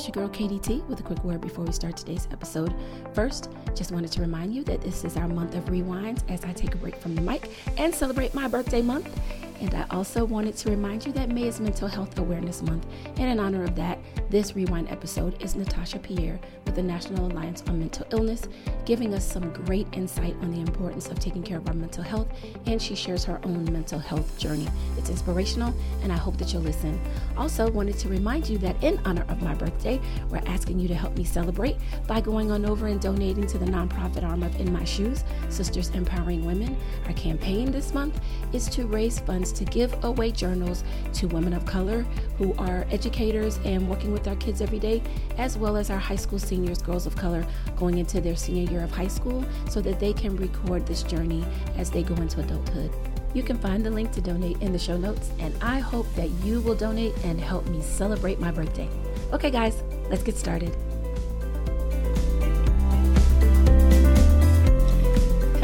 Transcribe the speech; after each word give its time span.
It's 0.00 0.08
your 0.08 0.26
girl 0.26 0.30
KDT 0.30 0.86
with 0.88 0.98
a 1.00 1.02
quick 1.02 1.22
word 1.24 1.42
before 1.42 1.62
we 1.62 1.72
start 1.72 1.94
today's 1.94 2.26
episode. 2.32 2.74
First, 3.12 3.50
just 3.74 3.92
wanted 3.92 4.10
to 4.12 4.22
remind 4.22 4.54
you 4.54 4.64
that 4.64 4.80
this 4.80 5.04
is 5.04 5.14
our 5.18 5.28
month 5.28 5.54
of 5.54 5.66
rewinds 5.66 6.22
as 6.30 6.42
I 6.42 6.54
take 6.54 6.74
a 6.74 6.78
break 6.78 6.96
from 6.96 7.14
the 7.14 7.20
mic 7.20 7.50
and 7.76 7.94
celebrate 7.94 8.32
my 8.32 8.48
birthday 8.48 8.80
month. 8.80 9.14
And 9.60 9.74
I 9.74 9.84
also 9.90 10.24
wanted 10.24 10.56
to 10.56 10.70
remind 10.70 11.04
you 11.04 11.12
that 11.12 11.28
May 11.28 11.42
is 11.42 11.60
Mental 11.60 11.86
Health 11.86 12.18
Awareness 12.18 12.62
Month. 12.62 12.86
And 13.18 13.30
in 13.30 13.38
honor 13.38 13.62
of 13.62 13.74
that, 13.76 13.98
this 14.30 14.56
Rewind 14.56 14.90
episode 14.90 15.40
is 15.42 15.54
Natasha 15.54 15.98
Pierre 15.98 16.40
with 16.64 16.76
the 16.76 16.82
National 16.82 17.26
Alliance 17.26 17.62
on 17.68 17.78
Mental 17.78 18.06
Illness, 18.10 18.48
giving 18.86 19.12
us 19.12 19.24
some 19.24 19.52
great 19.52 19.86
insight 19.92 20.34
on 20.40 20.50
the 20.50 20.60
importance 20.60 21.08
of 21.08 21.18
taking 21.18 21.42
care 21.42 21.58
of 21.58 21.68
our 21.68 21.74
mental 21.74 22.02
health. 22.02 22.28
And 22.66 22.80
she 22.80 22.94
shares 22.94 23.22
her 23.24 23.38
own 23.44 23.70
mental 23.70 23.98
health 23.98 24.38
journey. 24.38 24.66
It's 24.96 25.10
inspirational, 25.10 25.74
and 26.02 26.10
I 26.10 26.16
hope 26.16 26.38
that 26.38 26.52
you'll 26.52 26.62
listen. 26.62 26.98
Also, 27.36 27.70
wanted 27.70 27.98
to 27.98 28.08
remind 28.08 28.48
you 28.48 28.56
that 28.58 28.82
in 28.82 28.98
honor 29.04 29.26
of 29.28 29.42
my 29.42 29.54
birthday, 29.54 30.00
we're 30.30 30.42
asking 30.46 30.80
you 30.80 30.88
to 30.88 30.94
help 30.94 31.16
me 31.18 31.24
celebrate 31.24 31.76
by 32.06 32.20
going 32.20 32.50
on 32.50 32.64
over 32.64 32.86
and 32.86 33.00
donating 33.00 33.46
to 33.48 33.58
the 33.58 33.66
nonprofit 33.66 34.24
arm 34.24 34.42
of 34.42 34.58
In 34.58 34.72
My 34.72 34.84
Shoes, 34.84 35.22
Sisters 35.50 35.90
Empowering 35.90 36.46
Women. 36.46 36.78
Our 37.06 37.12
campaign 37.12 37.70
this 37.70 37.92
month 37.92 38.20
is 38.52 38.68
to 38.70 38.86
raise 38.86 39.18
funds 39.18 39.49
to 39.52 39.64
give 39.64 40.04
away 40.04 40.30
journals 40.30 40.84
to 41.14 41.26
women 41.28 41.52
of 41.52 41.64
color 41.66 42.02
who 42.38 42.54
are 42.54 42.86
educators 42.90 43.58
and 43.64 43.88
working 43.88 44.12
with 44.12 44.26
our 44.28 44.36
kids 44.36 44.60
every 44.60 44.78
day, 44.78 45.02
as 45.38 45.56
well 45.58 45.76
as 45.76 45.90
our 45.90 45.98
high 45.98 46.16
school 46.16 46.38
seniors, 46.38 46.80
girls 46.82 47.06
of 47.06 47.16
color, 47.16 47.46
going 47.76 47.98
into 47.98 48.20
their 48.20 48.36
senior 48.36 48.70
year 48.70 48.82
of 48.82 48.90
high 48.90 49.08
school 49.08 49.44
so 49.68 49.80
that 49.80 50.00
they 50.00 50.12
can 50.12 50.36
record 50.36 50.86
this 50.86 51.02
journey 51.02 51.44
as 51.76 51.90
they 51.90 52.02
go 52.02 52.14
into 52.16 52.40
adulthood. 52.40 52.90
You 53.32 53.42
can 53.42 53.58
find 53.58 53.84
the 53.84 53.90
link 53.90 54.10
to 54.12 54.20
donate 54.20 54.60
in 54.60 54.72
the 54.72 54.78
show 54.78 54.96
notes, 54.96 55.30
and 55.38 55.54
I 55.62 55.78
hope 55.78 56.12
that 56.14 56.30
you 56.44 56.60
will 56.60 56.74
donate 56.74 57.14
and 57.24 57.40
help 57.40 57.66
me 57.68 57.80
celebrate 57.80 58.40
my 58.40 58.50
birthday. 58.50 58.88
Okay, 59.32 59.50
guys, 59.50 59.82
let's 60.08 60.24
get 60.24 60.36
started. 60.36 60.76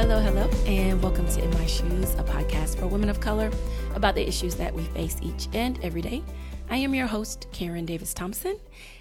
Hello, 0.08 0.20
hello, 0.20 0.48
and 0.66 1.02
welcome 1.02 1.26
to 1.26 1.42
In 1.42 1.50
My 1.54 1.66
Shoes, 1.66 2.14
a 2.14 2.22
podcast 2.22 2.78
for 2.78 2.86
women 2.86 3.08
of 3.08 3.18
color 3.18 3.50
about 3.96 4.14
the 4.14 4.24
issues 4.24 4.54
that 4.54 4.72
we 4.72 4.84
face 4.84 5.16
each 5.20 5.48
and 5.52 5.82
every 5.82 6.00
day. 6.00 6.22
I 6.70 6.76
am 6.76 6.94
your 6.94 7.08
host, 7.08 7.48
Karen 7.50 7.84
Davis 7.84 8.14
Thompson, 8.14 8.56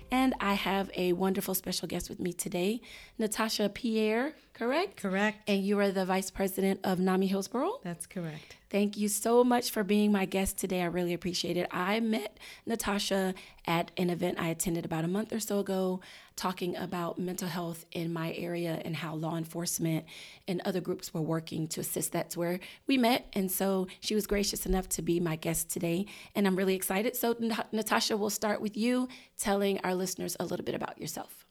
and 0.09 0.33
I 0.39 0.55
have 0.55 0.89
a 0.95 1.13
wonderful 1.13 1.53
special 1.53 1.87
guest 1.87 2.09
with 2.09 2.19
me 2.19 2.33
today, 2.33 2.81
Natasha 3.19 3.69
Pierre, 3.69 4.33
correct? 4.55 4.97
Correct. 4.97 5.47
And 5.47 5.63
you 5.63 5.79
are 5.79 5.91
the 5.91 6.05
vice 6.05 6.31
president 6.31 6.79
of 6.83 6.99
NAMI 6.99 7.27
Hillsborough? 7.27 7.79
That's 7.83 8.07
correct. 8.07 8.55
Thank 8.71 8.97
you 8.97 9.07
so 9.07 9.43
much 9.43 9.69
for 9.69 9.83
being 9.83 10.11
my 10.11 10.25
guest 10.25 10.57
today. 10.57 10.81
I 10.81 10.85
really 10.85 11.13
appreciate 11.13 11.55
it. 11.55 11.67
I 11.71 11.99
met 11.99 12.39
Natasha 12.65 13.35
at 13.67 13.91
an 13.95 14.09
event 14.09 14.39
I 14.39 14.47
attended 14.47 14.83
about 14.83 15.05
a 15.05 15.07
month 15.07 15.31
or 15.31 15.39
so 15.39 15.59
ago, 15.59 16.01
talking 16.35 16.75
about 16.75 17.19
mental 17.19 17.47
health 17.47 17.85
in 17.91 18.11
my 18.11 18.33
area 18.33 18.81
and 18.83 18.95
how 18.95 19.15
law 19.15 19.37
enforcement 19.37 20.05
and 20.47 20.61
other 20.65 20.81
groups 20.81 21.13
were 21.13 21.21
working 21.21 21.67
to 21.69 21.81
assist. 21.81 22.11
That's 22.11 22.35
where 22.35 22.59
we 22.87 22.97
met. 22.97 23.27
And 23.33 23.51
so 23.51 23.87
she 23.99 24.15
was 24.15 24.25
gracious 24.27 24.65
enough 24.65 24.89
to 24.89 25.01
be 25.01 25.19
my 25.19 25.35
guest 25.35 25.69
today. 25.69 26.07
And 26.33 26.47
I'm 26.47 26.55
really 26.55 26.75
excited. 26.75 27.15
So, 27.15 27.35
Natasha, 27.71 28.17
we'll 28.17 28.29
start 28.29 28.61
with 28.61 28.75
you 28.75 29.07
telling 29.37 29.79
our 29.83 29.93
listeners 29.93 30.35
a 30.39 30.45
little 30.45 30.65
bit 30.65 30.75
about 30.75 30.99
yourself. 30.99 31.45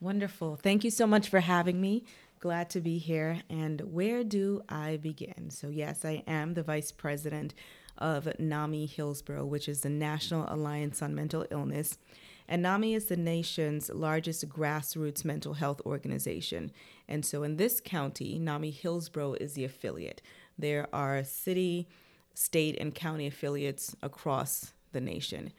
Wonderful. 0.00 0.56
Thank 0.56 0.84
you 0.84 0.90
so 0.90 1.06
much 1.06 1.28
for 1.28 1.40
having 1.40 1.80
me. 1.80 2.04
Glad 2.40 2.70
to 2.70 2.80
be 2.80 2.98
here. 2.98 3.40
And 3.50 3.80
where 3.80 4.22
do 4.22 4.62
I 4.68 4.96
begin? 4.98 5.50
So, 5.50 5.68
yes, 5.68 6.04
I 6.04 6.22
am 6.26 6.54
the 6.54 6.62
vice 6.62 6.92
president 6.92 7.52
of 7.96 8.28
NAMI 8.38 8.86
Hillsborough, 8.86 9.46
which 9.46 9.68
is 9.68 9.80
the 9.80 9.90
National 9.90 10.46
Alliance 10.48 11.02
on 11.02 11.16
Mental 11.16 11.44
Illness. 11.50 11.98
And 12.46 12.62
NAMI 12.62 12.94
is 12.94 13.06
the 13.06 13.16
nation's 13.16 13.90
largest 13.90 14.48
grassroots 14.48 15.24
mental 15.24 15.54
health 15.54 15.80
organization. 15.84 16.70
And 17.08 17.26
so 17.26 17.42
in 17.42 17.56
this 17.56 17.80
county, 17.80 18.38
NAMI 18.38 18.70
Hillsborough 18.70 19.34
is 19.34 19.54
the 19.54 19.64
affiliate. 19.64 20.22
There 20.56 20.86
are 20.92 21.24
city, 21.24 21.88
state, 22.34 22.76
and 22.80 22.94
county 22.94 23.26
affiliates 23.26 23.96
across 24.00 24.72
the 24.92 25.00
nation. 25.00 25.52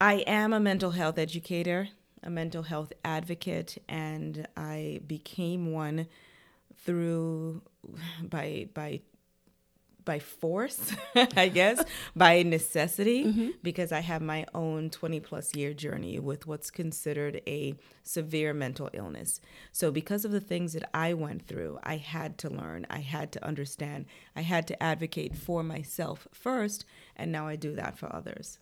I 0.00 0.24
am 0.26 0.52
a 0.52 0.60
mental 0.60 0.92
health 0.92 1.18
educator 1.18 1.88
a 2.24 2.30
mental 2.30 2.62
health 2.62 2.92
advocate, 3.04 3.78
and 3.88 4.48
I 4.56 5.00
became 5.06 5.72
one 5.72 6.06
through 6.84 7.62
by 8.22 8.68
by 8.74 9.00
by 10.04 10.18
force, 10.18 10.94
I 11.36 11.48
guess, 11.48 11.82
by 12.16 12.42
necessity, 12.42 13.24
mm-hmm. 13.24 13.48
because 13.62 13.92
I 13.92 14.00
have 14.00 14.22
my 14.22 14.44
own 14.54 14.90
20 14.90 15.20
plus 15.20 15.54
year 15.54 15.72
journey 15.72 16.18
with 16.18 16.46
what's 16.46 16.70
considered 16.70 17.40
a 17.46 17.74
severe 18.02 18.52
mental 18.52 18.90
illness. 18.92 19.40
So, 19.72 19.90
because 19.90 20.24
of 20.24 20.32
the 20.32 20.40
things 20.40 20.72
that 20.74 20.88
I 20.94 21.14
went 21.14 21.46
through, 21.46 21.78
I 21.82 21.96
had 21.96 22.38
to 22.38 22.50
learn, 22.50 22.86
I 22.90 22.98
had 22.98 23.32
to 23.32 23.44
understand, 23.44 24.06
I 24.36 24.42
had 24.42 24.66
to 24.68 24.82
advocate 24.82 25.36
for 25.36 25.62
myself 25.62 26.28
first, 26.32 26.84
and 27.16 27.32
now 27.32 27.46
I 27.46 27.56
do 27.56 27.74
that 27.74 27.98
for 27.98 28.14
others. 28.14 28.58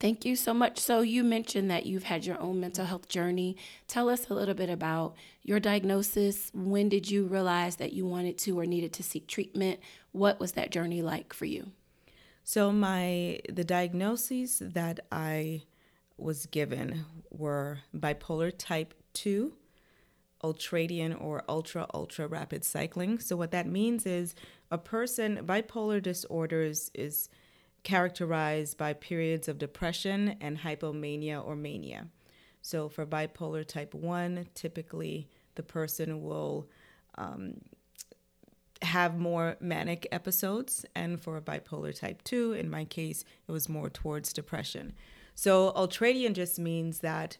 Thank 0.00 0.24
you 0.24 0.34
so 0.34 0.54
much. 0.54 0.78
So, 0.78 1.02
you 1.02 1.22
mentioned 1.22 1.70
that 1.70 1.84
you've 1.84 2.04
had 2.04 2.24
your 2.24 2.40
own 2.40 2.58
mental 2.58 2.86
health 2.86 3.06
journey. 3.06 3.58
Tell 3.86 4.08
us 4.08 4.30
a 4.30 4.34
little 4.34 4.54
bit 4.54 4.70
about 4.70 5.14
your 5.42 5.60
diagnosis. 5.60 6.50
When 6.54 6.88
did 6.88 7.10
you 7.10 7.26
realize 7.26 7.76
that 7.76 7.92
you 7.92 8.06
wanted 8.06 8.38
to 8.38 8.58
or 8.58 8.64
needed 8.64 8.94
to 8.94 9.02
seek 9.02 9.26
treatment? 9.26 9.78
What 10.12 10.40
was 10.40 10.52
that 10.52 10.70
journey 10.70 11.02
like 11.02 11.34
for 11.34 11.44
you? 11.44 11.72
So, 12.44 12.72
my 12.72 13.40
the 13.46 13.62
diagnoses 13.62 14.62
that 14.64 15.00
I 15.12 15.64
was 16.16 16.46
given 16.46 17.04
were 17.30 17.80
bipolar 17.94 18.52
type 18.56 18.94
2, 19.12 19.52
ultradian 20.42 21.20
or 21.20 21.44
ultra 21.46 21.86
ultra 21.92 22.26
rapid 22.26 22.64
cycling. 22.64 23.18
So, 23.18 23.36
what 23.36 23.50
that 23.50 23.66
means 23.66 24.06
is 24.06 24.34
a 24.70 24.78
person 24.78 25.44
bipolar 25.44 26.02
disorders 26.02 26.90
is 26.94 27.28
characterized 27.82 28.76
by 28.76 28.92
periods 28.92 29.48
of 29.48 29.58
depression 29.58 30.36
and 30.40 30.58
hypomania 30.58 31.44
or 31.44 31.56
mania. 31.56 32.08
So, 32.62 32.88
for 32.88 33.06
bipolar 33.06 33.66
type 33.66 33.94
1, 33.94 34.48
typically 34.54 35.28
the 35.54 35.62
person 35.62 36.22
will 36.22 36.68
um, 37.16 37.60
have 38.82 39.18
more 39.18 39.56
manic 39.60 40.06
episodes. 40.12 40.84
And 40.94 41.20
for 41.20 41.40
bipolar 41.40 41.98
type 41.98 42.22
2, 42.24 42.52
in 42.52 42.70
my 42.70 42.84
case, 42.84 43.24
it 43.48 43.52
was 43.52 43.68
more 43.68 43.88
towards 43.88 44.32
depression. 44.32 44.92
So, 45.34 45.72
ultradian 45.72 46.34
just 46.34 46.58
means 46.58 46.98
that 46.98 47.38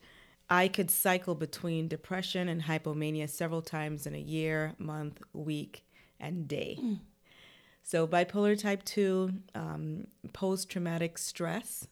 I 0.49 0.69
could 0.69 0.91
cycle 0.91 1.34
between 1.34 1.87
depression 1.87 2.49
and 2.49 2.62
hypomania 2.62 3.29
several 3.29 3.62
times 3.62 4.06
in 4.06 4.15
a 4.15 4.19
year, 4.19 4.75
month, 4.79 5.23
week, 5.33 5.84
and 6.19 6.49
day. 6.49 6.79
Mm. 6.81 6.99
So, 7.83 8.07
bipolar 8.07 8.61
type 8.61 8.85
2, 8.85 9.33
um, 9.55 10.07
post 10.33 10.69
traumatic 10.71 11.19
stress. 11.19 11.89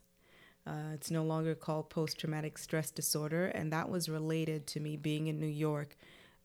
Uh, 0.66 0.92
it's 0.94 1.10
no 1.10 1.24
longer 1.24 1.54
called 1.54 1.90
post 1.90 2.18
traumatic 2.18 2.58
stress 2.58 2.90
disorder, 2.90 3.46
and 3.46 3.72
that 3.72 3.88
was 3.88 4.08
related 4.08 4.66
to 4.68 4.80
me 4.80 4.96
being 4.96 5.26
in 5.26 5.40
New 5.40 5.46
York 5.46 5.96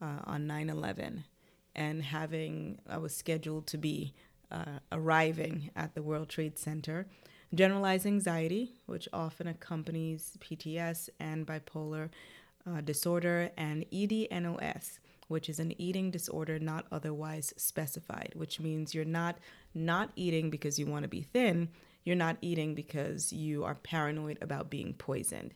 uh, 0.02 0.20
on 0.26 0.48
9 0.48 0.70
11 0.70 1.26
and 1.76 2.04
having, 2.04 2.80
I 2.88 2.98
was 2.98 3.16
scheduled 3.16 3.68
to 3.68 3.78
be 3.78 4.14
uh, 4.52 4.80
arriving 4.92 5.72
at 5.75 5.96
the 5.96 6.04
World 6.04 6.30
Trade 6.30 6.58
Center. 6.58 7.08
Generalized 7.54 8.06
anxiety, 8.06 8.74
which 8.86 9.08
often 9.14 9.48
accompanies 9.48 10.38
PTS 10.40 11.10
and 11.20 11.46
bipolar 11.46 12.10
uh, 12.68 12.81
disorder, 12.81 13.52
and 13.58 13.86
EDNOS, 13.92 15.00
which 15.28 15.50
is 15.50 15.59
an 15.59 15.79
eating 15.81 16.11
disorder 16.11 16.59
not 16.59 16.85
otherwise 16.91 17.53
specified, 17.57 18.31
which 18.35 18.59
means 18.59 18.94
you're 18.94 19.06
not 19.06 19.38
not 19.73 20.11
eating 20.15 20.50
because 20.50 20.77
you 20.77 20.86
want 20.86 21.03
to 21.03 21.09
be 21.09 21.21
thin, 21.21 21.69
you're 22.03 22.15
not 22.15 22.38
eating 22.42 22.75
because 22.75 23.31
you 23.33 23.63
are 23.63 23.75
paranoid 23.75 24.38
about 24.42 24.69
being 24.69 24.94
poisoned. 24.94 25.53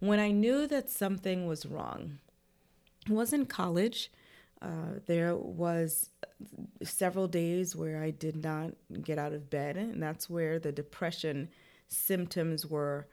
When 0.00 0.18
I 0.18 0.30
knew 0.30 0.66
that 0.66 0.90
something 0.90 1.46
was 1.46 1.66
wrong, 1.66 2.18
it 3.06 3.12
was 3.12 3.32
in 3.32 3.46
college. 3.46 4.10
Uh, 4.62 4.98
there 5.06 5.36
was 5.36 6.10
several 6.82 7.28
days 7.28 7.76
where 7.76 8.02
I 8.02 8.10
did 8.10 8.36
not 8.36 8.72
get 9.02 9.18
out 9.18 9.32
of 9.32 9.50
bed, 9.50 9.76
and 9.76 10.02
that's 10.02 10.30
where 10.30 10.58
the 10.58 10.72
depression 10.72 11.48
symptoms 11.88 12.66
were, 12.66 13.06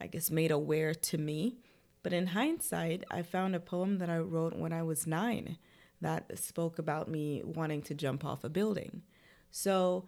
I 0.00 0.06
guess, 0.06 0.30
made 0.30 0.50
aware 0.50 0.94
to 0.94 1.18
me. 1.18 1.58
But 2.06 2.12
in 2.12 2.28
hindsight, 2.28 3.02
I 3.10 3.22
found 3.22 3.56
a 3.56 3.58
poem 3.58 3.98
that 3.98 4.08
I 4.08 4.18
wrote 4.18 4.54
when 4.54 4.72
I 4.72 4.84
was 4.84 5.08
nine 5.08 5.58
that 6.00 6.38
spoke 6.38 6.78
about 6.78 7.08
me 7.08 7.42
wanting 7.44 7.82
to 7.82 7.94
jump 7.94 8.24
off 8.24 8.44
a 8.44 8.48
building. 8.48 9.02
So 9.50 10.06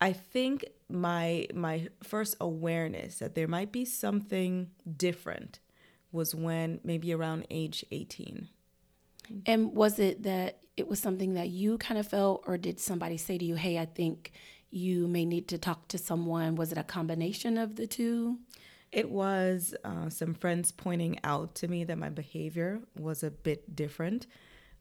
I 0.00 0.12
think 0.12 0.64
my 0.88 1.48
my 1.52 1.88
first 2.04 2.36
awareness 2.40 3.18
that 3.18 3.34
there 3.34 3.48
might 3.48 3.72
be 3.72 3.84
something 3.84 4.70
different 4.96 5.58
was 6.12 6.32
when 6.32 6.78
maybe 6.84 7.12
around 7.12 7.48
age 7.50 7.84
18. 7.90 8.48
And 9.46 9.74
was 9.74 9.98
it 9.98 10.22
that 10.22 10.60
it 10.76 10.86
was 10.86 11.00
something 11.00 11.34
that 11.34 11.48
you 11.48 11.78
kind 11.78 11.98
of 11.98 12.06
felt 12.06 12.44
or 12.46 12.56
did 12.56 12.78
somebody 12.78 13.16
say 13.16 13.36
to 13.36 13.44
you, 13.44 13.56
"Hey, 13.56 13.80
I 13.80 13.86
think 13.86 14.30
you 14.70 15.08
may 15.08 15.24
need 15.24 15.48
to 15.48 15.58
talk 15.58 15.88
to 15.88 15.98
someone"? 15.98 16.54
Was 16.54 16.70
it 16.70 16.78
a 16.78 16.84
combination 16.84 17.58
of 17.58 17.74
the 17.74 17.88
two? 17.88 18.38
It 18.90 19.10
was 19.10 19.74
uh, 19.84 20.08
some 20.08 20.34
friends 20.34 20.72
pointing 20.72 21.18
out 21.22 21.54
to 21.56 21.68
me 21.68 21.84
that 21.84 21.98
my 21.98 22.08
behavior 22.08 22.80
was 22.98 23.22
a 23.22 23.30
bit 23.30 23.76
different. 23.76 24.26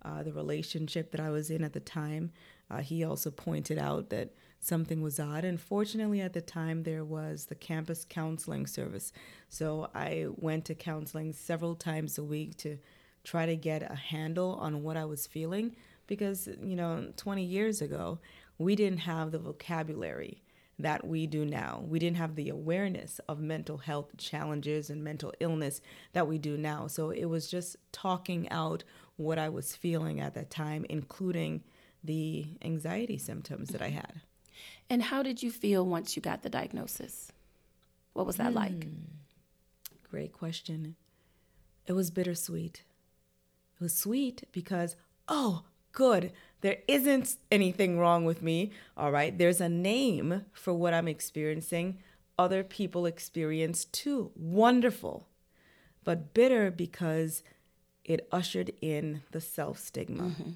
Uh, 0.04 0.24
the 0.24 0.32
relationship 0.32 1.12
that 1.12 1.20
I 1.20 1.30
was 1.30 1.50
in 1.50 1.64
at 1.64 1.74
the 1.74 1.82
time, 1.82 2.32
uh, 2.72 2.82
he 2.82 3.04
also 3.04 3.32
pointed 3.32 3.78
out 3.78 4.10
that 4.12 4.34
something 4.60 5.02
was 5.02 5.20
odd. 5.20 5.44
And 5.44 5.60
fortunately, 5.60 6.22
at 6.22 6.34
the 6.34 6.42
time, 6.42 6.84
there 6.84 7.04
was 7.04 7.46
the 7.46 7.56
campus 7.56 8.06
counseling 8.08 8.66
service. 8.66 9.12
So 9.50 9.90
I 9.94 10.28
went 10.36 10.66
to 10.66 10.76
counseling 10.76 11.34
several 11.34 11.76
times 11.76 12.18
a 12.18 12.24
week 12.24 12.56
to 12.58 12.78
try 13.24 13.46
to 13.46 13.58
get 13.58 13.92
a 13.92 13.96
handle 13.96 14.54
on 14.62 14.84
what 14.84 14.96
I 14.96 15.04
was 15.04 15.28
feeling 15.28 15.76
because, 16.08 16.48
you 16.64 16.78
know, 16.78 17.12
20 17.18 17.44
years 17.44 17.82
ago, 17.82 18.20
we 18.58 18.76
didn't 18.76 19.00
have 19.00 19.32
the 19.32 19.40
vocabulary 19.40 20.42
that 20.80 21.06
we 21.08 21.26
do 21.26 21.44
now. 21.46 21.84
We 21.88 22.00
didn't 22.00 22.18
have 22.18 22.36
the 22.36 22.50
awareness 22.50 23.20
of 23.28 23.40
mental 23.40 23.78
health 23.78 24.16
challenges 24.18 24.90
and 24.90 25.04
mental 25.04 25.34
illness 25.40 25.82
that 26.14 26.28
we 26.28 26.38
do 26.38 26.58
now. 26.58 26.88
So 26.88 27.10
it 27.10 27.26
was 27.26 27.50
just 27.50 27.78
talking 27.92 28.48
out 28.50 28.84
what 29.16 29.40
I 29.40 29.50
was 29.50 29.76
feeling 29.76 30.20
at 30.20 30.36
that 30.36 30.52
time, 30.52 30.86
including 30.90 31.64
the 32.04 32.46
anxiety 32.62 33.18
symptoms 33.18 33.70
that 33.70 33.82
I 33.82 33.90
had. 33.90 34.22
And 34.90 35.04
how 35.04 35.24
did 35.24 35.42
you 35.42 35.52
feel 35.52 35.86
once 35.86 36.16
you 36.16 36.22
got 36.22 36.44
the 36.44 36.50
diagnosis? 36.50 37.32
What 38.14 38.26
was 38.26 38.38
that 38.38 38.54
like? 38.54 38.86
Hmm. 38.86 38.94
Great 40.10 40.32
question. 40.32 40.96
It 41.86 41.94
was 41.94 42.12
bittersweet. 42.12 42.84
It 43.80 43.84
was 43.84 43.96
sweet 43.96 44.44
because, 44.52 44.96
oh, 45.28 45.64
good. 45.92 46.32
There 46.62 46.78
isn't 46.88 47.36
anything 47.52 48.00
wrong 48.00 48.26
with 48.26 48.42
me. 48.42 48.72
All 48.96 49.12
right. 49.12 49.38
There's 49.38 49.62
a 49.62 49.70
name 49.70 50.46
for 50.54 50.74
what 50.74 50.94
I'm 50.94 51.08
experiencing. 51.08 52.00
Other 52.40 52.64
people 52.64 53.06
experience 53.06 53.86
too. 53.86 54.32
Wonderful. 54.36 55.28
But 56.04 56.34
bitter 56.34 56.72
because 56.72 57.44
it 58.04 58.28
ushered 58.32 58.72
in 58.82 59.22
the 59.32 59.42
self 59.42 59.80
stigma. 59.80 60.24
Mm-hmm. 60.24 60.52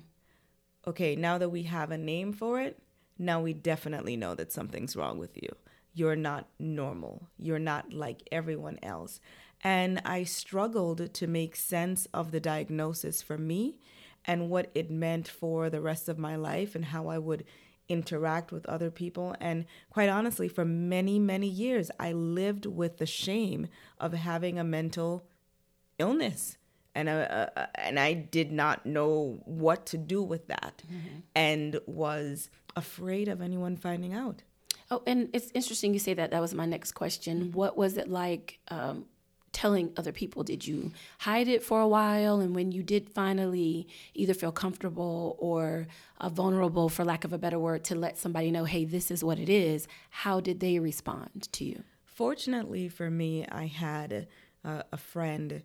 Okay, 0.88 1.16
now 1.16 1.38
that 1.38 1.50
we 1.50 1.64
have 1.64 1.92
a 1.92 1.98
name 1.98 2.34
for 2.34 2.60
it, 2.60 2.80
now 3.20 3.40
we 3.42 3.54
definitely 3.54 4.16
know 4.18 4.34
that 4.34 4.52
something's 4.52 4.96
wrong 4.96 5.20
with 5.20 5.38
you. 5.38 5.50
You're 5.94 6.16
not 6.16 6.48
normal. 6.58 7.28
You're 7.38 7.60
not 7.60 7.94
like 7.94 8.28
everyone 8.32 8.80
else. 8.82 9.20
And 9.64 10.02
I 10.06 10.24
struggled 10.24 11.14
to 11.14 11.28
make 11.28 11.56
sense 11.56 12.08
of 12.14 12.32
the 12.32 12.40
diagnosis 12.40 13.22
for 13.22 13.38
me 13.38 13.78
and 14.26 14.50
what 14.50 14.70
it 14.76 14.92
meant 14.92 15.28
for 15.28 15.70
the 15.70 15.82
rest 15.82 16.10
of 16.10 16.18
my 16.18 16.36
life 16.36 16.76
and 16.76 16.86
how 16.86 17.08
I 17.08 17.18
would 17.18 17.44
interact 17.90 18.52
with 18.52 18.66
other 18.68 18.90
people. 18.90 19.36
And 19.40 19.66
quite 19.90 20.10
honestly, 20.10 20.48
for 20.48 20.66
many, 20.66 21.20
many 21.20 21.48
years, 21.48 21.92
I 22.00 22.14
lived 22.14 22.66
with 22.66 22.98
the 22.98 23.06
shame 23.06 23.68
of 24.00 24.14
having 24.14 24.58
a 24.58 24.64
mental 24.64 25.26
illness. 26.00 26.58
And, 26.94 27.08
uh, 27.08 27.48
uh, 27.56 27.66
and 27.76 28.00
I 28.00 28.14
did 28.14 28.52
not 28.52 28.86
know 28.86 29.42
what 29.46 29.86
to 29.88 29.98
do 29.98 30.22
with 30.22 30.48
that 30.48 30.84
mm-hmm. 30.86 31.20
and 31.36 31.80
was 31.86 32.50
afraid 32.76 33.28
of 33.28 33.42
anyone 33.42 33.78
finding 33.78 34.14
out. 34.14 34.44
Oh, 34.90 35.02
and 35.08 35.30
it's 35.32 35.52
interesting 35.54 35.94
you 35.94 36.00
say 36.00 36.14
that. 36.14 36.32
That 36.32 36.42
was 36.42 36.54
my 36.54 36.66
next 36.66 36.92
question. 36.92 37.40
Mm-hmm. 37.40 37.52
What 37.54 37.78
was 37.78 37.96
it 37.96 38.10
like 38.10 38.60
um, 38.68 39.06
telling 39.52 39.92
other 39.98 40.12
people? 40.12 40.44
Did 40.44 40.66
you 40.66 40.92
hide 41.20 41.48
it 41.48 41.64
for 41.64 41.82
a 41.82 41.88
while? 41.88 42.40
And 42.40 42.56
when 42.56 42.72
you 42.72 42.84
did 42.84 43.10
finally 43.10 43.88
either 44.14 44.34
feel 44.34 44.52
comfortable 44.52 45.36
or 45.40 45.88
uh, 46.20 46.30
vulnerable, 46.30 46.90
for 46.90 47.04
lack 47.04 47.24
of 47.24 47.34
a 47.34 47.38
better 47.38 47.60
word, 47.60 47.84
to 47.86 47.96
let 47.96 48.18
somebody 48.18 48.52
know, 48.52 48.66
hey, 48.66 48.86
this 48.86 49.12
is 49.12 49.24
what 49.24 49.40
it 49.40 49.50
is, 49.50 49.88
how 50.10 50.40
did 50.40 50.60
they 50.60 50.80
respond 50.80 51.50
to 51.52 51.66
you? 51.66 51.84
Fortunately 52.06 52.88
for 52.88 53.10
me, 53.10 53.46
I 53.48 53.66
had 53.66 54.28
uh, 54.64 54.84
a 54.92 54.98
friend 54.98 55.64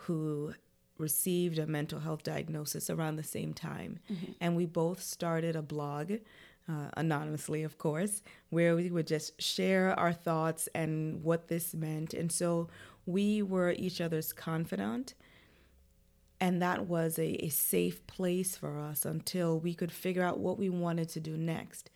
who 0.00 0.54
received 0.98 1.58
a 1.58 1.66
mental 1.66 2.00
health 2.00 2.22
diagnosis 2.22 2.88
around 2.88 3.16
the 3.16 3.22
same 3.22 3.52
time. 3.52 3.98
Mm-hmm. 4.10 4.32
And 4.40 4.56
we 4.56 4.66
both 4.66 5.02
started 5.02 5.56
a 5.56 5.62
blog. 5.62 6.12
Uh, 6.68 6.90
anonymously, 6.96 7.62
of 7.62 7.78
course, 7.78 8.24
where 8.50 8.74
we 8.74 8.90
would 8.90 9.06
just 9.06 9.40
share 9.40 9.96
our 10.00 10.12
thoughts 10.12 10.68
and 10.74 11.22
what 11.22 11.46
this 11.46 11.72
meant. 11.74 12.12
And 12.12 12.32
so 12.32 12.66
we 13.06 13.42
were 13.42 13.72
each 13.72 14.00
other's 14.00 14.32
confidant. 14.32 15.14
And 16.38 16.60
that 16.60 16.86
was 16.86 17.18
a, 17.18 17.44
a 17.44 17.48
safe 17.48 18.06
place 18.06 18.56
for 18.56 18.78
us 18.78 19.06
until 19.06 19.58
we 19.58 19.72
could 19.72 19.90
figure 19.90 20.22
out 20.22 20.38
what 20.38 20.58
we 20.58 20.68
wanted 20.68 21.08
to 21.10 21.20
do 21.20 21.36
next. 21.36 21.90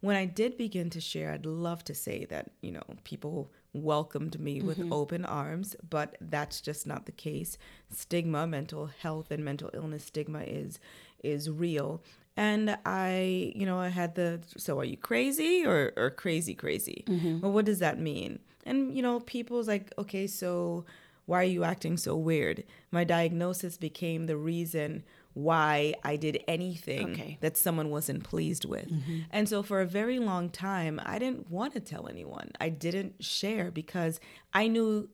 When 0.00 0.16
I 0.16 0.26
did 0.26 0.56
begin 0.56 0.90
to 0.90 1.00
share, 1.00 1.32
I'd 1.32 1.44
love 1.44 1.84
to 1.84 1.94
say 1.94 2.24
that, 2.26 2.52
you 2.62 2.70
know, 2.70 2.84
people 3.04 3.50
welcomed 3.72 4.38
me 4.40 4.58
mm-hmm. 4.58 4.66
with 4.66 4.92
open 4.92 5.24
arms, 5.24 5.76
but 5.88 6.16
that's 6.20 6.60
just 6.60 6.86
not 6.86 7.06
the 7.06 7.12
case. 7.12 7.58
Stigma, 7.92 8.46
mental 8.46 8.86
health 8.86 9.30
and 9.30 9.44
mental 9.44 9.70
illness 9.74 10.04
stigma 10.04 10.40
is 10.40 10.78
is 11.22 11.50
real. 11.50 12.02
And 12.36 12.78
I, 12.86 13.52
you 13.54 13.66
know, 13.66 13.78
I 13.78 13.88
had 13.88 14.14
the 14.14 14.40
so 14.56 14.78
are 14.78 14.84
you 14.84 14.96
crazy 14.96 15.66
or 15.66 15.92
or 15.96 16.10
crazy 16.10 16.54
crazy? 16.54 17.04
Mm-hmm. 17.06 17.40
Well, 17.40 17.52
what 17.52 17.66
does 17.66 17.80
that 17.80 17.98
mean? 17.98 18.38
And, 18.64 18.94
you 18.94 19.02
know, 19.02 19.20
people's 19.20 19.68
like, 19.68 19.92
okay, 19.98 20.26
so 20.26 20.84
why 21.26 21.40
are 21.40 21.44
you 21.44 21.64
acting 21.64 21.96
so 21.96 22.16
weird? 22.16 22.64
My 22.90 23.04
diagnosis 23.04 23.76
became 23.76 24.26
the 24.26 24.36
reason 24.36 25.04
why 25.32 25.94
I 26.02 26.16
did 26.16 26.42
anything 26.48 27.12
okay. 27.12 27.38
that 27.40 27.56
someone 27.56 27.90
wasn't 27.90 28.24
pleased 28.24 28.64
with. 28.64 28.90
Mm-hmm. 28.90 29.20
And 29.30 29.48
so 29.48 29.62
for 29.62 29.80
a 29.80 29.86
very 29.86 30.18
long 30.18 30.50
time, 30.50 31.00
I 31.04 31.18
didn't 31.18 31.50
want 31.50 31.72
to 31.74 31.80
tell 31.80 32.08
anyone. 32.08 32.50
I 32.60 32.68
didn't 32.68 33.24
share 33.24 33.70
because 33.70 34.18
I 34.52 34.66
knew 34.66 35.08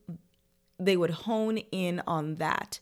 they 0.79 0.97
would 0.97 1.11
hone 1.11 1.59
in 1.59 2.03
on 2.07 2.37
that 2.37 2.81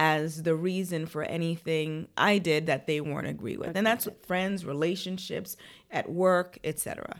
as 0.00 0.42
the 0.42 0.56
reason 0.56 1.06
for 1.06 1.22
anything 1.22 2.08
I 2.16 2.38
did 2.38 2.66
that 2.66 2.86
they 2.86 3.00
weren't 3.00 3.28
agree 3.28 3.56
with. 3.56 3.70
Okay. 3.70 3.78
And 3.78 3.86
that's 3.86 4.08
friends, 4.26 4.64
relationships, 4.64 5.56
at 5.90 6.10
work, 6.10 6.58
etc. 6.64 7.16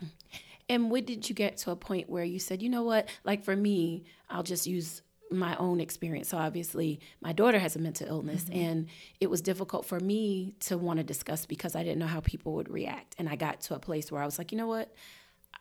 And 0.68 0.90
when 0.90 1.04
did 1.04 1.28
you 1.28 1.34
get 1.34 1.56
to 1.58 1.70
a 1.70 1.76
point 1.76 2.08
where 2.08 2.24
you 2.24 2.38
said, 2.38 2.62
you 2.62 2.68
know 2.68 2.82
what? 2.82 3.08
Like 3.24 3.44
for 3.44 3.54
me, 3.54 4.04
I'll 4.30 4.42
just 4.42 4.66
use 4.66 5.02
my 5.30 5.56
own 5.56 5.80
experience. 5.80 6.28
So 6.28 6.38
obviously, 6.38 7.00
my 7.20 7.32
daughter 7.32 7.58
has 7.58 7.76
a 7.76 7.78
mental 7.78 8.08
illness, 8.08 8.44
mm-hmm. 8.44 8.58
and 8.58 8.86
it 9.20 9.28
was 9.28 9.40
difficult 9.40 9.84
for 9.84 10.00
me 10.00 10.54
to 10.60 10.78
want 10.78 10.98
to 10.98 11.04
discuss 11.04 11.46
because 11.46 11.74
I 11.74 11.82
didn't 11.82 11.98
know 11.98 12.06
how 12.06 12.20
people 12.20 12.54
would 12.54 12.70
react. 12.70 13.14
And 13.18 13.28
I 13.28 13.36
got 13.36 13.60
to 13.62 13.74
a 13.74 13.78
place 13.78 14.10
where 14.10 14.22
I 14.22 14.24
was 14.24 14.38
like, 14.38 14.52
you 14.52 14.58
know 14.58 14.66
what? 14.66 14.94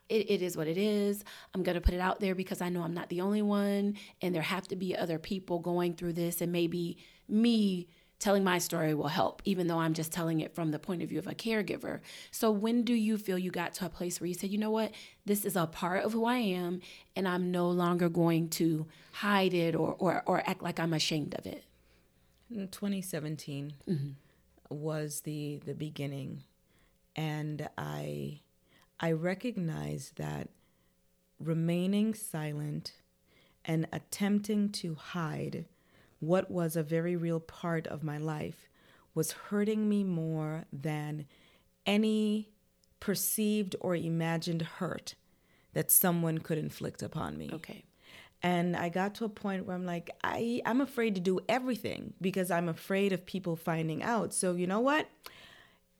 It, 0.09 0.29
it 0.29 0.41
is 0.41 0.57
what 0.57 0.67
it 0.67 0.77
is. 0.77 1.23
I'm 1.53 1.63
going 1.63 1.75
to 1.75 1.81
put 1.81 1.93
it 1.93 2.01
out 2.01 2.19
there 2.19 2.35
because 2.35 2.61
I 2.61 2.69
know 2.69 2.83
I'm 2.83 2.93
not 2.93 3.09
the 3.09 3.21
only 3.21 3.41
one, 3.41 3.95
and 4.21 4.35
there 4.35 4.41
have 4.41 4.67
to 4.69 4.75
be 4.75 4.95
other 4.95 5.19
people 5.19 5.59
going 5.59 5.95
through 5.95 6.13
this, 6.13 6.41
and 6.41 6.51
maybe 6.51 6.97
me 7.27 7.87
telling 8.23 8.43
my 8.43 8.57
story 8.57 8.93
will 8.93 9.09
help, 9.09 9.41
even 9.43 9.67
though 9.67 9.79
I'm 9.79 9.93
just 9.93 10.13
telling 10.13 10.39
it 10.39 10.55
from 10.55 10.71
the 10.71 10.79
point 10.79 11.03
of 11.03 11.09
view 11.09 11.19
of 11.19 11.27
a 11.27 11.35
caregiver. 11.35 11.99
So, 12.31 12.51
when 12.51 12.83
do 12.83 12.93
you 12.93 13.17
feel 13.17 13.37
you 13.37 13.51
got 13.51 13.73
to 13.75 13.85
a 13.85 13.89
place 13.89 14.21
where 14.21 14.27
you 14.27 14.33
said, 14.33 14.49
you 14.49 14.57
know 14.57 14.71
what, 14.71 14.93
this 15.25 15.43
is 15.43 15.57
a 15.57 15.67
part 15.67 16.05
of 16.05 16.13
who 16.13 16.25
I 16.25 16.37
am, 16.37 16.79
and 17.17 17.27
I'm 17.27 17.51
no 17.51 17.69
longer 17.69 18.07
going 18.07 18.49
to 18.51 18.87
hide 19.11 19.53
it 19.53 19.75
or, 19.75 19.95
or, 19.99 20.23
or 20.25 20.41
act 20.49 20.63
like 20.63 20.79
I'm 20.79 20.93
ashamed 20.93 21.35
of 21.35 21.45
it? 21.45 21.65
2017 22.49 23.73
mm-hmm. 23.89 24.09
was 24.69 25.21
the, 25.21 25.59
the 25.65 25.73
beginning. 25.73 26.43
And 27.15 27.67
I, 27.77 28.39
I 28.99 29.11
recognized 29.11 30.15
that 30.17 30.49
remaining 31.39 32.13
silent 32.13 32.93
and 33.65 33.87
attempting 33.91 34.69
to 34.69 34.95
hide 34.95 35.65
what 36.23 36.49
was 36.49 36.75
a 36.75 36.83
very 36.83 37.15
real 37.15 37.39
part 37.39 37.87
of 37.87 38.03
my 38.03 38.17
life 38.17 38.69
was 39.13 39.31
hurting 39.31 39.87
me 39.87 40.03
more 40.03 40.65
than 40.71 41.25
any 41.85 42.49
perceived 42.99 43.75
or 43.81 43.95
imagined 43.95 44.61
hurt 44.61 45.15
that 45.73 45.91
someone 45.91 46.37
could 46.37 46.57
inflict 46.57 47.03
upon 47.03 47.37
me. 47.37 47.49
Okay. 47.51 47.83
And 48.41 48.75
I 48.75 48.89
got 48.89 49.15
to 49.15 49.25
a 49.25 49.29
point 49.29 49.65
where 49.65 49.75
I'm 49.75 49.85
like, 49.85 50.09
I, 50.23 50.61
I'm 50.65 50.81
afraid 50.81 51.15
to 51.15 51.21
do 51.21 51.39
everything 51.47 52.13
because 52.19 52.51
I'm 52.51 52.67
afraid 52.67 53.13
of 53.13 53.25
people 53.25 53.55
finding 53.55 54.03
out. 54.03 54.33
So, 54.33 54.53
you 54.53 54.67
know 54.67 54.81
what? 54.81 55.07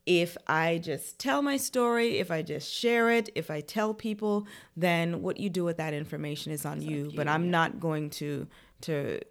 If 0.06 0.36
I 0.48 0.80
just 0.80 1.20
tell 1.20 1.42
my 1.42 1.56
story, 1.56 2.20
if 2.20 2.30
I 2.32 2.42
just 2.42 2.70
share 2.70 3.10
it, 3.10 3.30
if 3.36 3.50
I 3.50 3.62
tell 3.62 3.94
people, 3.94 4.46
then 4.76 5.22
what 5.22 5.40
you 5.40 5.50
do 5.50 5.64
with 5.64 5.78
that 5.78 5.94
information 5.94 6.52
is 6.52 6.66
on 6.66 6.82
you. 6.82 7.06
you. 7.06 7.12
But 7.16 7.30
I'm 7.30 7.50
not 7.50 7.80
going 7.80 8.10
to 8.12 8.48
to 8.82 9.22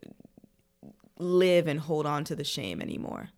live 1.22 1.66
and 1.66 1.80
hold 1.80 2.06
on 2.06 2.24
to 2.24 2.36
the 2.36 2.44
shame 2.44 2.80
anymore. 2.80 3.30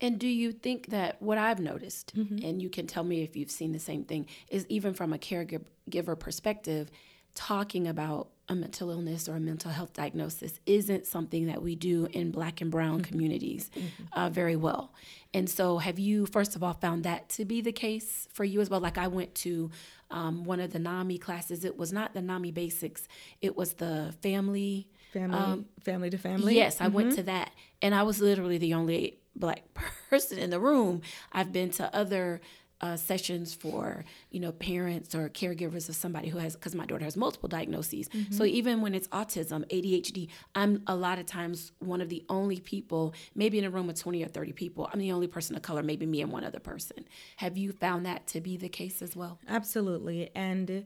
And 0.00 0.18
do 0.18 0.28
you 0.28 0.52
think 0.52 0.88
that 0.88 1.22
what 1.22 1.38
I've 1.38 1.60
noticed, 1.60 2.14
mm-hmm. 2.16 2.44
and 2.44 2.60
you 2.60 2.68
can 2.68 2.86
tell 2.86 3.04
me 3.04 3.22
if 3.22 3.36
you've 3.36 3.50
seen 3.50 3.72
the 3.72 3.78
same 3.78 4.04
thing, 4.04 4.26
is 4.48 4.66
even 4.68 4.92
from 4.92 5.12
a 5.12 5.18
caregiver 5.18 6.18
perspective, 6.18 6.90
talking 7.34 7.88
about 7.88 8.28
a 8.48 8.54
mental 8.54 8.90
illness 8.90 9.28
or 9.28 9.36
a 9.36 9.40
mental 9.40 9.70
health 9.70 9.94
diagnosis 9.94 10.60
isn't 10.66 11.06
something 11.06 11.46
that 11.46 11.62
we 11.62 11.74
do 11.74 12.06
in 12.12 12.30
black 12.30 12.60
and 12.60 12.70
brown 12.70 13.00
mm-hmm. 13.00 13.10
communities 13.10 13.70
mm-hmm. 13.74 14.04
uh, 14.12 14.28
very 14.28 14.56
well. 14.56 14.92
And 15.32 15.48
so, 15.48 15.78
have 15.78 15.98
you, 15.98 16.26
first 16.26 16.54
of 16.54 16.62
all, 16.62 16.74
found 16.74 17.04
that 17.04 17.28
to 17.30 17.44
be 17.44 17.60
the 17.60 17.72
case 17.72 18.28
for 18.32 18.44
you 18.44 18.60
as 18.60 18.68
well? 18.68 18.80
Like, 18.80 18.98
I 18.98 19.08
went 19.08 19.34
to 19.36 19.70
um, 20.10 20.44
one 20.44 20.60
of 20.60 20.72
the 20.72 20.78
NAMI 20.78 21.18
classes. 21.18 21.64
It 21.64 21.78
was 21.78 21.92
not 21.92 22.12
the 22.12 22.20
NAMI 22.20 22.52
basics, 22.52 23.08
it 23.40 23.56
was 23.56 23.74
the 23.74 24.14
family. 24.22 24.88
Family, 25.14 25.38
um, 25.38 25.66
family 25.80 26.10
to 26.10 26.18
family. 26.18 26.56
Yes, 26.56 26.80
I 26.80 26.86
mm-hmm. 26.86 26.94
went 26.94 27.12
to 27.14 27.22
that, 27.22 27.52
and 27.80 27.94
I 27.94 28.02
was 28.02 28.20
literally 28.20 28.58
the 28.58 28.74
only 28.74 29.20
black 29.36 29.62
person 30.10 30.38
in 30.38 30.50
the 30.50 30.58
room. 30.58 31.02
I've 31.32 31.52
been 31.52 31.70
to 31.70 31.94
other 31.94 32.40
uh, 32.80 32.96
sessions 32.96 33.54
for 33.54 34.04
you 34.30 34.40
know 34.40 34.52
parents 34.52 35.14
or 35.14 35.28
caregivers 35.30 35.88
of 35.88 35.94
somebody 35.94 36.28
who 36.28 36.38
has 36.38 36.54
because 36.54 36.74
my 36.74 36.84
daughter 36.84 37.04
has 37.04 37.16
multiple 37.16 37.48
diagnoses 37.48 38.08
mm-hmm. 38.08 38.32
so 38.34 38.44
even 38.44 38.82
when 38.82 38.94
it's 38.94 39.08
autism 39.08 39.64
adhd 39.70 40.28
i'm 40.54 40.82
a 40.86 40.94
lot 40.94 41.18
of 41.18 41.24
times 41.24 41.72
one 41.78 42.02
of 42.02 42.10
the 42.10 42.22
only 42.28 42.60
people 42.60 43.14
maybe 43.34 43.58
in 43.58 43.64
a 43.64 43.70
room 43.70 43.88
of 43.88 43.98
20 43.98 44.22
or 44.22 44.28
30 44.28 44.52
people 44.52 44.90
i'm 44.92 44.98
the 44.98 45.12
only 45.12 45.28
person 45.28 45.56
of 45.56 45.62
color 45.62 45.82
maybe 45.82 46.04
me 46.04 46.20
and 46.20 46.30
one 46.30 46.44
other 46.44 46.58
person 46.58 47.06
have 47.36 47.56
you 47.56 47.72
found 47.72 48.04
that 48.04 48.26
to 48.26 48.40
be 48.40 48.56
the 48.56 48.68
case 48.68 49.00
as 49.00 49.16
well 49.16 49.38
absolutely 49.48 50.30
and 50.34 50.84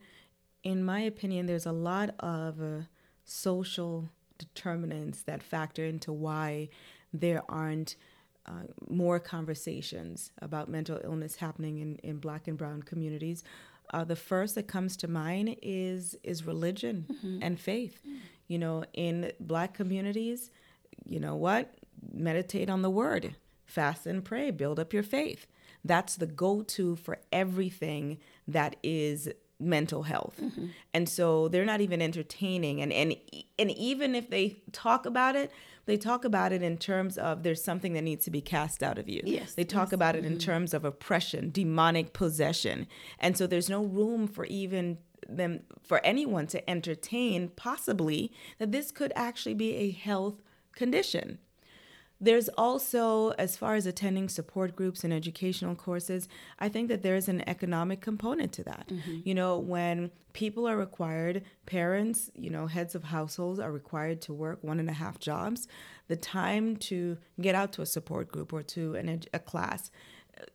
in 0.62 0.84
my 0.84 1.00
opinion 1.00 1.46
there's 1.46 1.66
a 1.66 1.72
lot 1.72 2.10
of 2.20 2.60
uh, 2.60 2.82
social 3.24 4.10
determinants 4.38 5.22
that 5.22 5.42
factor 5.42 5.84
into 5.84 6.12
why 6.12 6.68
there 7.12 7.42
aren't 7.48 7.96
uh, 8.46 8.52
more 8.88 9.18
conversations 9.20 10.30
about 10.40 10.68
mental 10.68 11.00
illness 11.04 11.36
happening 11.36 11.78
in, 11.78 11.96
in 11.96 12.16
black 12.16 12.48
and 12.48 12.56
brown 12.56 12.82
communities. 12.82 13.44
Uh, 13.92 14.04
the 14.04 14.16
first 14.16 14.54
that 14.54 14.68
comes 14.68 14.96
to 14.96 15.08
mind 15.08 15.56
is 15.62 16.16
is 16.22 16.46
religion 16.46 17.06
mm-hmm. 17.10 17.38
and 17.42 17.58
faith. 17.60 18.00
Mm-hmm. 18.06 18.16
You 18.46 18.58
know, 18.58 18.84
in 18.94 19.32
black 19.40 19.74
communities, 19.74 20.50
you 21.04 21.20
know 21.20 21.36
what? 21.36 21.74
Meditate 22.12 22.70
on 22.70 22.82
the 22.82 22.90
word, 22.90 23.34
fast 23.66 24.06
and 24.06 24.24
pray, 24.24 24.50
build 24.50 24.78
up 24.78 24.92
your 24.92 25.02
faith. 25.02 25.46
That's 25.84 26.16
the 26.16 26.26
go-to 26.26 26.96
for 26.96 27.18
everything 27.32 28.18
that 28.46 28.76
is 28.82 29.28
mental 29.60 30.04
health. 30.04 30.36
Mm-hmm. 30.40 30.66
And 30.94 31.08
so 31.08 31.48
they're 31.48 31.64
not 31.64 31.80
even 31.80 32.00
entertaining 32.00 32.80
and 32.80 32.92
and 32.92 33.16
and 33.58 33.70
even 33.72 34.14
if 34.14 34.30
they 34.30 34.62
talk 34.72 35.06
about 35.06 35.36
it, 35.36 35.50
they 35.86 35.96
talk 35.96 36.24
about 36.24 36.52
it 36.52 36.62
in 36.62 36.76
terms 36.76 37.18
of 37.18 37.42
there's 37.42 37.62
something 37.62 37.94
that 37.94 38.02
needs 38.02 38.24
to 38.26 38.30
be 38.30 38.40
cast 38.40 38.82
out 38.82 38.98
of 38.98 39.08
you. 39.08 39.22
Yes. 39.24 39.54
They 39.54 39.64
talk 39.64 39.88
yes. 39.88 39.92
about 39.94 40.16
it 40.16 40.24
in 40.24 40.32
mm-hmm. 40.32 40.38
terms 40.40 40.74
of 40.74 40.84
oppression, 40.84 41.50
demonic 41.50 42.12
possession. 42.12 42.86
And 43.18 43.36
so 43.36 43.46
there's 43.46 43.70
no 43.70 43.82
room 43.82 44.28
for 44.28 44.44
even 44.46 44.98
them 45.28 45.60
for 45.82 46.04
anyone 46.04 46.46
to 46.48 46.70
entertain 46.70 47.48
possibly 47.48 48.32
that 48.58 48.72
this 48.72 48.92
could 48.92 49.12
actually 49.16 49.54
be 49.54 49.74
a 49.74 49.90
health 49.90 50.42
condition. 50.72 51.38
There's 52.20 52.48
also, 52.50 53.30
as 53.32 53.56
far 53.56 53.76
as 53.76 53.86
attending 53.86 54.28
support 54.28 54.74
groups 54.74 55.04
and 55.04 55.12
educational 55.12 55.76
courses, 55.76 56.28
I 56.58 56.68
think 56.68 56.88
that 56.88 57.02
there's 57.02 57.28
an 57.28 57.48
economic 57.48 58.00
component 58.00 58.52
to 58.54 58.64
that. 58.64 58.88
Mm-hmm. 58.88 59.18
You 59.24 59.34
know, 59.34 59.58
when 59.58 60.10
people 60.32 60.66
are 60.66 60.76
required, 60.76 61.44
parents, 61.66 62.30
you 62.34 62.50
know, 62.50 62.66
heads 62.66 62.96
of 62.96 63.04
households 63.04 63.60
are 63.60 63.70
required 63.70 64.20
to 64.22 64.32
work 64.32 64.58
one 64.62 64.80
and 64.80 64.90
a 64.90 64.94
half 64.94 65.20
jobs, 65.20 65.68
the 66.08 66.16
time 66.16 66.76
to 66.76 67.18
get 67.40 67.54
out 67.54 67.72
to 67.74 67.82
a 67.82 67.86
support 67.86 68.32
group 68.32 68.52
or 68.52 68.62
to 68.64 68.96
an, 68.96 69.22
a 69.32 69.38
class, 69.38 69.90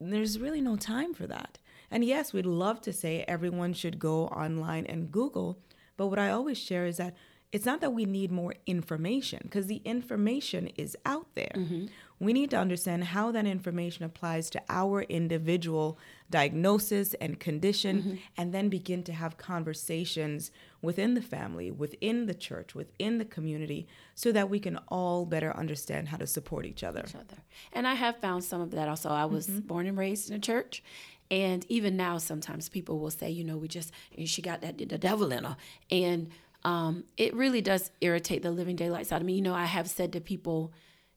there's 0.01 0.39
really 0.39 0.61
no 0.61 0.75
time 0.75 1.13
for 1.13 1.27
that. 1.27 1.59
And 1.89 2.03
yes, 2.03 2.33
we'd 2.33 2.45
love 2.45 2.81
to 2.81 2.91
say 2.91 3.23
everyone 3.27 3.73
should 3.73 3.99
go 3.99 4.27
online 4.27 4.85
and 4.87 5.11
Google, 5.11 5.59
but 5.95 6.07
what 6.07 6.19
I 6.19 6.31
always 6.31 6.57
share 6.57 6.85
is 6.85 6.97
that 6.97 7.15
it's 7.53 7.65
not 7.67 7.81
that 7.81 7.93
we 7.93 8.05
need 8.05 8.31
more 8.31 8.55
information 8.65 9.39
because 9.43 9.67
the 9.67 9.81
information 9.85 10.67
is 10.75 10.97
out 11.05 11.27
there. 11.35 11.53
Mm-hmm. 11.55 11.85
We 12.19 12.33
need 12.33 12.49
to 12.49 12.57
understand 12.57 13.03
how 13.03 13.31
that 13.31 13.45
information 13.45 14.05
applies 14.05 14.49
to 14.51 14.61
our 14.69 15.03
individual 15.03 15.99
diagnosis 16.31 17.13
and 17.15 17.39
condition, 17.39 18.01
mm-hmm. 18.01 18.15
and 18.37 18.53
then 18.53 18.69
begin 18.69 19.03
to 19.03 19.13
have 19.13 19.37
conversations 19.37 20.49
within 20.81 21.13
the 21.13 21.21
family, 21.21 21.69
within 21.69 22.25
the 22.25 22.33
church, 22.33 22.73
within 22.73 23.19
the 23.19 23.25
community, 23.25 23.87
so 24.15 24.31
that 24.31 24.49
we 24.49 24.59
can 24.59 24.77
all 24.87 25.25
better 25.25 25.55
understand 25.55 26.07
how 26.07 26.17
to 26.17 26.25
support 26.25 26.65
each 26.65 26.83
other. 26.83 27.03
Each 27.07 27.15
other. 27.15 27.37
And 27.71 27.87
I 27.87 27.93
have 27.93 28.17
found 28.17 28.43
some 28.43 28.61
of 28.61 28.71
that 28.71 28.87
also. 28.87 29.09
I 29.09 29.25
was 29.25 29.47
mm-hmm. 29.47 29.59
born 29.59 29.85
and 29.85 29.97
raised 29.97 30.31
in 30.31 30.35
a 30.35 30.39
church. 30.39 30.81
And 31.29 31.65
even 31.69 31.97
now, 31.97 32.19
sometimes 32.19 32.69
people 32.69 32.99
will 32.99 33.09
say, 33.09 33.29
you 33.29 33.43
know, 33.43 33.57
we 33.57 33.67
just, 33.67 33.91
she 34.25 34.41
got 34.41 34.61
that, 34.61 34.77
the 34.77 34.97
devil 34.97 35.31
in 35.31 35.43
her. 35.45 35.57
And 35.89 36.29
um, 36.65 37.03
it 37.17 37.33
really 37.33 37.61
does 37.61 37.91
irritate 38.01 38.41
the 38.41 38.51
living 38.51 38.75
daylights 38.75 39.11
out 39.11 39.21
of 39.21 39.27
me. 39.27 39.33
You 39.33 39.41
know, 39.41 39.53
I 39.53 39.65
have 39.65 39.89
said 39.89 40.13
to 40.13 40.21
people, 40.21 40.71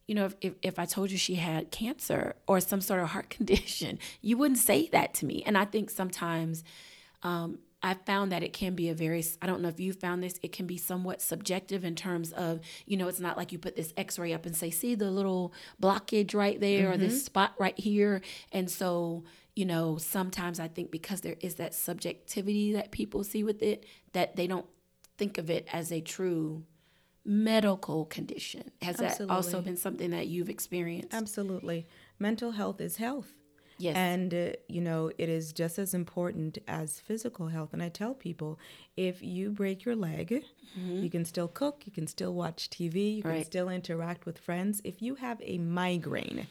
you 0.07 0.15
know, 0.15 0.27
if, 0.27 0.35
if, 0.41 0.55
if, 0.63 0.79
I 0.79 0.85
told 0.85 1.11
you 1.11 1.19
she 1.19 1.37
had 1.37 1.71
cancer 1.71 2.35
or 2.47 2.61
some 2.61 2.81
sort 2.81 3.01
of 3.01 3.11
heart 3.11 3.31
condition, 3.31 3.99
you 4.21 4.37
wouldn't 4.37 4.59
say 4.59 4.89
that 4.93 5.15
to 5.15 5.27
me. 5.27 5.43
And 5.47 5.57
I 5.57 5.65
think 5.65 5.91
sometimes 5.91 6.65
um, 7.23 7.59
I 7.83 7.95
found 7.95 8.33
that 8.33 8.43
it 8.43 8.53
can 8.53 8.75
be 8.75 8.89
a 8.89 8.95
very, 8.95 9.25
I 9.41 9.47
don't 9.47 9.61
know 9.61 9.69
if 9.69 9.79
you 9.79 9.93
found 9.93 10.23
this, 10.23 10.41
it 10.43 10.53
can 10.53 10.67
be 10.67 10.77
somewhat 10.77 11.23
subjective 11.23 11.85
in 11.85 11.95
terms 11.95 12.33
of, 12.33 12.61
you 12.85 12.97
know, 12.97 13.07
it's 13.07 13.21
not 13.21 13.37
like 13.37 13.53
you 13.53 13.59
put 13.59 13.77
this 13.77 13.93
x 13.97 14.19
ray 14.19 14.33
up 14.33 14.47
and 14.47 14.57
say, 14.57 14.71
see 14.71 14.95
the 14.95 15.11
little 15.11 15.53
blockage 15.81 16.35
right 16.35 16.59
there 16.59 16.85
mm-hmm. 16.85 16.95
or 16.95 16.97
this 16.97 17.15
mm-hmm. 17.15 17.27
spot 17.27 17.55
right 17.59 17.79
here. 17.79 18.23
And 18.51 18.71
so, 18.71 19.25
you 19.55 19.65
know, 19.65 19.99
sometimes 19.99 20.59
I 20.59 20.69
think 20.69 20.91
because 20.91 21.21
there 21.21 21.37
is 21.41 21.57
that 21.57 21.75
subjectivity 21.75 22.73
that 22.73 22.91
people 22.91 23.23
see 23.23 23.45
with 23.45 23.63
it, 23.63 23.85
that 24.13 24.37
they 24.37 24.47
don't 24.47 24.67
think 25.19 25.39
of 25.39 25.51
it 25.51 25.67
as 25.73 25.93
a 25.93 26.01
true 26.01 26.65
medical 27.25 28.05
condition. 28.05 28.71
Has 28.83 29.01
Absolutely. 29.01 29.27
that 29.27 29.33
also 29.33 29.61
been 29.61 29.77
something 29.77 30.11
that 30.11 30.29
you've 30.29 30.49
experienced? 30.49 31.15
Absolutely. 31.15 31.87
Mental 32.19 32.53
health 32.53 32.81
is 32.81 32.97
health. 32.97 33.33
Yes. 33.79 33.97
And, 33.97 34.33
uh, 34.33 34.53
you 34.69 34.81
know, 34.81 35.11
it 35.19 35.29
is 35.29 35.53
just 35.53 35.79
as 35.79 35.93
important 35.93 36.59
as 36.67 36.99
physical 37.01 37.49
health. 37.49 37.75
And 37.75 37.83
I 37.83 37.91
tell 37.91 38.15
people 38.15 38.59
if 38.97 39.23
you 39.23 39.51
break 39.51 39.85
your 39.85 39.97
leg, 39.97 40.45
mm-hmm. 40.79 41.03
you 41.03 41.11
can 41.11 41.25
still 41.27 41.49
cook, 41.49 41.83
you 41.85 41.93
can 41.93 42.07
still 42.07 42.33
watch 42.33 42.71
TV, 42.71 43.19
you 43.19 43.23
right. 43.23 43.35
can 43.35 43.45
still 43.45 43.69
interact 43.69 44.25
with 44.25 44.39
friends. 44.39 44.81
If 44.83 45.03
you 45.03 45.17
have 45.17 45.43
a 45.45 45.59
migraine, 45.59 46.47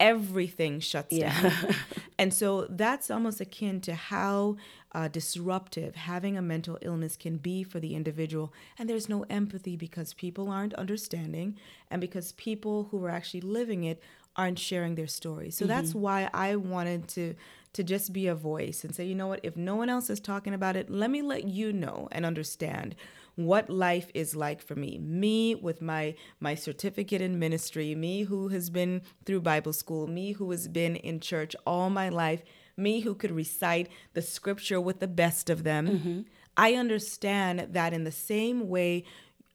everything 0.00 0.80
shuts 0.80 1.12
yeah. 1.12 1.38
down. 1.42 1.74
and 2.18 2.32
so 2.32 2.66
that's 2.70 3.10
almost 3.10 3.40
akin 3.40 3.80
to 3.82 3.94
how 3.94 4.56
uh, 4.94 5.08
disruptive 5.08 5.96
having 5.96 6.36
a 6.36 6.42
mental 6.42 6.78
illness 6.80 7.16
can 7.16 7.36
be 7.36 7.62
for 7.64 7.80
the 7.80 7.94
individual. 7.94 8.52
And 8.78 8.88
there's 8.88 9.08
no 9.08 9.24
empathy 9.28 9.76
because 9.76 10.14
people 10.14 10.48
aren't 10.48 10.74
understanding 10.74 11.58
and 11.90 12.00
because 12.00 12.32
people 12.32 12.88
who 12.90 13.04
are 13.04 13.10
actually 13.10 13.40
living 13.40 13.84
it 13.84 14.00
aren't 14.36 14.58
sharing 14.58 14.94
their 14.94 15.06
stories. 15.06 15.56
So 15.56 15.64
mm-hmm. 15.64 15.74
that's 15.74 15.94
why 15.94 16.30
I 16.32 16.56
wanted 16.56 17.08
to 17.08 17.34
to 17.74 17.82
just 17.82 18.12
be 18.12 18.28
a 18.28 18.36
voice 18.36 18.84
and 18.84 18.94
say, 18.94 19.04
you 19.04 19.16
know 19.16 19.26
what, 19.26 19.40
if 19.42 19.56
no 19.56 19.74
one 19.74 19.88
else 19.88 20.08
is 20.08 20.20
talking 20.20 20.54
about 20.54 20.76
it, 20.76 20.88
let 20.88 21.10
me 21.10 21.22
let 21.22 21.42
you 21.42 21.72
know 21.72 22.06
and 22.12 22.24
understand 22.24 22.94
what 23.34 23.68
life 23.68 24.12
is 24.14 24.36
like 24.36 24.62
for 24.62 24.76
me. 24.76 24.96
Me 24.98 25.56
with 25.56 25.82
my 25.82 26.14
my 26.38 26.54
certificate 26.54 27.20
in 27.20 27.38
ministry, 27.38 27.94
me 27.94 28.22
who 28.22 28.48
has 28.48 28.70
been 28.70 29.02
through 29.24 29.40
Bible 29.40 29.72
school, 29.72 30.06
me 30.06 30.32
who 30.32 30.50
has 30.52 30.68
been 30.68 30.94
in 30.94 31.18
church 31.18 31.56
all 31.66 31.90
my 31.90 32.08
life, 32.08 32.44
me 32.76 33.00
who 33.00 33.14
could 33.14 33.30
recite 33.30 33.88
the 34.14 34.22
scripture 34.22 34.80
with 34.80 35.00
the 35.00 35.08
best 35.08 35.50
of 35.50 35.64
them. 35.64 35.88
Mm-hmm. 35.88 36.20
I 36.56 36.74
understand 36.74 37.68
that 37.72 37.92
in 37.92 38.04
the 38.04 38.12
same 38.12 38.68
way 38.68 39.04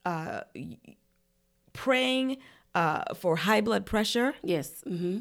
uh, 0.05 0.41
praying 1.73 2.37
uh, 2.75 3.13
for 3.15 3.37
high 3.37 3.61
blood 3.61 3.85
pressure. 3.85 4.35
Yes. 4.43 4.83
Mm-hmm 4.85 5.19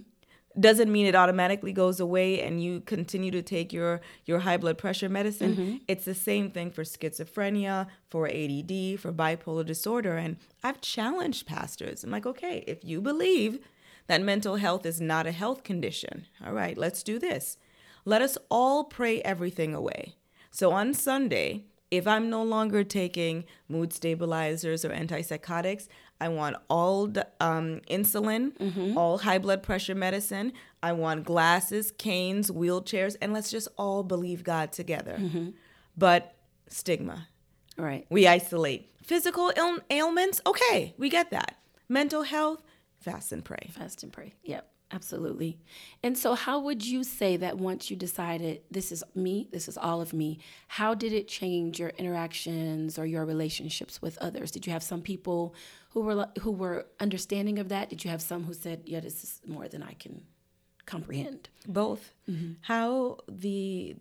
doesn't 0.58 0.90
mean 0.90 1.06
it 1.06 1.14
automatically 1.14 1.72
goes 1.72 2.00
away 2.00 2.42
and 2.42 2.62
you 2.62 2.80
continue 2.80 3.30
to 3.30 3.42
take 3.42 3.72
your 3.72 4.00
your 4.24 4.40
high 4.40 4.56
blood 4.56 4.78
pressure 4.78 5.08
medicine 5.08 5.54
mm-hmm. 5.54 5.76
it's 5.86 6.04
the 6.04 6.14
same 6.14 6.50
thing 6.50 6.70
for 6.70 6.82
schizophrenia 6.82 7.86
for 8.08 8.26
ADD 8.26 8.98
for 8.98 9.12
bipolar 9.12 9.64
disorder 9.64 10.16
and 10.16 10.36
I've 10.62 10.80
challenged 10.80 11.46
pastors 11.46 12.02
I'm 12.02 12.10
like 12.10 12.26
okay 12.26 12.64
if 12.66 12.84
you 12.84 13.00
believe 13.00 13.58
that 14.06 14.22
mental 14.22 14.56
health 14.56 14.86
is 14.86 15.00
not 15.00 15.26
a 15.26 15.32
health 15.32 15.62
condition 15.62 16.26
all 16.44 16.52
right 16.52 16.76
let's 16.76 17.02
do 17.02 17.18
this 17.18 17.58
let 18.08 18.22
us 18.22 18.38
all 18.50 18.84
pray 18.84 19.20
everything 19.22 19.74
away 19.74 20.14
so 20.50 20.72
on 20.72 20.94
Sunday 20.94 21.64
if 21.90 22.06
I'm 22.06 22.28
no 22.28 22.42
longer 22.42 22.84
taking 22.84 23.44
mood 23.68 23.92
stabilizers 23.92 24.84
or 24.84 24.90
antipsychotics, 24.90 25.88
I 26.20 26.28
want 26.28 26.56
all 26.68 27.12
um, 27.40 27.80
insulin, 27.90 28.56
mm-hmm. 28.58 28.98
all 28.98 29.18
high 29.18 29.38
blood 29.38 29.62
pressure 29.62 29.94
medicine. 29.94 30.52
I 30.82 30.92
want 30.92 31.24
glasses, 31.24 31.92
canes, 31.96 32.50
wheelchairs, 32.50 33.16
and 33.22 33.32
let's 33.32 33.50
just 33.50 33.68
all 33.78 34.02
believe 34.02 34.44
God 34.44 34.72
together. 34.72 35.16
Mm-hmm. 35.18 35.50
But 35.96 36.34
stigma. 36.68 37.28
Right. 37.76 38.06
We 38.10 38.26
isolate. 38.26 38.90
Physical 39.02 39.52
ail- 39.56 39.78
ailments, 39.90 40.40
okay, 40.44 40.94
we 40.98 41.08
get 41.08 41.30
that. 41.30 41.56
Mental 41.88 42.22
health, 42.22 42.62
fast 43.00 43.32
and 43.32 43.44
pray. 43.44 43.70
Fast 43.70 44.02
and 44.02 44.12
pray. 44.12 44.34
Yep. 44.42 44.68
Absolutely. 44.90 45.58
And 46.02 46.16
so, 46.16 46.34
how 46.34 46.60
would 46.60 46.86
you 46.86 47.04
say 47.04 47.36
that 47.36 47.58
once 47.58 47.90
you 47.90 47.96
decided 47.96 48.62
this 48.70 48.90
is 48.90 49.04
me, 49.14 49.48
this 49.52 49.68
is 49.68 49.76
all 49.76 50.00
of 50.00 50.14
me, 50.14 50.38
how 50.66 50.94
did 50.94 51.12
it 51.12 51.28
change 51.28 51.78
your 51.78 51.90
interactions 51.90 52.98
or 52.98 53.04
your 53.04 53.26
relationships 53.26 54.00
with 54.00 54.16
others? 54.18 54.50
Did 54.50 54.66
you 54.66 54.72
have 54.72 54.82
some 54.82 55.02
people 55.02 55.54
who 55.90 56.00
were 56.00 56.28
who 56.40 56.50
were 56.50 56.86
understanding 57.00 57.58
of 57.58 57.68
that? 57.68 57.90
Did 57.90 58.04
you 58.04 58.10
have 58.10 58.22
some 58.22 58.44
who 58.44 58.54
said, 58.54 58.82
"Yeah, 58.86 59.00
this 59.00 59.22
is 59.22 59.40
more 59.46 59.68
than 59.68 59.82
I 59.82 59.92
can 59.92 60.22
comprehend"? 60.86 61.50
Both. 61.66 62.14
Mm-hmm. 62.28 62.52
How 62.62 63.18
the 63.28 63.94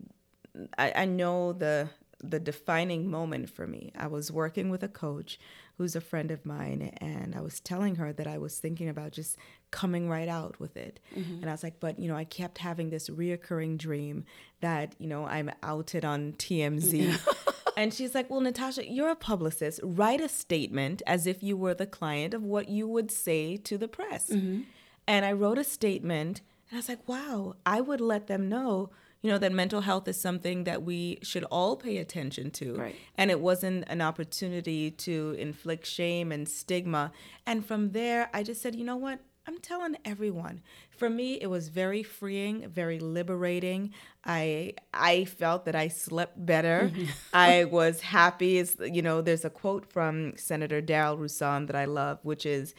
I, 0.78 0.92
I 0.96 1.04
know 1.04 1.52
the 1.52 1.90
the 2.20 2.40
defining 2.40 3.10
moment 3.10 3.48
for 3.50 3.66
me. 3.66 3.92
I 3.96 4.06
was 4.08 4.32
working 4.32 4.70
with 4.70 4.82
a 4.82 4.88
coach 4.88 5.38
who's 5.76 5.94
a 5.94 6.00
friend 6.00 6.30
of 6.30 6.44
mine, 6.44 6.92
and 7.00 7.34
I 7.34 7.40
was 7.40 7.60
telling 7.60 7.96
her 7.96 8.12
that 8.12 8.26
I 8.26 8.38
was 8.38 8.58
thinking 8.58 8.88
about 8.88 9.12
just 9.12 9.36
coming 9.70 10.08
right 10.08 10.28
out 10.28 10.58
with 10.60 10.76
it. 10.76 11.00
Mm-hmm. 11.16 11.40
And 11.40 11.48
I 11.48 11.52
was 11.52 11.62
like, 11.62 11.80
but 11.80 11.98
you 11.98 12.08
know, 12.08 12.16
I 12.16 12.24
kept 12.24 12.58
having 12.58 12.90
this 12.90 13.08
reoccurring 13.08 13.78
dream 13.78 14.24
that, 14.60 14.94
you 14.98 15.06
know, 15.06 15.26
I'm 15.26 15.50
outed 15.62 16.04
on 16.04 16.32
TMZ. 16.32 17.18
and 17.76 17.92
she's 17.92 18.14
like, 18.14 18.30
well, 18.30 18.40
Natasha, 18.40 18.90
you're 18.90 19.10
a 19.10 19.16
publicist. 19.16 19.80
Write 19.82 20.20
a 20.20 20.28
statement 20.28 21.02
as 21.06 21.26
if 21.26 21.42
you 21.42 21.56
were 21.56 21.74
the 21.74 21.86
client 21.86 22.34
of 22.34 22.42
what 22.42 22.68
you 22.68 22.88
would 22.88 23.10
say 23.10 23.56
to 23.56 23.78
the 23.78 23.88
press. 23.88 24.30
Mm-hmm. 24.30 24.62
And 25.06 25.24
I 25.24 25.32
wrote 25.32 25.58
a 25.58 25.64
statement, 25.64 26.42
and 26.68 26.76
I 26.76 26.78
was 26.78 26.88
like, 26.88 27.08
wow, 27.08 27.56
I 27.64 27.80
would 27.80 28.00
let 28.00 28.26
them 28.26 28.48
know 28.48 28.90
you 29.22 29.30
know 29.30 29.38
that 29.38 29.52
mental 29.52 29.80
health 29.80 30.06
is 30.08 30.20
something 30.20 30.64
that 30.64 30.82
we 30.82 31.18
should 31.22 31.44
all 31.44 31.76
pay 31.76 31.98
attention 31.98 32.50
to 32.52 32.74
right. 32.76 32.96
and 33.16 33.30
it 33.30 33.40
wasn't 33.40 33.84
an 33.88 34.00
opportunity 34.00 34.90
to 34.90 35.34
inflict 35.38 35.86
shame 35.86 36.30
and 36.30 36.48
stigma 36.48 37.10
and 37.46 37.64
from 37.66 37.92
there 37.92 38.30
i 38.32 38.42
just 38.42 38.62
said 38.62 38.74
you 38.74 38.84
know 38.84 38.96
what 38.96 39.20
I'm 39.48 39.58
telling 39.60 39.96
everyone. 40.04 40.60
For 40.90 41.08
me, 41.08 41.40
it 41.40 41.46
was 41.46 41.68
very 41.68 42.02
freeing, 42.02 42.68
very 42.68 42.98
liberating. 42.98 43.94
I 44.22 44.74
I 44.92 45.24
felt 45.24 45.64
that 45.64 45.74
I 45.74 45.88
slept 45.88 46.44
better. 46.44 46.92
Mm-hmm. 46.92 47.04
I 47.32 47.64
was 47.64 48.02
happy. 48.02 48.58
It's, 48.58 48.76
you 48.78 49.00
know, 49.00 49.22
there's 49.22 49.46
a 49.46 49.50
quote 49.50 49.90
from 49.90 50.36
Senator 50.36 50.82
Darryl 50.82 51.18
Rouson 51.18 51.66
that 51.68 51.76
I 51.76 51.86
love, 51.86 52.18
which 52.24 52.44
is, 52.44 52.74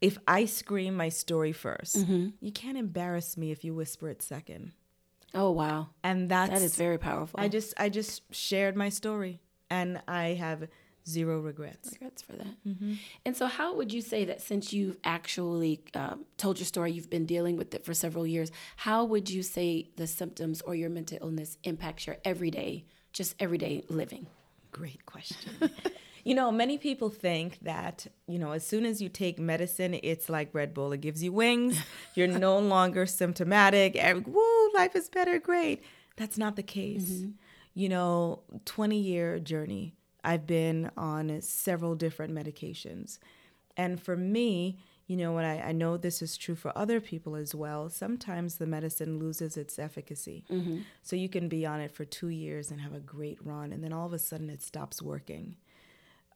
"If 0.00 0.18
I 0.26 0.44
scream 0.44 0.96
my 0.96 1.08
story 1.08 1.52
1st 1.52 1.96
mm-hmm. 1.98 2.26
you 2.40 2.50
can't 2.50 2.76
embarrass 2.76 3.36
me 3.36 3.52
if 3.52 3.62
you 3.62 3.72
whisper 3.72 4.08
it 4.08 4.22
second. 4.22 4.72
Oh 5.34 5.52
wow! 5.52 5.90
And 6.02 6.28
that's 6.28 6.50
that 6.50 6.62
is 6.62 6.74
very 6.74 6.98
powerful. 6.98 7.38
I 7.38 7.46
just 7.46 7.74
I 7.78 7.88
just 7.88 8.22
shared 8.34 8.74
my 8.74 8.88
story, 8.88 9.40
and 9.70 10.02
I 10.08 10.34
have 10.34 10.66
zero 11.08 11.40
regrets. 11.40 11.92
Regrets 11.92 12.22
for 12.22 12.32
that. 12.32 12.64
Mm-hmm. 12.66 12.94
And 13.24 13.36
so, 13.36 13.46
how 13.46 13.74
would 13.74 13.92
you 13.92 14.00
say 14.00 14.24
that 14.24 14.40
since 14.40 14.72
you've 14.72 14.96
actually 15.04 15.80
um, 15.94 16.24
told 16.36 16.58
your 16.58 16.66
story, 16.66 16.92
you've 16.92 17.10
been 17.10 17.26
dealing 17.26 17.56
with 17.56 17.74
it 17.74 17.84
for 17.84 17.94
several 17.94 18.26
years, 18.26 18.50
how 18.76 19.04
would 19.04 19.30
you 19.30 19.42
say 19.42 19.88
the 19.96 20.06
symptoms 20.06 20.60
or 20.62 20.74
your 20.74 20.90
mental 20.90 21.18
illness 21.20 21.58
impacts 21.64 22.06
your 22.06 22.16
everyday, 22.24 22.84
just 23.12 23.34
everyday 23.40 23.84
living? 23.88 24.26
Great 24.70 25.04
question. 25.04 25.70
you 26.24 26.34
know, 26.34 26.50
many 26.50 26.78
people 26.78 27.10
think 27.10 27.58
that, 27.60 28.06
you 28.26 28.38
know, 28.38 28.52
as 28.52 28.66
soon 28.66 28.86
as 28.86 29.02
you 29.02 29.08
take 29.08 29.38
medicine, 29.38 29.98
it's 30.02 30.28
like 30.28 30.54
Red 30.54 30.72
Bull, 30.72 30.92
it 30.92 31.00
gives 31.00 31.22
you 31.22 31.32
wings. 31.32 31.78
You're 32.14 32.28
no 32.28 32.58
longer 32.58 33.06
symptomatic. 33.06 33.96
and, 33.96 34.26
Woo, 34.26 34.72
life 34.74 34.96
is 34.96 35.08
better, 35.08 35.38
great. 35.38 35.82
That's 36.16 36.38
not 36.38 36.56
the 36.56 36.62
case. 36.62 37.10
Mm-hmm. 37.10 37.30
You 37.74 37.88
know, 37.88 38.42
20 38.66 38.98
year 38.98 39.38
journey 39.38 39.94
I've 40.24 40.46
been 40.46 40.90
on 40.96 41.40
several 41.40 41.94
different 41.94 42.32
medications. 42.34 43.18
And 43.76 44.00
for 44.00 44.16
me, 44.16 44.78
you 45.06 45.16
know, 45.16 45.32
what 45.32 45.44
I, 45.44 45.58
I 45.58 45.72
know 45.72 45.96
this 45.96 46.22
is 46.22 46.36
true 46.36 46.54
for 46.54 46.76
other 46.76 47.00
people 47.00 47.34
as 47.34 47.54
well, 47.54 47.88
sometimes 47.90 48.56
the 48.56 48.66
medicine 48.66 49.18
loses 49.18 49.56
its 49.56 49.78
efficacy. 49.78 50.44
Mm-hmm. 50.50 50.78
So 51.02 51.16
you 51.16 51.28
can 51.28 51.48
be 51.48 51.66
on 51.66 51.80
it 51.80 51.90
for 51.90 52.04
two 52.04 52.28
years 52.28 52.70
and 52.70 52.80
have 52.80 52.94
a 52.94 53.00
great 53.00 53.38
run, 53.44 53.72
and 53.72 53.82
then 53.82 53.92
all 53.92 54.06
of 54.06 54.12
a 54.12 54.18
sudden 54.18 54.48
it 54.48 54.62
stops 54.62 55.02
working. 55.02 55.56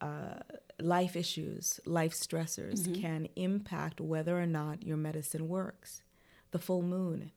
Uh, 0.00 0.40
life 0.78 1.16
issues, 1.16 1.80
life 1.86 2.12
stressors 2.12 2.80
mm-hmm. 2.80 3.00
can 3.00 3.28
impact 3.36 4.00
whether 4.00 4.38
or 4.38 4.46
not 4.46 4.82
your 4.82 4.96
medicine 4.96 5.48
works. 5.48 6.02
The 6.50 6.58
full 6.58 6.82
moon 6.82 7.32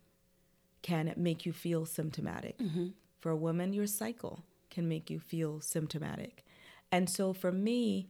can 0.81 1.13
make 1.15 1.45
you 1.45 1.53
feel 1.53 1.85
symptomatic. 1.85 2.57
Mm-hmm. 2.57 2.87
For 3.19 3.31
a 3.31 3.37
woman, 3.37 3.71
your 3.73 3.87
cycle 3.87 4.43
can 4.69 4.87
make 4.87 5.09
you 5.09 5.19
feel 5.19 5.61
symptomatic. 5.61 6.43
And 6.91 7.09
so 7.09 7.33
for 7.33 7.51
me, 7.51 8.09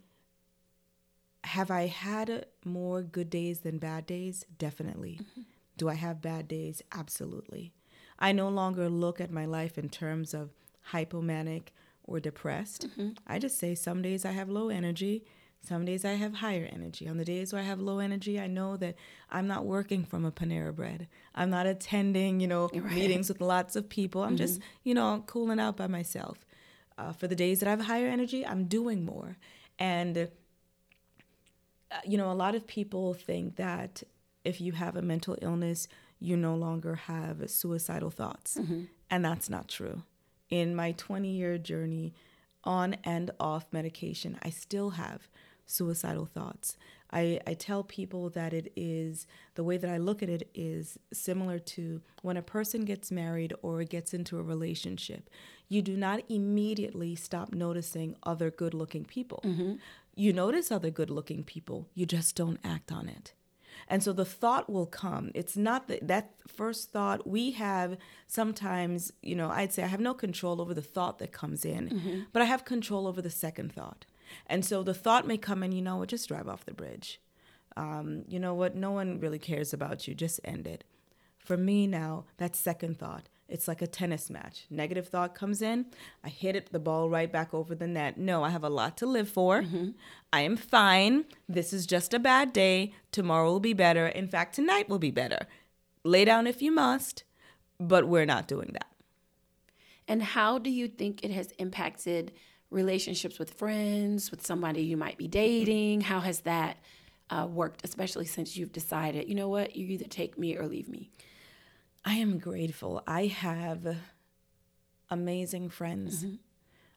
have 1.44 1.72
I 1.72 1.88
had 1.88 2.46
more 2.66 3.02
good 3.02 3.30
days 3.30 3.62
than 3.62 3.78
bad 3.78 4.06
days? 4.06 4.46
Definitely. 4.58 5.20
Mm-hmm. 5.22 5.42
Do 5.78 5.90
I 5.90 5.94
have 5.94 6.22
bad 6.22 6.48
days? 6.48 6.82
Absolutely. 6.92 7.74
I 8.20 8.34
no 8.34 8.50
longer 8.50 8.90
look 8.90 9.22
at 9.22 9.32
my 9.32 9.46
life 9.46 9.78
in 9.78 9.90
terms 9.90 10.34
of 10.34 10.50
hypomanic 10.92 11.70
or 12.04 12.20
depressed. 12.20 12.88
Mm-hmm. 12.88 13.12
I 13.26 13.40
just 13.40 13.58
say 13.58 13.76
some 13.76 14.02
days 14.02 14.26
I 14.26 14.32
have 14.32 14.50
low 14.50 14.70
energy, 14.70 15.24
some 15.62 15.86
days 15.86 16.04
I 16.06 16.14
have 16.14 16.36
higher 16.36 16.68
energy. 16.72 17.08
On 17.08 17.18
the 17.18 17.26
days 17.26 17.54
where 17.54 17.62
I 17.62 17.66
have 17.66 17.80
low 17.80 18.00
energy, 18.00 18.40
I 18.40 18.48
know 18.48 18.78
that 18.78 18.96
I'm 19.30 19.48
not 19.48 19.66
working 19.66 20.04
from 20.04 20.26
a 20.26 20.32
Panera 20.32 20.76
bread. 20.76 21.08
I'm 21.36 21.50
not 21.50 21.66
attending, 21.66 22.40
you 22.40 22.48
know, 22.48 22.70
right. 22.74 22.92
meetings 22.92 23.30
with 23.30 23.42
lots 23.42 23.76
of 23.76 23.90
people. 23.90 24.24
I'm 24.24 24.30
mm-hmm. 24.30 24.38
just, 24.38 24.62
you 24.84 24.94
know, 24.94 25.24
cooling 25.28 25.60
out 25.60 25.78
by 25.78 25.88
myself. 25.88 26.46
Uh, 27.00 27.14
for 27.14 27.28
the 27.28 27.36
days 27.36 27.62
that 27.62 27.68
I 27.68 27.70
have 27.72 27.82
higher 27.82 28.08
energy, 28.08 28.46
I'm 28.46 28.66
doing 28.66 29.06
more. 29.06 29.38
And, 29.78 30.18
uh, 30.18 31.96
you 32.04 32.18
know, 32.18 32.30
a 32.30 32.34
lot 32.34 32.56
of 32.56 32.68
people 32.68 33.14
think 33.14 33.56
that 33.56 34.04
if 34.44 34.60
you 34.60 34.74
have 34.74 34.98
a 34.98 35.02
mental 35.02 35.38
illness, 35.42 35.88
you 36.20 36.36
no 36.36 36.56
longer 36.56 36.96
have 36.96 37.50
suicidal 37.50 38.10
thoughts. 38.10 38.58
Mm-hmm. 38.60 38.84
And 39.10 39.24
that's 39.24 39.50
not 39.50 39.70
true. 39.70 40.04
In 40.50 40.76
my 40.76 40.92
20 40.92 41.30
year 41.30 41.58
journey 41.58 42.14
on 42.66 42.98
and 43.06 43.32
off 43.40 43.68
medication, 43.72 44.38
I 44.44 44.50
still 44.50 44.92
have 44.92 45.30
suicidal 45.66 46.26
thoughts. 46.26 46.76
I, 47.12 47.40
I 47.48 47.54
tell 47.56 47.84
people 47.84 48.30
that 48.32 48.54
it 48.54 48.72
is 48.76 49.26
the 49.56 49.64
way 49.64 49.78
that 49.78 49.90
I 49.90 49.98
look 49.98 50.22
at 50.22 50.30
it 50.30 50.50
is 50.54 51.00
similar 51.12 51.60
to 51.60 52.02
when 52.22 52.38
a 52.38 52.42
person 52.42 52.86
gets 52.86 53.12
married 53.12 53.54
or 53.62 53.84
gets 53.84 54.14
into 54.14 54.38
a 54.38 54.44
relationship. 54.44 55.30
You 55.68 55.82
do 55.82 55.96
not 55.96 56.22
immediately 56.30 57.16
stop 57.16 57.54
noticing 57.54 58.16
other 58.24 58.52
good 58.52 58.74
looking 58.74 59.06
people. 59.06 59.42
Mm-hmm. 59.44 59.76
You 60.16 60.34
notice 60.34 60.72
other 60.72 60.90
good 60.90 61.10
looking 61.10 61.44
people, 61.44 61.88
you 61.94 62.06
just 62.06 62.36
don't 62.36 62.60
act 62.64 62.92
on 62.92 63.08
it. 63.08 63.34
And 63.88 64.04
so 64.04 64.14
the 64.14 64.26
thought 64.26 64.70
will 64.70 64.86
come. 64.86 65.32
It's 65.34 65.56
not 65.56 65.88
that 65.88 66.08
that 66.08 66.34
first 66.48 66.92
thought 66.92 67.26
we 67.28 67.52
have 67.52 67.98
sometimes, 68.28 69.12
you 69.22 69.36
know, 69.36 69.50
I'd 69.50 69.74
say 69.74 69.84
I 69.84 69.88
have 69.88 70.00
no 70.00 70.14
control 70.14 70.62
over 70.62 70.74
the 70.74 70.82
thought 70.82 71.20
that 71.20 71.32
comes 71.32 71.66
in, 71.66 71.90
mm-hmm. 71.90 72.20
but 72.34 72.42
I 72.42 72.46
have 72.46 72.66
control 72.66 73.08
over 73.08 73.22
the 73.22 73.30
second 73.30 73.72
thought. 73.72 74.06
And 74.48 74.66
so 74.66 74.84
the 74.84 74.94
thought 74.94 75.28
may 75.28 75.38
come 75.38 75.64
in, 75.64 75.72
you 75.72 75.82
know 75.82 75.98
what, 75.98 76.10
just 76.10 76.28
drive 76.28 76.48
off 76.48 76.66
the 76.66 76.74
bridge. 76.74 77.20
Um, 77.78 78.24
you 78.28 78.40
know 78.40 78.54
what, 78.54 78.76
no 78.76 78.92
one 78.92 79.20
really 79.20 79.40
cares 79.40 79.74
about 79.74 80.08
you, 80.08 80.14
just 80.14 80.40
end 80.44 80.68
it. 80.68 80.84
For 81.38 81.56
me 81.56 81.88
now, 81.88 82.26
that 82.38 82.56
second 82.56 83.00
thought, 83.00 83.30
it's 83.48 83.68
like 83.68 83.82
a 83.82 83.88
tennis 83.88 84.30
match. 84.30 84.66
Negative 84.70 85.08
thought 85.08 85.34
comes 85.34 85.62
in, 85.62 85.86
I 86.24 86.30
hit 86.30 86.56
it, 86.56 86.72
the 86.72 86.80
ball 86.80 87.10
right 87.10 87.32
back 87.32 87.54
over 87.54 87.74
the 87.74 87.88
net. 87.88 88.18
No, 88.18 88.44
I 88.44 88.50
have 88.50 88.64
a 88.64 88.70
lot 88.70 88.98
to 88.98 89.06
live 89.06 89.30
for. 89.30 89.62
Mm-hmm. 89.62 89.90
I 90.32 90.42
am 90.42 90.58
fine. 90.58 91.26
This 91.48 91.74
is 91.74 91.88
just 91.88 92.14
a 92.14 92.20
bad 92.20 92.54
day. 92.54 92.94
Tomorrow 93.12 93.50
will 93.50 93.60
be 93.60 93.74
better. 93.74 94.08
In 94.08 94.28
fact, 94.28 94.56
tonight 94.56 94.90
will 94.90 95.00
be 95.00 95.12
better. 95.12 95.48
Lay 96.04 96.26
down 96.26 96.46
if 96.48 96.62
you 96.62 96.72
must, 96.72 97.24
but 97.80 98.08
we're 98.08 98.26
not 98.26 98.48
doing 98.48 98.70
that. 98.74 98.88
And 100.08 100.24
how 100.24 100.58
do 100.58 100.70
you 100.70 100.88
think 100.88 101.24
it 101.24 101.32
has 101.32 101.52
impacted 101.54 102.32
relationships 102.72 103.40
with 103.40 103.54
friends, 103.54 104.32
with 104.32 104.46
somebody 104.46 104.84
you 104.84 104.98
might 104.98 105.18
be 105.18 105.28
dating? 105.28 106.02
How 106.02 106.20
has 106.20 106.42
that 106.42 106.78
uh, 107.30 107.48
worked, 107.50 107.82
especially 107.84 108.26
since 108.26 108.58
you've 108.58 108.72
decided, 108.72 109.28
you 109.28 109.36
know 109.36 109.50
what, 109.50 109.76
you 109.76 109.88
either 109.88 110.06
take 110.06 110.38
me 110.38 110.58
or 110.58 110.68
leave 110.68 110.90
me? 110.90 111.10
I 112.06 112.16
am 112.16 112.40
grateful. 112.40 113.04
I 113.08 113.28
have 113.28 113.98
amazing 115.10 115.70
friends. 115.70 116.24
Mm-hmm. 116.24 116.36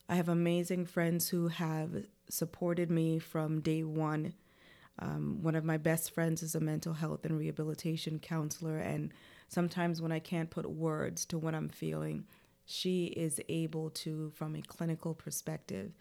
I 0.09 0.15
have 0.17 0.29
amazing 0.29 0.87
friends 0.87 1.29
who 1.29 1.49
have 1.49 2.05
supported 2.29 2.91
me 2.91 3.19
from 3.19 3.61
day 3.61 3.83
one. 3.83 4.35
Um, 4.99 5.39
one 5.43 5.55
of 5.55 5.65
my 5.65 5.79
best 5.79 6.13
friends 6.13 6.43
is 6.43 6.55
a 6.55 6.61
mental 6.61 6.93
health 6.93 7.25
and 7.25 7.39
rehabilitation 7.39 8.19
counselor, 8.19 8.79
and 8.79 9.13
sometimes 9.49 10.03
when 10.03 10.13
I 10.13 10.19
can't 10.19 10.51
put 10.51 10.69
words 10.71 11.25
to 11.27 11.39
what 11.39 11.55
I'm 11.55 11.71
feeling, 11.71 12.25
she 12.65 13.07
is 13.07 13.41
able 13.49 13.91
to, 13.91 14.31
from 14.35 14.55
a 14.55 14.63
clinical 14.63 15.15
perspective. 15.15 15.93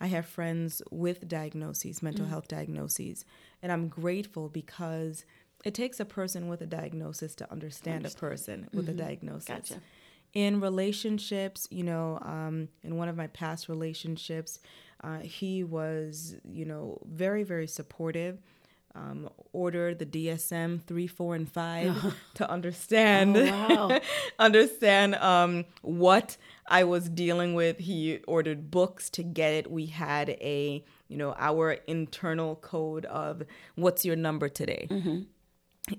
I 0.00 0.06
have 0.06 0.26
friends 0.26 0.80
with 0.90 1.28
diagnoses, 1.28 2.02
mental 2.02 2.26
mm 2.26 2.30
health 2.30 2.48
diagnoses, 2.48 3.24
and 3.62 3.70
I'm 3.70 3.88
grateful 3.88 4.48
because 4.48 5.24
it 5.64 5.74
takes 5.74 6.00
a 6.00 6.04
person 6.04 6.48
with 6.48 6.62
a 6.62 6.66
diagnosis 6.66 7.34
to 7.36 7.52
understand, 7.52 7.96
understand. 7.96 8.16
a 8.16 8.28
person 8.28 8.68
with 8.72 8.86
mm-hmm. 8.86 8.98
a 8.98 9.04
diagnosis. 9.04 9.48
Gotcha. 9.48 9.82
In 10.32 10.60
relationships, 10.60 11.66
you 11.70 11.82
know, 11.82 12.18
um, 12.22 12.68
in 12.82 12.96
one 12.96 13.08
of 13.08 13.16
my 13.16 13.26
past 13.26 13.68
relationships, 13.68 14.60
uh, 15.02 15.18
he 15.18 15.64
was, 15.64 16.36
you 16.44 16.64
know, 16.64 16.98
very, 17.04 17.42
very 17.42 17.66
supportive. 17.66 18.38
Um, 18.94 19.28
order 19.52 19.94
the 19.94 20.06
DSM 20.06 20.82
three, 20.82 21.06
four, 21.06 21.34
and 21.34 21.50
five 21.50 22.14
to 22.34 22.50
understand 22.50 23.36
Oh, 23.36 23.44
wow. 23.90 24.00
understand 24.38 25.14
um, 25.16 25.64
what 25.82 26.36
I 26.66 26.84
was 26.84 27.08
dealing 27.08 27.54
with. 27.54 27.78
He 27.78 28.18
ordered 28.26 28.70
books 28.70 29.08
to 29.10 29.22
get 29.22 29.54
it. 29.54 29.70
We 29.70 29.86
had 29.86 30.30
a 30.30 30.84
you 31.08 31.16
know 31.16 31.34
our 31.38 31.72
internal 31.86 32.56
code 32.56 33.04
of 33.06 33.42
what's 33.76 34.04
your 34.04 34.16
number 34.16 34.48
today. 34.48 34.88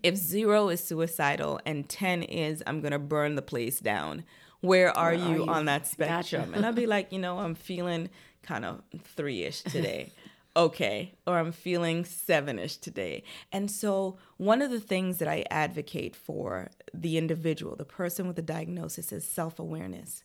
If 0.03 0.15
zero 0.15 0.69
is 0.69 0.83
suicidal 0.83 1.59
and 1.65 1.87
ten 1.89 2.23
is 2.23 2.63
I'm 2.67 2.81
gonna 2.81 2.99
burn 2.99 3.35
the 3.35 3.41
place 3.41 3.79
down. 3.79 4.23
Where 4.61 4.95
are, 4.95 5.11
Where 5.15 5.19
are 5.25 5.31
you, 5.33 5.43
you? 5.45 5.47
on 5.47 5.65
that 5.65 5.81
Gotcha. 5.83 5.91
spectrum? 5.91 6.53
And 6.53 6.65
I'd 6.65 6.75
be 6.75 6.85
like, 6.95 7.11
you 7.11 7.17
know, 7.17 7.39
I'm 7.39 7.55
feeling 7.55 8.09
kind 8.43 8.63
of 8.63 8.81
three 9.15 9.41
ish 9.43 9.61
today. 9.63 10.11
Okay. 10.55 11.15
Or 11.25 11.37
I'm 11.37 11.51
feeling 11.51 12.05
seven 12.05 12.59
ish 12.59 12.77
today. 12.77 13.23
And 13.51 13.69
so, 13.69 14.17
one 14.37 14.61
of 14.61 14.71
the 14.71 14.79
things 14.79 15.17
that 15.17 15.27
I 15.27 15.45
advocate 15.49 16.15
for 16.15 16.71
the 16.93 17.17
individual, 17.17 17.75
the 17.75 17.85
person 17.85 18.27
with 18.27 18.35
the 18.35 18.41
diagnosis, 18.41 19.11
is 19.11 19.25
self 19.25 19.59
awareness. 19.59 20.23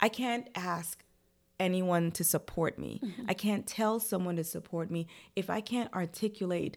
I 0.00 0.08
can't 0.08 0.48
ask 0.54 1.04
anyone 1.60 2.10
to 2.12 2.24
support 2.24 2.78
me. 2.78 3.00
Mm-hmm. 3.02 3.26
I 3.28 3.34
can't 3.34 3.66
tell 3.66 4.00
someone 4.00 4.36
to 4.36 4.44
support 4.44 4.90
me 4.90 5.06
if 5.36 5.48
I 5.48 5.60
can't 5.60 5.92
articulate 5.94 6.76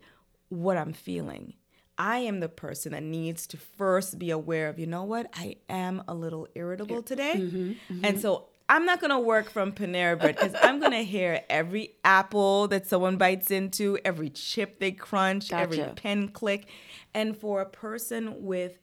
what 0.50 0.78
I'm 0.78 0.94
feeling. 0.94 1.54
I 1.98 2.20
am 2.20 2.40
the 2.40 2.50
person 2.50 2.92
that 2.92 3.04
needs 3.04 3.48
to 3.48 3.58
first 3.58 4.20
be 4.20 4.30
aware 4.30 4.68
of, 4.68 4.78
you 4.78 4.86
know 4.86 5.04
what, 5.04 5.28
I 5.34 5.56
am 5.70 6.04
a 6.08 6.14
little 6.14 6.48
irritable 6.54 7.02
today. 7.02 7.36
Mm-hmm, 7.38 7.70
mm-hmm. 7.94 8.06
And 8.06 8.20
so 8.20 8.50
I'm 8.68 8.86
not 8.86 9.00
gonna 9.00 9.20
work 9.20 9.50
from 9.50 9.72
Panera 9.72 10.20
Bread 10.20 10.36
because 10.36 10.56
I'm 10.62 10.80
gonna 10.80 11.04
hear 11.16 11.42
every 11.50 11.96
apple 12.04 12.68
that 12.70 12.88
someone 12.88 13.18
bites 13.18 13.52
into, 13.52 13.98
every 14.04 14.30
chip 14.30 14.80
they 14.80 14.92
crunch, 14.92 15.52
every 15.52 15.84
pen 15.96 16.30
click. 16.30 16.68
And 17.14 17.38
for 17.38 17.62
a 17.62 17.66
person 17.66 18.44
with 18.44 18.80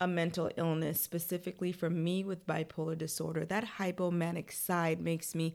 a 0.00 0.06
mental 0.06 0.50
illness, 0.56 1.00
specifically 1.00 1.72
for 1.72 1.88
me 1.88 2.24
with 2.24 2.46
bipolar 2.46 2.96
disorder, 2.96 3.44
that 3.46 3.64
hypomanic 3.78 4.52
side 4.52 5.00
makes 5.00 5.34
me 5.34 5.54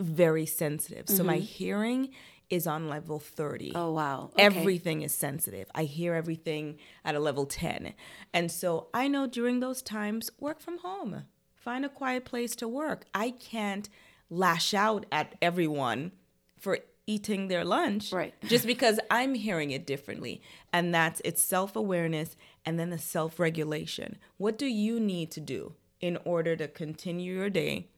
very 0.00 0.46
sensitive. 0.46 1.08
So 1.08 1.22
my 1.22 1.36
mm-hmm. 1.36 1.44
hearing 1.44 2.10
is 2.48 2.66
on 2.66 2.88
level 2.88 3.18
30. 3.18 3.72
Oh, 3.74 3.92
wow. 3.92 4.30
Okay. 4.32 4.42
Everything 4.42 5.02
is 5.02 5.14
sensitive. 5.14 5.70
I 5.74 5.84
hear 5.84 6.14
everything 6.14 6.78
at 7.04 7.14
a 7.14 7.20
level 7.20 7.46
10. 7.46 7.94
And 8.32 8.50
so 8.50 8.88
I 8.92 9.08
know 9.08 9.26
during 9.26 9.60
those 9.60 9.82
times, 9.82 10.30
work 10.40 10.60
from 10.60 10.78
home. 10.78 11.24
Find 11.60 11.84
a 11.84 11.88
quiet 11.88 12.24
place 12.24 12.56
to 12.56 12.66
work. 12.66 13.04
I 13.14 13.30
can't 13.30 13.88
lash 14.28 14.74
out 14.74 15.06
at 15.12 15.34
everyone 15.42 16.12
for 16.58 16.78
eating 17.06 17.48
their 17.48 17.64
lunch 17.64 18.12
Right. 18.12 18.34
just 18.48 18.66
because 18.66 18.98
I'm 19.10 19.34
hearing 19.34 19.70
it 19.70 19.86
differently. 19.86 20.40
And 20.72 20.94
that's 20.94 21.20
it's 21.24 21.42
self-awareness 21.42 22.36
and 22.64 22.78
then 22.78 22.90
the 22.90 22.98
self-regulation. 22.98 24.16
What 24.36 24.56
do 24.58 24.66
you 24.66 24.98
need 25.00 25.30
to 25.32 25.40
do 25.40 25.74
in 26.00 26.18
order 26.24 26.56
to 26.56 26.66
continue 26.68 27.34
your 27.34 27.50
day 27.50 27.88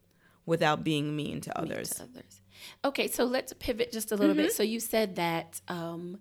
without 0.47 0.83
being 0.83 1.15
mean 1.15 1.41
to 1.43 1.59
others? 1.59 1.91
to 1.91 2.03
others. 2.05 2.41
Okay, 2.85 3.07
so 3.09 3.25
let's 3.25 3.53
pivot 3.55 3.93
just 3.93 4.13
a 4.13 4.17
little 4.17 4.35
Mm-hmm. 4.35 4.45
bit. 4.45 4.53
So 4.53 4.63
you 4.63 4.81
said 4.81 5.17
that 5.17 5.61
um, 5.69 6.19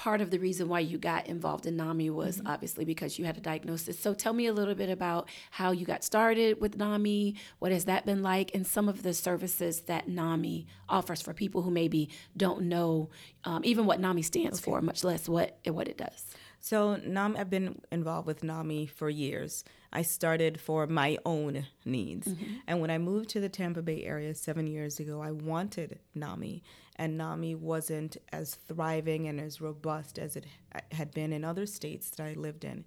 part 0.00 0.22
of 0.22 0.30
the 0.30 0.38
reason 0.38 0.66
why 0.66 0.80
you 0.80 0.96
got 0.96 1.26
involved 1.26 1.66
in 1.66 1.76
NAMI 1.76 2.08
was 2.08 2.38
Mm-hmm. 2.38 2.46
obviously 2.46 2.84
because 2.86 3.18
you 3.18 3.26
had 3.26 3.36
a 3.36 3.40
diagnosis. 3.40 3.98
So 4.00 4.14
tell 4.14 4.32
me 4.32 4.46
a 4.46 4.52
little 4.54 4.74
bit 4.74 4.88
about 4.88 5.28
how 5.50 5.72
you 5.72 5.84
got 5.84 6.02
started 6.02 6.58
with 6.58 6.78
NAMI. 6.78 7.34
What 7.58 7.70
has 7.70 7.84
that 7.84 8.06
been 8.06 8.22
like, 8.22 8.50
and 8.54 8.66
some 8.66 8.88
of 8.88 9.02
the 9.02 9.12
services 9.12 9.82
that 9.82 10.08
NAMI 10.08 10.66
offers 10.88 11.20
for 11.20 11.34
people 11.34 11.60
who 11.62 11.70
maybe 11.70 12.08
don't 12.34 12.62
know 12.62 13.10
um, 13.44 13.60
even 13.62 13.84
what 13.84 14.00
NAMI 14.00 14.22
stands 14.22 14.58
for, 14.58 14.80
much 14.80 15.04
less 15.04 15.28
what 15.28 15.58
what 15.66 15.86
it 15.86 15.98
does. 15.98 16.34
So 16.60 16.96
NAMI, 16.96 17.38
I've 17.38 17.50
been 17.50 17.80
involved 17.92 18.26
with 18.26 18.42
NAMI 18.42 18.86
for 18.86 19.10
years. 19.10 19.64
I 19.92 20.02
started 20.02 20.60
for 20.60 20.86
my 20.86 21.18
own 21.26 21.66
needs. 21.84 22.28
And 22.66 22.80
when 22.80 22.90
I 22.90 22.98
moved 22.98 23.28
to 23.30 23.40
the 23.40 23.48
Tampa 23.48 23.82
Bay 23.82 24.04
area 24.04 24.34
seven 24.34 24.66
years 24.66 25.00
ago, 25.00 25.20
I 25.20 25.32
wanted 25.32 25.98
NAMI. 26.14 26.62
And 27.00 27.16
NAMI 27.16 27.54
wasn't 27.54 28.18
as 28.30 28.56
thriving 28.56 29.26
and 29.26 29.40
as 29.40 29.58
robust 29.58 30.18
as 30.18 30.36
it 30.36 30.44
had 30.92 31.14
been 31.14 31.32
in 31.32 31.44
other 31.44 31.64
states 31.64 32.10
that 32.10 32.22
I 32.22 32.34
lived 32.34 32.62
in. 32.62 32.84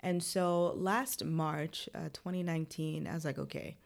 And 0.00 0.20
so 0.20 0.72
last 0.76 1.24
March, 1.24 1.88
uh, 1.94 2.08
2019, 2.12 3.06
I 3.06 3.14
was 3.14 3.24
like, 3.24 3.38
okay, 3.38 3.76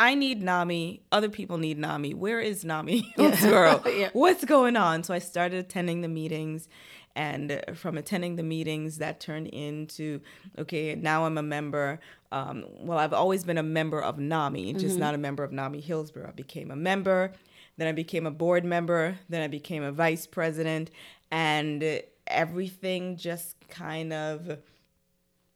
I 0.00 0.14
need 0.14 0.42
NAMI. 0.42 1.02
Other 1.12 1.28
people 1.28 1.58
need 1.58 1.78
NAMI. 1.78 2.14
Where 2.14 2.40
is 2.40 2.64
NAMI 2.64 3.00
Hillsborough? 3.16 3.82
Yeah. 3.90 4.08
What's 4.14 4.46
going 4.46 4.74
on? 4.76 5.02
So 5.02 5.12
I 5.12 5.18
started 5.18 5.58
attending 5.58 6.00
the 6.00 6.08
meetings. 6.08 6.68
And 7.14 7.62
from 7.74 7.98
attending 7.98 8.36
the 8.36 8.42
meetings, 8.42 8.96
that 8.98 9.20
turned 9.20 9.48
into 9.48 10.20
okay, 10.56 10.94
now 10.94 11.26
I'm 11.26 11.36
a 11.36 11.42
member. 11.42 12.00
Um, 12.32 12.64
well, 12.78 12.98
I've 12.98 13.12
always 13.12 13.44
been 13.44 13.58
a 13.58 13.62
member 13.62 14.00
of 14.00 14.18
NAMI, 14.18 14.72
just 14.74 14.96
not 14.98 15.14
a 15.14 15.18
member 15.18 15.44
of 15.44 15.52
NAMI 15.52 15.80
Hillsborough. 15.80 16.28
I 16.28 16.32
became 16.32 16.70
a 16.70 16.76
member, 16.76 17.32
then 17.76 17.88
I 17.88 17.92
became 17.92 18.26
a 18.26 18.30
board 18.30 18.64
member, 18.64 19.18
then 19.28 19.42
I 19.42 19.48
became 19.48 19.82
a 19.82 19.92
vice 19.92 20.26
president, 20.26 20.90
and 21.30 22.00
everything 22.28 23.16
just 23.16 23.56
kind 23.68 24.12
of 24.12 24.58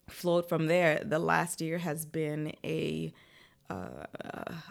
flowed 0.09 0.49
from 0.49 0.67
there. 0.67 1.01
The 1.05 1.21
last 1.21 1.61
year 1.61 1.79
has 1.79 2.05
been 2.05 2.53
a 2.65 3.15
uh, 3.71 4.05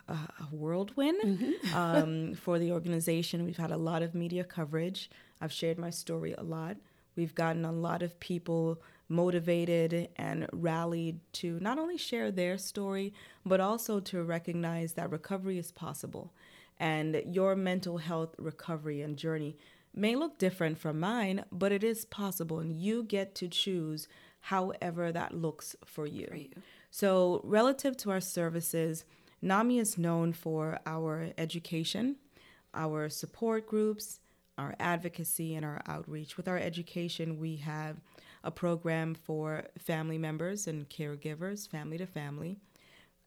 a 0.08 0.16
whirlwind 0.52 1.56
um, 1.74 2.34
for 2.36 2.60
the 2.60 2.72
organization. 2.72 3.46
We've 3.46 3.58
had 3.58 3.72
a 3.72 3.78
lot 3.78 4.04
of 4.04 4.14
media 4.14 4.44
coverage. 4.44 5.10
I've 5.42 5.52
shared 5.52 5.78
my 5.78 5.90
story 5.90 6.34
a 6.38 6.44
lot. 6.44 6.78
We've 7.16 7.36
gotten 7.36 7.66
a 7.66 7.72
lot 7.72 8.02
of 8.02 8.20
people 8.20 8.82
motivated 9.10 10.10
and 10.16 10.48
rallied 10.52 11.20
to 11.34 11.60
not 11.60 11.78
only 11.78 11.98
share 11.98 12.32
their 12.32 12.58
story, 12.58 13.14
but 13.46 13.60
also 13.60 14.00
to 14.00 14.24
recognize 14.24 14.94
that 14.94 15.12
recovery 15.12 15.58
is 15.60 15.72
possible. 15.72 16.34
And 16.80 17.22
your 17.28 17.56
mental 17.56 17.98
health 17.98 18.36
recovery 18.40 19.02
and 19.02 19.16
journey 19.16 19.58
may 19.94 20.16
look 20.16 20.40
different 20.40 20.80
from 20.80 21.00
mine, 21.00 21.46
but 21.52 21.72
it 21.72 21.84
is 21.84 22.06
possible. 22.06 22.60
And 22.60 22.76
you 22.76 23.04
get 23.04 23.36
to 23.36 23.48
choose 23.48 24.08
however 24.42 25.12
that 25.12 25.34
looks 25.34 25.76
for 25.86 26.08
you. 26.08 26.50
So, 26.96 27.42
relative 27.44 27.98
to 27.98 28.12
our 28.12 28.22
services, 28.22 29.04
NAMI 29.42 29.80
is 29.80 29.98
known 29.98 30.32
for 30.32 30.78
our 30.86 31.32
education, 31.40 32.18
our 32.76 33.10
support 33.10 33.66
groups, 33.66 34.20
our 34.60 34.76
advocacy, 34.80 35.56
and 35.56 35.66
our 35.66 35.82
outreach. 35.88 36.38
With 36.38 36.48
our 36.48 36.60
education, 36.60 37.40
we 37.40 37.56
have 37.56 38.00
a 38.44 38.52
program 38.52 39.16
for 39.16 39.64
family 39.80 40.20
members 40.20 40.68
and 40.68 40.88
caregivers, 40.88 41.68
family 41.68 41.98
to 41.98 42.06
family. 42.06 42.58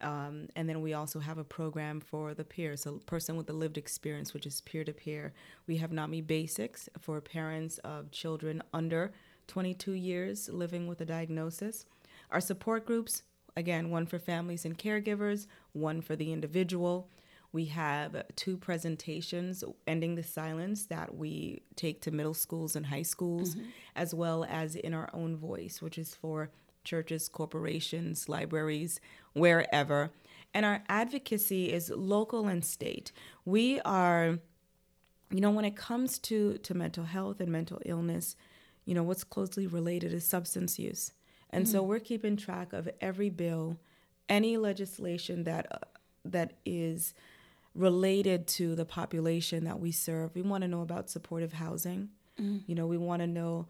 Um, 0.01 0.47
and 0.55 0.69
then 0.69 0.81
we 0.81 0.95
also 0.95 1.19
have 1.19 1.39
a 1.39 1.43
program 1.43 1.99
for 1.99 2.35
the 2.35 2.45
peers, 2.45 2.87
a 2.87 2.93
person 2.93 3.35
with 3.37 3.51
a 3.51 3.53
lived 3.53 3.79
experience, 3.79 4.33
which 4.33 4.47
is 4.47 4.61
peer 4.61 4.85
to 4.85 4.93
peer. 4.93 5.33
We 5.67 5.79
have 5.79 5.91
NAMI 5.91 6.21
Basics 6.21 6.89
for 7.01 7.21
parents 7.21 7.79
of 7.79 8.13
children 8.13 8.63
under 8.73 9.13
22 9.49 9.91
years 9.91 10.49
living 10.49 10.87
with 10.87 11.01
a 11.01 11.05
diagnosis. 11.05 11.85
Our 12.31 12.41
support 12.41 12.87
groups, 12.87 13.25
again, 13.57 13.91
one 13.91 14.07
for 14.07 14.19
families 14.19 14.65
and 14.65 14.79
caregivers, 14.79 15.47
one 15.73 16.01
for 16.01 16.15
the 16.15 16.33
individual. 16.33 17.09
We 17.53 17.67
have 17.67 18.25
two 18.37 18.57
presentations, 18.57 19.65
Ending 19.87 20.15
the 20.15 20.23
Silence, 20.23 20.87
that 20.87 21.17
we 21.17 21.63
take 21.75 22.03
to 22.03 22.11
middle 22.11 22.35
schools 22.35 22.77
and 22.77 22.87
high 22.87 23.03
schools, 23.03 23.55
mm-hmm. 23.55 23.69
as 23.95 24.13
well 24.13 24.45
as 24.49 24.77
In 24.77 24.93
Our 24.93 25.09
Own 25.15 25.37
Voice, 25.37 25.81
which 25.81 25.97
is 25.97 26.15
for 26.15 26.51
churches, 26.85 27.29
corporations, 27.29 28.29
libraries, 28.29 29.01
wherever. 29.33 30.11
And 30.53 30.67
our 30.67 30.83
advocacy 30.89 31.73
is 31.73 31.91
local 31.91 32.47
and 32.47 32.65
state. 32.65 33.13
We 33.45 33.81
are, 33.81 34.39
you 35.31 35.41
know, 35.41 35.51
when 35.51 35.65
it 35.65 35.77
comes 35.77 36.19
to, 36.21 36.59
to 36.59 36.75
mental 36.75 37.05
health 37.05 37.41
and 37.41 37.51
mental 37.51 37.81
illness, 37.87 38.37
you 38.85 38.95
know, 38.95 39.03
what's 39.03 39.25
closely 39.25 39.67
related 39.67 40.13
is 40.13 40.25
substance 40.25 40.79
use. 40.79 41.13
And 41.57 41.69
so 41.69 41.83
we're 41.83 42.01
keeping 42.01 42.37
track 42.37 42.73
of 42.73 42.89
every 43.01 43.31
bill, 43.31 43.79
any 44.29 44.57
legislation 44.57 45.45
that 45.45 45.67
uh, 45.71 45.79
that 46.25 46.55
is 46.65 47.15
related 47.75 48.47
to 48.47 48.75
the 48.75 48.85
population 48.85 49.65
that 49.65 49.79
we 49.79 49.93
serve. 49.93 50.35
We 50.35 50.43
want 50.43 50.63
to 50.63 50.69
know 50.69 50.83
about 50.83 51.11
supportive 51.11 51.55
housing. 51.55 52.11
You 52.39 52.75
know, 52.75 52.87
we 52.87 52.99
want 52.99 53.23
to 53.23 53.27
know 53.27 53.67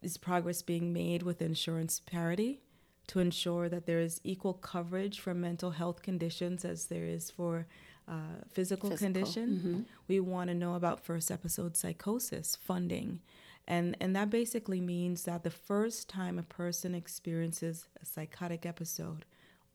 is 0.00 0.16
progress 0.16 0.62
being 0.62 0.92
made 0.94 1.22
with 1.22 1.42
insurance 1.42 2.00
parity 2.00 2.60
to 3.08 3.18
ensure 3.18 3.68
that 3.68 3.84
there 3.84 4.00
is 4.00 4.20
equal 4.24 4.54
coverage 4.54 5.20
for 5.20 5.34
mental 5.34 5.72
health 5.72 6.00
conditions 6.02 6.64
as 6.64 6.86
there 6.86 7.04
is 7.04 7.30
for 7.30 7.66
uh, 8.06 8.12
physical, 8.50 8.88
Physical, 8.90 9.12
condition. 9.12 9.86
We 10.06 10.20
want 10.20 10.48
to 10.48 10.54
know 10.54 10.74
about 10.74 11.04
first 11.04 11.30
episode 11.30 11.76
psychosis 11.76 12.56
funding. 12.56 13.20
And, 13.68 13.96
and 14.00 14.16
that 14.16 14.30
basically 14.30 14.80
means 14.80 15.24
that 15.24 15.44
the 15.44 15.50
first 15.50 16.08
time 16.08 16.38
a 16.38 16.42
person 16.42 16.94
experiences 16.94 17.86
a 18.02 18.06
psychotic 18.06 18.64
episode, 18.66 19.26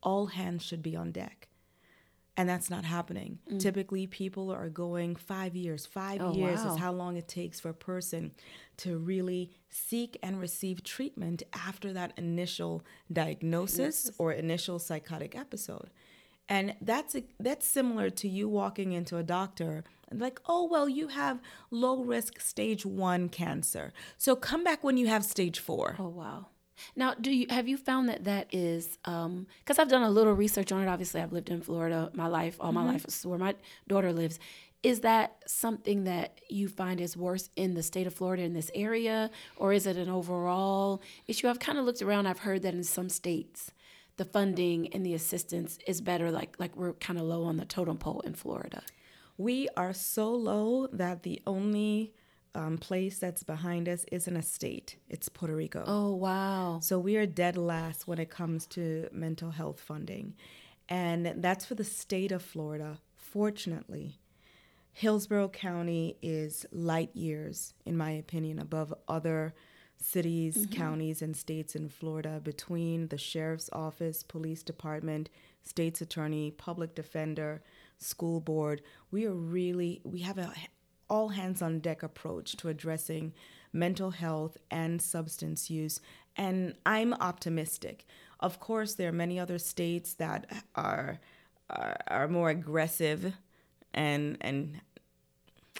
all 0.01 0.25
hands 0.27 0.63
should 0.65 0.81
be 0.83 0.95
on 0.95 1.11
deck 1.11 1.47
And 2.35 2.49
that's 2.49 2.69
not 2.71 2.83
happening. 2.83 3.37
Typically, 3.59 4.07
people 4.07 4.49
are 4.51 4.67
going 4.67 5.15
five 5.15 5.55
years. 5.55 5.85
Five 5.85 6.19
Mm. 6.19 6.29
Oh, 6.31 6.33
years 6.35 6.59
wow. 6.65 6.73
is 6.73 6.79
how 6.79 6.91
long 6.91 7.15
it 7.17 7.27
takes 7.27 7.59
for 7.59 7.69
a 7.69 7.75
person 7.75 8.31
to 8.77 8.97
really 8.97 9.51
seek 9.69 10.17
and 10.23 10.39
receive 10.41 10.83
treatment 10.83 11.43
after 11.53 11.93
that 11.93 12.13
initial 12.17 12.83
diagnosis 13.11 14.09
or 14.17 14.31
initial 14.33 14.79
psychotic 14.79 15.35
episode. 15.35 15.91
And 16.49 16.75
that's 16.81 17.15
that's 17.39 17.67
similar 17.67 18.09
to 18.09 18.27
you 18.27 18.49
walking 18.49 18.91
into 18.91 19.17
a 19.17 19.23
doctor 19.23 19.83
and 20.09 20.19
like, 20.19 20.39
oh 20.45 20.67
well, 20.69 20.87
you 20.87 21.07
have 21.07 21.39
low 21.71 22.03
risk 22.03 22.39
stage 22.41 22.85
one 22.85 23.29
cancer, 23.29 23.93
so 24.17 24.35
come 24.35 24.63
back 24.63 24.83
when 24.83 24.97
you 24.97 25.07
have 25.07 25.23
stage 25.23 25.59
four. 25.59 25.95
Oh 25.97 26.09
wow. 26.09 26.47
Now, 26.95 27.13
do 27.13 27.31
you 27.31 27.47
have 27.49 27.67
you 27.67 27.77
found 27.77 28.09
that 28.09 28.23
that 28.25 28.47
is 28.51 28.97
um, 29.05 29.47
because 29.59 29.79
I've 29.79 29.89
done 29.89 30.03
a 30.03 30.09
little 30.09 30.33
research 30.33 30.71
on 30.71 30.81
it. 30.83 30.87
Obviously, 30.87 31.21
I've 31.21 31.31
lived 31.33 31.49
in 31.49 31.61
Florida 31.61 32.11
my 32.13 32.27
life, 32.27 32.57
all 32.59 32.71
my 32.71 32.81
mm-hmm. 32.81 32.91
life. 32.91 33.05
Is 33.05 33.25
where 33.25 33.39
my 33.39 33.55
daughter 33.87 34.11
lives. 34.11 34.39
Is 34.81 34.99
that 34.99 35.37
something 35.47 36.03
that 36.03 36.41
you 36.49 36.67
find 36.67 36.99
is 36.99 37.15
worse 37.15 37.49
in 37.55 37.73
the 37.73 37.81
state 37.83 38.05
of 38.05 38.13
Florida 38.13 38.43
in 38.43 38.53
this 38.53 38.69
area, 38.75 39.31
or 39.55 39.71
is 39.71 39.87
it 39.87 39.95
an 39.95 40.09
overall 40.09 41.01
issue? 41.25 41.47
I've 41.47 41.59
kind 41.59 41.77
of 41.77 41.85
looked 41.85 42.01
around. 42.01 42.27
I've 42.27 42.39
heard 42.39 42.63
that 42.63 42.73
in 42.73 42.83
some 42.83 43.07
states, 43.07 43.71
the 44.17 44.25
funding 44.25 44.93
and 44.93 45.05
the 45.05 45.13
assistance 45.13 45.77
is 45.87 46.01
better. 46.01 46.31
Like 46.31 46.55
like 46.59 46.75
we're 46.75 46.93
kind 46.93 47.19
of 47.19 47.25
low 47.25 47.43
on 47.43 47.57
the 47.57 47.65
totem 47.65 47.97
pole 47.97 48.21
in 48.21 48.33
Florida. 48.33 48.83
We 49.37 49.67
are 49.75 49.93
so 49.93 50.31
low 50.31 50.87
that 50.93 51.23
the 51.23 51.41
only 51.47 52.13
um, 52.55 52.77
place 52.77 53.17
that's 53.17 53.41
behind 53.41 53.89
us 53.89 54.05
isn't 54.11 54.35
a 54.35 54.43
state; 54.43 54.97
it's 55.09 55.29
Puerto 55.29 55.55
Rico. 55.55 55.83
Oh 55.85 56.13
wow. 56.13 56.79
So 56.81 56.99
we 56.99 57.17
are 57.17 57.25
dead 57.25 57.57
last 57.57 58.07
when 58.07 58.19
it 58.19 58.29
comes 58.29 58.67
to 58.67 59.09
mental 59.11 59.51
health 59.51 59.79
funding. 59.79 60.35
And 60.89 61.35
that's 61.37 61.65
for 61.65 61.75
the 61.75 61.83
state 61.83 62.31
of 62.31 62.41
Florida. 62.41 62.99
Fortunately, 63.15 64.19
Hillsborough 64.91 65.49
County 65.49 66.17
is 66.21 66.65
light 66.71 67.15
years, 67.15 67.73
in 67.85 67.97
my 67.97 68.11
opinion, 68.11 68.59
above 68.59 68.93
other 69.07 69.55
cities, 70.03 70.57
mm-hmm. 70.57 70.73
counties, 70.73 71.21
and 71.21 71.35
states 71.35 71.75
in 71.75 71.89
Florida 71.89 72.39
between 72.43 73.07
the 73.07 73.17
sheriff's 73.17 73.69
office, 73.71 74.23
police 74.23 74.63
department, 74.63 75.29
state's 75.63 76.01
attorney, 76.01 76.51
public 76.51 76.95
defender, 76.95 77.61
school 77.97 78.39
board. 78.39 78.81
We 79.11 79.25
are 79.25 79.33
really, 79.33 80.01
we 80.03 80.19
have 80.19 80.37
a 80.37 80.53
all 81.09 81.29
hands 81.29 81.61
on 81.61 81.79
deck 81.79 82.01
approach 82.01 82.55
to 82.57 82.69
addressing 82.69 83.33
mental 83.71 84.11
health 84.11 84.57
and 84.71 85.01
substance 85.01 85.69
use. 85.69 85.99
And 86.35 86.75
I'm 86.85 87.13
optimistic. 87.13 88.05
Of 88.39 88.59
course, 88.59 88.95
there 88.95 89.09
are 89.09 89.13
many 89.13 89.39
other 89.39 89.59
states 89.59 90.13
that 90.15 90.63
are 90.75 91.19
are, 91.69 91.97
are 92.07 92.27
more 92.27 92.49
aggressive 92.49 93.33
and 93.93 94.37
and 94.41 94.81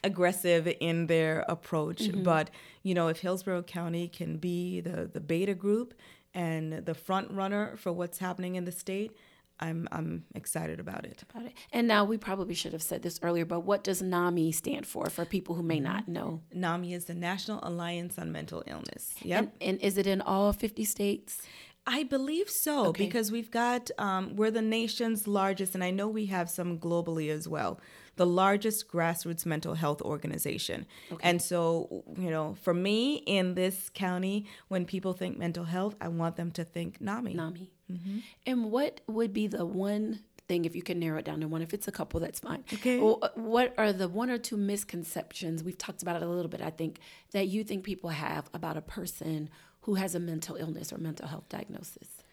aggressive 0.03 0.67
in 0.79 1.07
their 1.07 1.45
approach. 1.47 2.09
But 2.23 2.49
you 2.83 2.93
know, 2.93 3.07
if 3.07 3.19
Hillsborough 3.19 3.63
County 3.63 4.07
can 4.07 4.37
be 4.37 4.81
the 4.81 5.09
the 5.11 5.19
beta 5.21 5.53
group 5.53 5.93
and 6.33 6.73
the 6.85 6.93
front 6.93 7.31
runner 7.31 7.75
for 7.77 7.91
what's 7.93 8.17
happening 8.17 8.55
in 8.55 8.65
the 8.65 8.71
state, 8.71 9.11
I'm 9.59 9.87
I'm 9.91 10.25
excited 10.35 10.79
about 10.79 11.05
it. 11.05 11.23
About 11.29 11.45
it. 11.45 11.53
And 11.71 11.87
now 11.87 12.03
we 12.05 12.17
probably 12.17 12.55
should 12.55 12.73
have 12.73 12.81
said 12.83 13.01
this 13.03 13.19
earlier, 13.21 13.45
but 13.45 13.61
what 13.61 13.83
does 13.83 14.01
NAMI 14.01 14.51
stand 14.51 14.85
for 14.85 15.09
for 15.09 15.25
people 15.25 15.55
who 15.55 15.63
may 15.63 15.79
not 15.79 16.07
know? 16.07 16.41
NAMI 16.53 16.93
is 16.93 17.05
the 17.05 17.13
National 17.13 17.59
Alliance 17.63 18.17
on 18.17 18.31
Mental 18.31 18.63
Illness. 18.67 19.13
Yep. 19.21 19.39
And, 19.39 19.51
and 19.61 19.81
is 19.81 19.97
it 19.97 20.07
in 20.07 20.21
all 20.21 20.51
50 20.53 20.83
states? 20.85 21.41
I 21.85 22.03
believe 22.03 22.49
so 22.49 22.87
Okay. 22.87 23.05
because 23.05 23.29
we've 23.31 23.51
got 23.51 23.91
um, 23.97 24.35
we're 24.37 24.51
the 24.51 24.61
nation's 24.61 25.27
largest, 25.27 25.75
and 25.75 25.83
I 25.83 25.91
know 25.91 26.07
we 26.07 26.27
have 26.27 26.49
some 26.49 26.79
globally 26.79 27.29
as 27.29 27.47
well. 27.47 27.79
The 28.15 28.25
largest 28.25 28.89
grassroots 28.91 29.45
mental 29.45 29.73
health 29.73 30.01
organization, 30.01 30.85
and 31.21 31.41
so 31.41 32.03
you 32.17 32.29
know, 32.29 32.55
for 32.61 32.73
me 32.73 33.15
in 33.25 33.55
this 33.55 33.89
county, 33.89 34.45
when 34.67 34.85
people 34.85 35.13
think 35.13 35.37
mental 35.37 35.65
health, 35.65 35.95
I 35.99 36.09
want 36.09 36.35
them 36.35 36.51
to 36.51 36.63
think 36.63 37.01
NAMI. 37.01 37.33
NAMI. 37.33 37.71
Mm-hmm. 37.91 38.17
And 38.45 38.71
what 38.71 39.01
would 39.07 39.33
be 39.33 39.47
the 39.47 39.65
one 39.65 40.19
thing, 40.47 40.65
if 40.65 40.75
you 40.75 40.81
can 40.81 40.99
narrow 40.99 41.19
it 41.19 41.25
down 41.25 41.39
to 41.41 41.47
one, 41.47 41.61
if 41.61 41.73
it's 41.73 41.87
a 41.87 41.91
couple, 41.91 42.19
that's 42.19 42.39
fine. 42.39 42.63
Okay. 42.73 42.99
Well, 42.99 43.19
uh, 43.21 43.29
what 43.35 43.73
are 43.77 43.93
the 43.93 44.07
one 44.07 44.29
or 44.29 44.37
two 44.37 44.57
misconceptions, 44.57 45.63
we've 45.63 45.77
talked 45.77 46.01
about 46.01 46.15
it 46.15 46.21
a 46.21 46.27
little 46.27 46.49
bit, 46.49 46.61
I 46.61 46.69
think, 46.69 46.99
that 47.31 47.47
you 47.47 47.63
think 47.63 47.83
people 47.83 48.11
have 48.11 48.49
about 48.53 48.77
a 48.77 48.81
person 48.81 49.49
who 49.81 49.95
has 49.95 50.15
a 50.15 50.19
mental 50.19 50.55
illness 50.55 50.91
or 50.93 50.97
mental 50.97 51.27
health 51.27 51.49
diagnosis? 51.49 52.23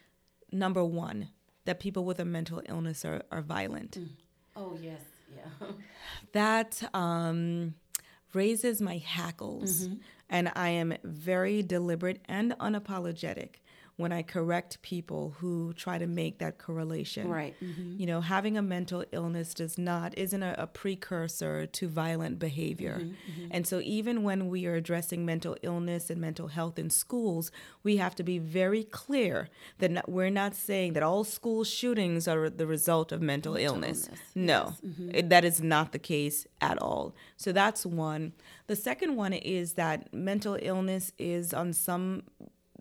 Number 0.51 0.83
one, 0.83 1.29
that 1.65 1.79
people 1.79 2.05
with 2.05 2.19
a 2.19 2.25
mental 2.25 2.61
illness 2.67 3.05
are, 3.05 3.23
are 3.31 3.41
violent. 3.41 3.97
Oh, 4.55 4.77
yes. 4.81 5.01
Yeah. 5.35 5.67
that 6.33 6.81
um, 6.93 7.75
raises 8.33 8.81
my 8.81 8.97
hackles. 8.97 9.87
Mm-hmm. 9.87 9.95
And 10.29 10.51
I 10.55 10.69
am 10.69 10.93
very 11.03 11.61
deliberate 11.61 12.21
and 12.25 12.53
unapologetic 12.53 13.55
when 13.97 14.11
I 14.11 14.23
correct 14.23 14.81
people 14.81 15.35
who 15.39 15.73
try 15.73 15.97
to 15.99 16.07
make 16.07 16.39
that 16.39 16.57
correlation. 16.57 17.27
Right. 17.29 17.55
Mm-hmm. 17.63 17.99
You 17.99 18.05
know, 18.07 18.21
having 18.21 18.57
a 18.57 18.61
mental 18.61 19.03
illness 19.11 19.53
does 19.53 19.77
not 19.77 20.17
isn't 20.17 20.41
a, 20.41 20.55
a 20.57 20.65
precursor 20.67 21.65
to 21.67 21.87
violent 21.87 22.39
behavior. 22.39 22.97
Mm-hmm, 23.01 23.47
And 23.51 23.67
so 23.67 23.79
even 23.83 24.23
when 24.23 24.49
we 24.49 24.65
are 24.65 24.75
addressing 24.75 25.25
mental 25.25 25.55
illness 25.61 26.09
and 26.09 26.19
mental 26.19 26.47
health 26.47 26.79
in 26.79 26.89
schools, 26.89 27.51
we 27.83 27.97
have 27.97 28.15
to 28.15 28.23
be 28.23 28.39
very 28.39 28.83
clear 28.83 29.49
that 29.79 29.91
not, 29.91 30.09
we're 30.09 30.29
not 30.31 30.55
saying 30.55 30.93
that 30.93 31.03
all 31.03 31.23
school 31.23 31.63
shootings 31.63 32.27
are 32.27 32.49
the 32.49 32.65
result 32.67 33.11
of 33.11 33.21
mental, 33.21 33.55
illness. 33.55 34.07
illness, 34.07 34.21
No. 34.33 34.73
It- 35.13 35.29
that 35.29 35.45
is 35.45 35.61
not 35.61 35.91
the 35.91 35.99
case 35.99 36.47
at 36.59 36.77
all. 36.81 37.13
So 37.37 37.51
that's 37.51 37.85
one. 37.85 38.33
The 38.67 38.75
second 38.75 39.15
one 39.15 39.33
is 39.33 39.73
that 39.73 40.13
mental 40.13 40.57
illness 40.61 41.11
is 41.19 41.53
on 41.53 41.73
some 41.73 42.23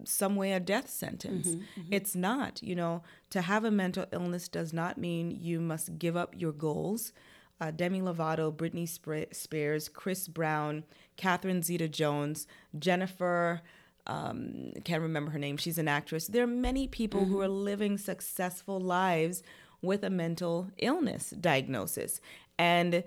some 0.05 0.37
way 0.37 0.53
a 0.53 0.61
death 0.61 0.89
sentence. 0.89 1.57
It's 1.91 2.15
not, 2.15 2.63
you 2.63 2.75
know, 2.75 3.03
to 3.31 3.43
have 3.43 3.65
a 3.65 3.71
mental 3.71 4.07
illness 4.13 4.49
does 4.49 4.73
not 4.73 4.99
mean 4.99 5.31
you 5.41 5.61
must 5.61 5.99
give 5.99 6.17
up 6.17 6.35
your 6.37 6.53
goals. 6.53 7.13
Uh, 7.61 7.71
Demi 7.71 8.01
Lovato, 8.01 8.51
Britney 8.55 8.89
Spears, 9.35 9.89
Chris 9.89 10.29
Brown, 10.29 10.85
Catherine 11.17 11.63
Zeta 11.63 11.89
Jones, 11.89 12.47
Jennifer, 12.79 13.61
um, 14.07 14.73
can't 14.85 15.03
remember 15.03 15.31
her 15.31 15.39
name, 15.39 15.57
she's 15.57 15.79
an 15.79 15.87
actress. 15.87 16.27
There 16.27 16.43
are 16.43 16.49
many 16.49 16.89
people 16.89 17.27
who 17.27 17.41
are 17.41 17.49
living 17.49 17.99
successful 17.99 18.81
lives 18.81 19.43
with 19.83 20.03
a 20.03 20.11
mental 20.11 20.69
illness 20.79 21.31
diagnosis. 21.31 22.21
And 22.59 23.05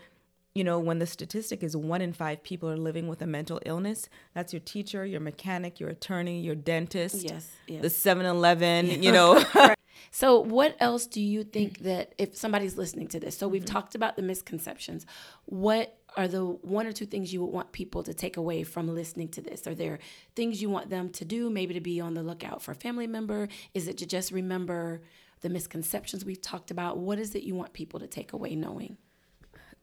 you 0.55 0.63
know, 0.63 0.79
when 0.79 0.99
the 0.99 1.07
statistic 1.07 1.63
is 1.63 1.75
one 1.75 2.01
in 2.01 2.13
five 2.13 2.43
people 2.43 2.69
are 2.69 2.77
living 2.77 3.07
with 3.07 3.21
a 3.21 3.27
mental 3.27 3.59
illness, 3.65 4.07
that's 4.33 4.53
your 4.53 4.59
teacher, 4.59 5.05
your 5.05 5.19
mechanic, 5.19 5.79
your 5.79 5.89
attorney, 5.89 6.41
your 6.41 6.55
dentist, 6.55 7.23
Yes, 7.23 7.49
yes. 7.67 7.81
the 7.81 7.89
7 7.89 8.25
Eleven, 8.25 9.01
you 9.03 9.11
know. 9.11 9.43
So, 10.11 10.39
what 10.41 10.75
else 10.79 11.07
do 11.07 11.19
you 11.21 11.43
think 11.43 11.79
that 11.79 12.13
if 12.19 12.35
somebody's 12.37 12.77
listening 12.77 13.07
to 13.07 13.19
this? 13.19 13.35
So, 13.35 13.47
Mm-hmm. 13.47 13.53
we've 13.53 13.65
talked 13.65 13.95
about 13.95 14.15
the 14.15 14.21
misconceptions. 14.21 15.07
What 15.45 15.97
are 16.15 16.27
the 16.27 16.45
one 16.45 16.85
or 16.85 16.91
two 16.91 17.07
things 17.07 17.33
you 17.33 17.41
would 17.43 17.51
want 17.51 17.71
people 17.71 18.03
to 18.03 18.13
take 18.13 18.37
away 18.37 18.61
from 18.63 18.93
listening 18.93 19.29
to 19.29 19.41
this? 19.41 19.65
Are 19.65 19.73
there 19.73 19.97
things 20.35 20.61
you 20.61 20.69
want 20.69 20.91
them 20.91 21.09
to 21.11 21.25
do, 21.25 21.49
maybe 21.49 21.73
to 21.73 21.79
be 21.81 21.99
on 21.99 22.13
the 22.13 22.21
lookout 22.21 22.61
for 22.61 22.71
a 22.73 22.75
family 22.75 23.07
member? 23.07 23.47
Is 23.73 23.87
it 23.87 23.97
to 23.99 24.05
just 24.05 24.31
remember 24.31 25.01
the 25.41 25.49
misconceptions 25.49 26.23
we've 26.23 26.41
talked 26.41 26.69
about? 26.69 26.99
What 26.99 27.17
is 27.17 27.33
it 27.33 27.41
you 27.41 27.55
want 27.55 27.73
people 27.73 27.99
to 27.99 28.07
take 28.07 28.33
away 28.33 28.55
knowing? 28.55 28.97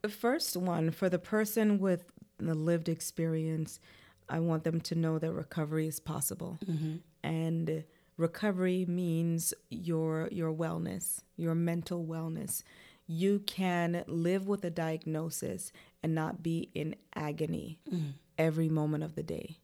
The 0.02 0.08
first 0.08 0.56
one, 0.56 0.90
for 0.90 1.08
the 1.08 1.18
person 1.18 1.78
with 1.78 2.04
the 2.38 2.54
lived 2.54 2.88
experience, 2.88 3.80
I 4.28 4.40
want 4.40 4.64
them 4.64 4.80
to 4.82 4.94
know 4.94 5.18
that 5.18 5.32
recovery 5.32 5.86
is 5.86 6.00
possible. 6.00 6.58
Mm-hmm. 6.64 6.96
And 7.22 7.84
recovery 8.16 8.86
means 8.88 9.52
your 9.68 10.28
your 10.30 10.52
wellness, 10.52 11.20
your 11.36 11.54
mental 11.54 12.04
wellness. 12.04 12.62
You 13.06 13.40
can 13.40 14.04
live 14.06 14.46
with 14.46 14.64
a 14.64 14.70
diagnosis 14.70 15.72
and 16.02 16.14
not 16.14 16.42
be 16.42 16.70
in 16.74 16.94
agony 17.14 17.80
mm. 17.92 18.12
every 18.38 18.68
moment 18.68 19.02
of 19.02 19.16
the 19.16 19.24
day. 19.24 19.58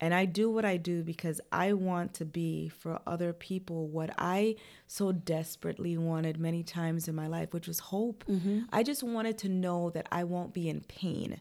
And 0.00 0.12
I 0.12 0.26
do 0.26 0.50
what 0.50 0.64
I 0.64 0.76
do 0.76 1.02
because 1.02 1.40
I 1.50 1.72
want 1.72 2.12
to 2.14 2.24
be 2.24 2.68
for 2.68 3.00
other 3.06 3.32
people 3.32 3.88
what 3.88 4.10
I 4.18 4.56
so 4.86 5.10
desperately 5.10 5.96
wanted 5.96 6.38
many 6.38 6.62
times 6.62 7.08
in 7.08 7.14
my 7.14 7.26
life, 7.26 7.54
which 7.54 7.66
was 7.66 7.78
hope. 7.78 8.24
Mm-hmm. 8.28 8.62
I 8.72 8.82
just 8.82 9.02
wanted 9.02 9.38
to 9.38 9.48
know 9.48 9.90
that 9.90 10.06
I 10.12 10.24
won't 10.24 10.52
be 10.52 10.68
in 10.68 10.80
pain 10.82 11.40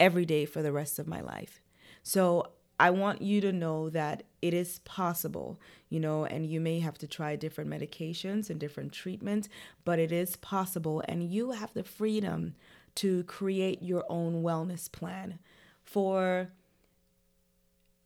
every 0.00 0.24
day 0.24 0.44
for 0.44 0.60
the 0.60 0.72
rest 0.72 0.98
of 0.98 1.06
my 1.06 1.20
life. 1.20 1.60
So 2.02 2.50
I 2.80 2.90
want 2.90 3.22
you 3.22 3.40
to 3.40 3.52
know 3.52 3.88
that 3.90 4.24
it 4.42 4.52
is 4.52 4.80
possible, 4.80 5.60
you 5.88 6.00
know, 6.00 6.24
and 6.24 6.44
you 6.44 6.60
may 6.60 6.80
have 6.80 6.98
to 6.98 7.06
try 7.06 7.36
different 7.36 7.70
medications 7.70 8.50
and 8.50 8.58
different 8.58 8.92
treatments, 8.92 9.48
but 9.84 10.00
it 10.00 10.10
is 10.10 10.36
possible. 10.36 11.02
And 11.06 11.22
you 11.22 11.52
have 11.52 11.72
the 11.72 11.84
freedom 11.84 12.56
to 12.96 13.22
create 13.24 13.82
your 13.82 14.04
own 14.08 14.42
wellness 14.42 14.90
plan 14.90 15.38
for 15.84 16.50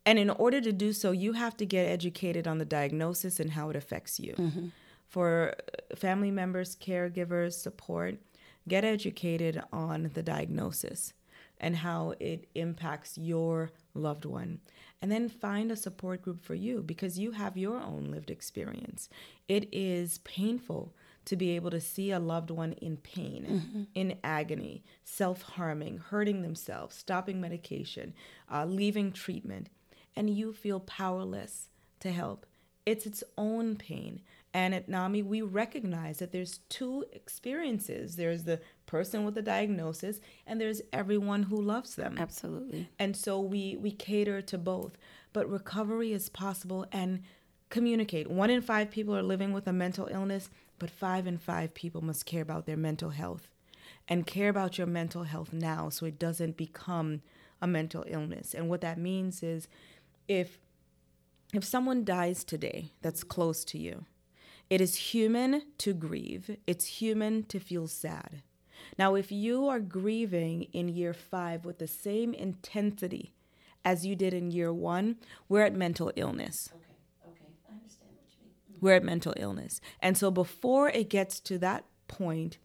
and 0.08 0.18
in 0.18 0.30
order 0.30 0.58
to 0.62 0.72
do 0.72 0.94
so, 0.94 1.10
you 1.10 1.34
have 1.34 1.54
to 1.58 1.66
get 1.66 1.86
educated 1.86 2.48
on 2.48 2.56
the 2.56 2.64
diagnosis 2.64 3.38
and 3.38 3.50
how 3.50 3.68
it 3.68 3.76
affects 3.76 4.18
you. 4.18 4.32
for 5.06 5.54
family 5.94 6.30
members, 6.30 6.74
caregivers, 6.76 7.52
support, 7.52 8.16
get 8.66 8.84
educated 8.84 9.62
on 9.70 10.10
the 10.14 10.22
diagnosis 10.22 11.12
and 11.60 11.76
how 11.76 12.14
it 12.20 12.48
impacts 12.54 13.18
your 13.18 13.70
loved 13.92 14.24
one. 14.24 14.60
And 15.02 15.12
then 15.12 15.28
find 15.28 15.70
a 15.70 15.76
support 15.76 16.22
group 16.22 16.42
for 16.42 16.54
you 16.54 16.82
because 16.82 17.18
you 17.18 17.32
have 17.32 17.58
your 17.58 17.78
own 17.78 18.10
lived 18.10 18.30
experience. 18.30 19.10
It 19.46 19.68
is 19.72 20.18
painful 20.18 20.94
to 21.26 21.36
be 21.36 21.50
able 21.50 21.70
to 21.70 21.80
see 21.80 22.10
a 22.10 22.18
loved 22.18 22.50
one 22.50 22.72
in 22.72 22.96
pain, 22.96 23.44
mm-hmm. 23.46 23.82
in 23.94 24.16
agony, 24.24 24.82
self 25.04 25.42
harming, 25.42 25.98
hurting 25.98 26.40
themselves, 26.40 26.96
stopping 26.96 27.40
medication, 27.40 28.14
uh, 28.50 28.64
leaving 28.64 29.12
treatment, 29.12 29.68
and 30.18 30.28
you 30.28 30.52
feel 30.52 30.80
powerless 30.80 31.70
to 32.00 32.10
help. 32.10 32.44
It's 32.84 33.06
its 33.06 33.22
own 33.38 33.76
pain. 33.76 34.20
And 34.52 34.74
at 34.74 34.88
NAMI, 34.88 35.22
we 35.22 35.42
recognize 35.42 36.18
that 36.18 36.32
there's 36.32 36.58
two 36.68 37.04
experiences 37.12 38.16
there's 38.16 38.42
the 38.42 38.60
person 38.86 39.24
with 39.24 39.36
the 39.36 39.42
diagnosis, 39.42 40.20
and 40.44 40.60
there's 40.60 40.82
everyone 40.92 41.44
who 41.44 41.62
loves 41.62 41.94
them. 41.94 42.16
Absolutely. 42.18 42.88
And 42.98 43.16
so 43.16 43.40
we, 43.40 43.76
we 43.76 43.92
cater 43.92 44.42
to 44.42 44.58
both. 44.58 44.98
But 45.32 45.48
recovery 45.48 46.12
is 46.12 46.28
possible 46.28 46.86
and 46.90 47.22
communicate. 47.70 48.28
One 48.28 48.50
in 48.50 48.60
five 48.60 48.90
people 48.90 49.16
are 49.16 49.22
living 49.22 49.52
with 49.52 49.68
a 49.68 49.72
mental 49.72 50.08
illness, 50.10 50.50
but 50.80 50.90
five 50.90 51.28
in 51.28 51.38
five 51.38 51.74
people 51.74 52.02
must 52.02 52.26
care 52.26 52.42
about 52.42 52.66
their 52.66 52.76
mental 52.76 53.10
health 53.10 53.48
and 54.08 54.26
care 54.26 54.48
about 54.48 54.78
your 54.78 54.86
mental 54.88 55.22
health 55.24 55.52
now 55.52 55.90
so 55.90 56.06
it 56.06 56.18
doesn't 56.18 56.56
become 56.56 57.22
a 57.60 57.66
mental 57.66 58.04
illness. 58.08 58.54
And 58.54 58.68
what 58.68 58.80
that 58.80 58.98
means 58.98 59.42
is 59.42 59.68
if 60.28 60.58
if 61.54 61.64
someone 61.64 62.04
dies 62.04 62.44
today 62.44 62.92
that's 63.00 63.24
close 63.24 63.64
to 63.64 63.78
you, 63.78 64.04
it 64.68 64.82
is 64.82 64.96
human 64.96 65.62
to 65.78 65.94
grieve. 65.94 66.58
It's 66.66 66.84
human 67.00 67.44
to 67.44 67.58
feel 67.58 67.88
sad. 67.88 68.42
Now, 68.98 69.14
if 69.14 69.32
you 69.32 69.66
are 69.66 69.80
grieving 69.80 70.64
in 70.72 70.88
year 70.88 71.14
five 71.14 71.64
with 71.64 71.78
the 71.78 71.86
same 71.86 72.34
intensity 72.34 73.34
as 73.84 74.04
you 74.04 74.14
did 74.14 74.34
in 74.34 74.50
year 74.50 74.72
one, 74.72 75.16
we're 75.48 75.62
at 75.62 75.74
mental 75.74 76.12
illness. 76.16 76.68
Okay, 76.70 76.84
okay, 77.26 77.52
I 77.68 77.72
understand 77.72 78.10
what 78.14 78.28
you 78.38 78.44
mean. 78.44 78.78
We're 78.80 78.96
at 78.96 79.04
mental 79.04 79.34
illness. 79.36 79.80
And 80.00 80.18
so 80.18 80.30
before 80.30 80.90
it 80.90 81.08
gets 81.08 81.40
to 81.40 81.58
that 81.58 81.84
point, 82.08 82.58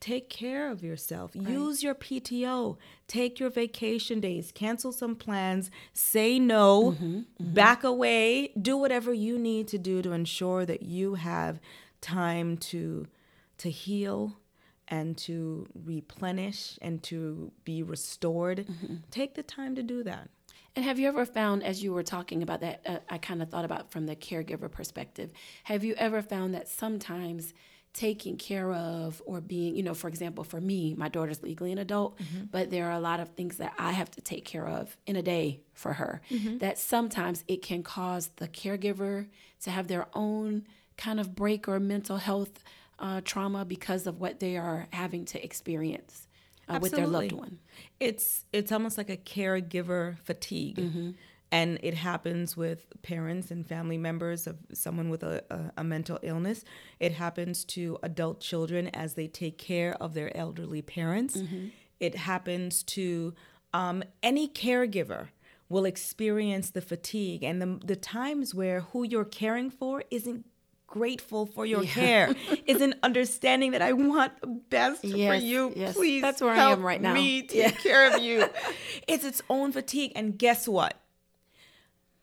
take 0.00 0.30
care 0.30 0.70
of 0.70 0.82
yourself. 0.82 1.32
Right. 1.34 1.48
Use 1.48 1.82
your 1.82 1.94
PTO. 1.94 2.76
Take 3.06 3.40
your 3.40 3.50
vacation 3.50 4.20
days. 4.20 4.52
Cancel 4.52 4.92
some 4.92 5.16
plans. 5.16 5.70
Say 5.92 6.38
no. 6.38 6.92
Mm-hmm, 6.92 7.06
mm-hmm. 7.06 7.52
Back 7.52 7.84
away. 7.84 8.52
Do 8.60 8.76
whatever 8.76 9.12
you 9.12 9.38
need 9.38 9.68
to 9.68 9.78
do 9.78 10.02
to 10.02 10.12
ensure 10.12 10.64
that 10.66 10.82
you 10.82 11.14
have 11.14 11.60
time 12.00 12.56
to 12.56 13.06
to 13.58 13.70
heal 13.70 14.38
and 14.86 15.18
to 15.18 15.66
replenish 15.84 16.78
and 16.80 17.02
to 17.02 17.50
be 17.64 17.82
restored. 17.82 18.66
Mm-hmm. 18.66 18.96
Take 19.10 19.34
the 19.34 19.42
time 19.42 19.74
to 19.74 19.82
do 19.82 20.02
that. 20.04 20.30
And 20.76 20.84
have 20.84 20.98
you 20.98 21.08
ever 21.08 21.26
found, 21.26 21.64
as 21.64 21.82
you 21.82 21.92
were 21.92 22.04
talking 22.04 22.42
about 22.42 22.60
that, 22.60 22.82
uh, 22.86 22.98
I 23.08 23.18
kind 23.18 23.42
of 23.42 23.50
thought 23.50 23.64
about 23.64 23.90
from 23.90 24.06
the 24.06 24.14
caregiver 24.14 24.70
perspective, 24.70 25.32
have 25.64 25.82
you 25.82 25.94
ever 25.94 26.22
found 26.22 26.54
that 26.54 26.68
sometimes 26.68 27.52
taking 27.92 28.36
care 28.36 28.72
of 28.72 29.22
or 29.26 29.40
being, 29.40 29.76
you 29.76 29.82
know, 29.82 29.94
for 29.94 30.08
example, 30.08 30.44
for 30.44 30.60
me, 30.60 30.94
my 30.94 31.08
daughter's 31.08 31.42
legally 31.42 31.72
an 31.72 31.78
adult, 31.78 32.18
mm-hmm. 32.18 32.44
but 32.50 32.70
there 32.70 32.86
are 32.86 32.92
a 32.92 33.00
lot 33.00 33.20
of 33.20 33.30
things 33.30 33.56
that 33.56 33.74
I 33.78 33.92
have 33.92 34.10
to 34.12 34.20
take 34.20 34.44
care 34.44 34.66
of 34.66 34.96
in 35.06 35.16
a 35.16 35.22
day 35.22 35.60
for 35.74 35.94
her 35.94 36.20
mm-hmm. 36.30 36.58
that 36.58 36.78
sometimes 36.78 37.44
it 37.48 37.62
can 37.62 37.82
cause 37.82 38.28
the 38.36 38.48
caregiver 38.48 39.26
to 39.62 39.70
have 39.70 39.88
their 39.88 40.06
own 40.14 40.66
kind 40.96 41.18
of 41.18 41.34
break 41.34 41.68
or 41.68 41.80
mental 41.80 42.18
health 42.18 42.62
uh, 42.98 43.20
trauma 43.24 43.64
because 43.64 44.06
of 44.06 44.20
what 44.20 44.40
they 44.40 44.56
are 44.56 44.86
having 44.92 45.24
to 45.24 45.42
experience 45.42 46.26
uh, 46.68 46.78
with 46.80 46.92
their 46.92 47.06
loved 47.06 47.32
one. 47.32 47.58
It's 48.00 48.44
it's 48.52 48.72
almost 48.72 48.98
like 48.98 49.10
a 49.10 49.16
caregiver 49.16 50.18
fatigue. 50.24 50.76
Mm-hmm 50.76 51.10
and 51.50 51.78
it 51.82 51.94
happens 51.94 52.56
with 52.56 52.86
parents 53.02 53.50
and 53.50 53.66
family 53.66 53.96
members 53.96 54.46
of 54.46 54.58
someone 54.72 55.08
with 55.08 55.22
a, 55.22 55.42
a, 55.50 55.72
a, 55.78 55.84
mental 55.84 56.18
illness. 56.22 56.64
It 57.00 57.12
happens 57.12 57.64
to 57.66 57.98
adult 58.02 58.40
children 58.40 58.88
as 58.88 59.14
they 59.14 59.28
take 59.28 59.56
care 59.56 59.94
of 60.00 60.14
their 60.14 60.36
elderly 60.36 60.82
parents. 60.82 61.36
Mm-hmm. 61.36 61.68
It 62.00 62.16
happens 62.16 62.82
to 62.84 63.34
um, 63.72 64.02
any 64.22 64.48
caregiver 64.48 65.28
will 65.68 65.84
experience 65.84 66.70
the 66.70 66.80
fatigue 66.80 67.42
and 67.42 67.60
the, 67.60 67.80
the 67.84 67.96
times 67.96 68.54
where 68.54 68.80
who 68.80 69.02
you're 69.04 69.24
caring 69.24 69.70
for 69.70 70.02
isn't 70.10 70.46
grateful 70.86 71.44
for 71.44 71.66
your 71.66 71.84
yeah. 71.84 71.90
care 71.90 72.34
isn't 72.66 72.94
understanding 73.02 73.72
that 73.72 73.82
I 73.82 73.92
want 73.92 74.40
the 74.40 74.46
best 74.46 75.04
yes, 75.04 75.28
for 75.28 75.44
you. 75.44 75.72
Yes. 75.76 75.94
Please, 75.94 76.22
that's 76.22 76.40
where 76.40 76.52
I 76.52 76.72
am 76.72 76.82
right 76.82 77.00
now. 77.00 77.12
Me 77.12 77.42
take 77.42 77.56
yeah. 77.56 77.70
care 77.70 78.14
of 78.14 78.22
you. 78.22 78.48
it's 79.06 79.24
its 79.24 79.42
own 79.50 79.72
fatigue, 79.72 80.12
and 80.16 80.38
guess 80.38 80.66
what? 80.66 80.98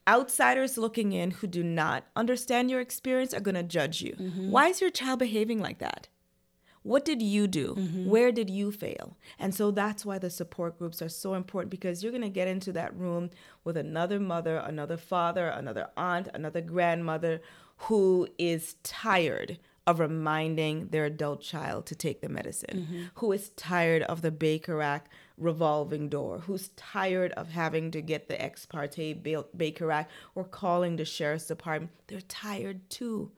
Outsiders 0.08 0.78
looking 0.78 1.14
in 1.14 1.32
who 1.32 1.48
do 1.48 1.64
not 1.64 2.06
understand 2.16 2.70
your 2.70 2.82
experience 2.82 3.34
are 3.34 3.40
going 3.40 3.56
to 3.56 3.64
judge 3.64 4.02
you. 4.02 4.14
Mm-hmm. 4.14 4.52
Why 4.52 4.68
is 4.68 4.82
your 4.82 4.92
child 4.92 5.20
behaving 5.20 5.60
like 5.60 5.80
that? 5.80 6.08
What 6.84 7.04
did 7.04 7.20
you 7.20 7.48
do? 7.48 7.74
Mm-hmm. 7.74 8.06
Where 8.08 8.32
did 8.32 8.48
you 8.48 8.72
fail? 8.72 9.18
And 9.40 9.56
so 9.56 9.72
that's 9.72 10.06
why 10.06 10.20
the 10.20 10.30
support 10.30 10.78
groups 10.78 11.02
are 11.02 11.10
so 11.10 11.34
important 11.34 11.72
because 11.72 12.04
you're 12.04 12.12
going 12.12 12.22
to 12.22 12.30
get 12.30 12.48
into 12.48 12.72
that 12.74 12.96
room 12.96 13.32
with 13.64 13.76
another 13.76 14.20
mother, 14.20 14.58
another 14.58 14.96
father, 14.96 15.48
another 15.48 15.88
aunt, 15.98 16.28
another 16.36 16.62
grandmother 16.62 17.42
who 17.78 18.28
is 18.38 18.76
tired 18.84 19.58
of 19.88 20.00
reminding 20.00 20.90
their 20.90 21.06
adult 21.06 21.42
child 21.42 21.88
to 21.88 21.96
take 21.96 22.22
the 22.22 22.30
medicine, 22.30 22.88
mm-hmm. 22.88 23.04
who 23.16 23.32
is 23.32 23.50
tired 23.50 24.04
of 24.04 24.22
the 24.22 24.32
Baker 24.32 24.82
Act 24.82 25.10
revolving 25.38 26.10
door, 26.10 26.40
who's 26.40 26.70
tired 26.70 27.32
of 27.34 27.50
having 27.50 27.92
to 27.92 28.02
get 28.02 28.28
the 28.28 28.42
ex 28.42 28.66
parte 28.66 29.14
Baker 29.14 29.92
Act 29.92 30.12
or 30.34 30.44
calling 30.44 30.96
the 30.96 31.06
sheriff's 31.06 31.48
department. 31.48 31.92
They're 32.08 32.22
tired 32.22 32.90
too. 32.90 33.32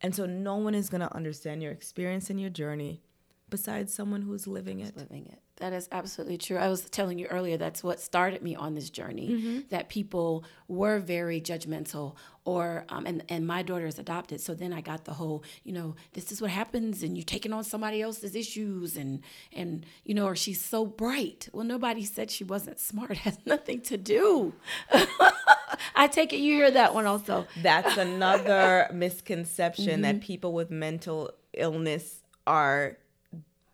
And 0.00 0.14
so 0.14 0.26
no 0.26 0.56
one 0.56 0.74
is 0.74 0.88
going 0.88 1.00
to 1.00 1.14
understand 1.14 1.62
your 1.62 1.72
experience 1.72 2.28
and 2.28 2.40
your 2.40 2.50
journey 2.50 3.02
besides 3.52 3.92
someone 3.92 4.22
who's 4.22 4.48
living 4.48 4.80
it. 4.80 4.96
Living 4.96 5.26
it. 5.26 5.38
That 5.56 5.74
is 5.74 5.88
absolutely 5.92 6.38
true. 6.38 6.56
I 6.56 6.68
was 6.68 6.88
telling 6.88 7.18
you 7.18 7.26
earlier 7.26 7.56
that's 7.58 7.84
what 7.84 8.00
started 8.00 8.42
me 8.42 8.56
on 8.56 8.74
this 8.74 8.90
journey. 8.90 9.28
Mm-hmm. 9.28 9.60
That 9.68 9.90
people 9.90 10.44
were 10.66 10.98
very 10.98 11.40
judgmental, 11.40 12.16
or 12.46 12.86
um, 12.88 13.04
and 13.06 13.22
and 13.28 13.46
my 13.46 13.62
daughter 13.62 13.86
is 13.86 13.98
adopted, 13.98 14.40
so 14.40 14.54
then 14.54 14.72
I 14.72 14.80
got 14.80 15.04
the 15.04 15.12
whole, 15.12 15.44
you 15.62 15.72
know, 15.72 15.94
this 16.14 16.32
is 16.32 16.40
what 16.40 16.50
happens, 16.50 17.02
and 17.02 17.16
you're 17.16 17.24
taking 17.24 17.52
on 17.52 17.62
somebody 17.62 18.00
else's 18.00 18.34
issues, 18.34 18.96
and 18.96 19.20
and 19.52 19.84
you 20.04 20.14
know, 20.14 20.26
or 20.26 20.34
she's 20.34 20.60
so 20.60 20.86
bright. 20.86 21.48
Well, 21.52 21.66
nobody 21.66 22.04
said 22.04 22.30
she 22.30 22.42
wasn't 22.42 22.80
smart. 22.80 23.12
It 23.12 23.16
has 23.28 23.38
nothing 23.44 23.82
to 23.82 23.98
do. 23.98 24.54
I 25.94 26.08
take 26.08 26.32
it 26.32 26.38
you 26.38 26.54
hear 26.54 26.70
that 26.70 26.94
one 26.94 27.06
also. 27.06 27.46
That's 27.60 27.96
another 28.08 28.88
misconception 28.92 29.86
mm-hmm. 29.86 30.02
that 30.02 30.20
people 30.22 30.54
with 30.54 30.70
mental 30.70 31.30
illness 31.52 32.22
are 32.46 32.96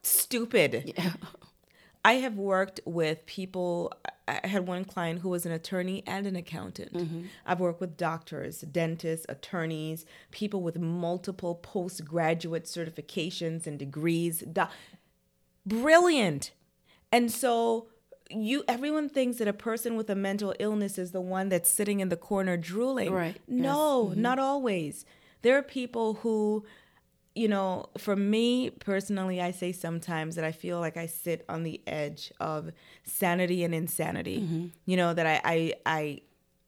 stupid. 0.08 0.94
Yeah. 0.96 1.12
I 2.04 2.14
have 2.14 2.36
worked 2.36 2.80
with 2.84 3.26
people. 3.26 3.92
I 4.26 4.46
had 4.46 4.66
one 4.66 4.84
client 4.84 5.20
who 5.20 5.28
was 5.30 5.44
an 5.44 5.52
attorney 5.52 6.02
and 6.06 6.26
an 6.26 6.36
accountant. 6.36 6.92
Mm-hmm. 6.94 7.22
I've 7.44 7.60
worked 7.60 7.80
with 7.80 7.96
doctors, 7.96 8.60
dentists, 8.60 9.26
attorneys, 9.28 10.06
people 10.30 10.62
with 10.62 10.78
multiple 10.78 11.56
postgraduate 11.56 12.64
certifications 12.64 13.66
and 13.66 13.78
degrees. 13.78 14.40
Do- 14.40 14.68
Brilliant. 15.66 16.52
And 17.12 17.30
so 17.30 17.88
you 18.30 18.64
everyone 18.68 19.08
thinks 19.08 19.38
that 19.38 19.48
a 19.48 19.52
person 19.52 19.96
with 19.96 20.10
a 20.10 20.14
mental 20.14 20.54
illness 20.58 20.98
is 20.98 21.12
the 21.12 21.20
one 21.20 21.48
that's 21.48 21.70
sitting 21.70 22.00
in 22.00 22.08
the 22.08 22.16
corner 22.16 22.56
drooling. 22.56 23.12
Right. 23.12 23.40
No, 23.46 24.02
yes. 24.02 24.12
mm-hmm. 24.12 24.22
not 24.22 24.38
always. 24.38 25.04
There 25.42 25.56
are 25.56 25.62
people 25.62 26.14
who 26.14 26.64
you 27.38 27.46
know, 27.46 27.86
for 27.96 28.16
me 28.16 28.70
personally, 28.70 29.40
I 29.40 29.52
say 29.52 29.70
sometimes 29.70 30.34
that 30.34 30.44
I 30.44 30.50
feel 30.50 30.80
like 30.80 30.96
I 30.96 31.06
sit 31.06 31.44
on 31.48 31.62
the 31.62 31.80
edge 31.86 32.32
of 32.40 32.72
sanity 33.04 33.62
and 33.62 33.72
insanity. 33.72 34.40
Mm-hmm. 34.40 34.66
You 34.86 34.96
know, 34.96 35.14
that 35.14 35.24
I, 35.24 35.40
I, 35.44 35.74
I, 35.86 36.20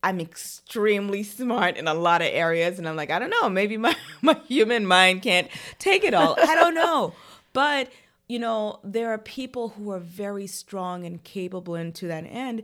I'm 0.04 0.20
extremely 0.20 1.24
smart 1.24 1.76
in 1.76 1.88
a 1.88 1.94
lot 1.94 2.22
of 2.22 2.28
areas, 2.30 2.78
and 2.78 2.88
I'm 2.88 2.94
like, 2.94 3.10
I 3.10 3.18
don't 3.18 3.30
know, 3.30 3.48
maybe 3.48 3.76
my, 3.78 3.96
my 4.22 4.34
human 4.46 4.86
mind 4.86 5.22
can't 5.22 5.48
take 5.80 6.04
it 6.04 6.14
all. 6.14 6.36
I 6.38 6.54
don't 6.54 6.74
know. 6.74 7.14
But, 7.52 7.90
you 8.28 8.38
know, 8.38 8.78
there 8.84 9.10
are 9.10 9.18
people 9.18 9.70
who 9.70 9.90
are 9.90 9.98
very 9.98 10.46
strong 10.46 11.04
and 11.04 11.20
capable, 11.24 11.74
and 11.74 11.92
to 11.96 12.06
that 12.06 12.22
end, 12.22 12.62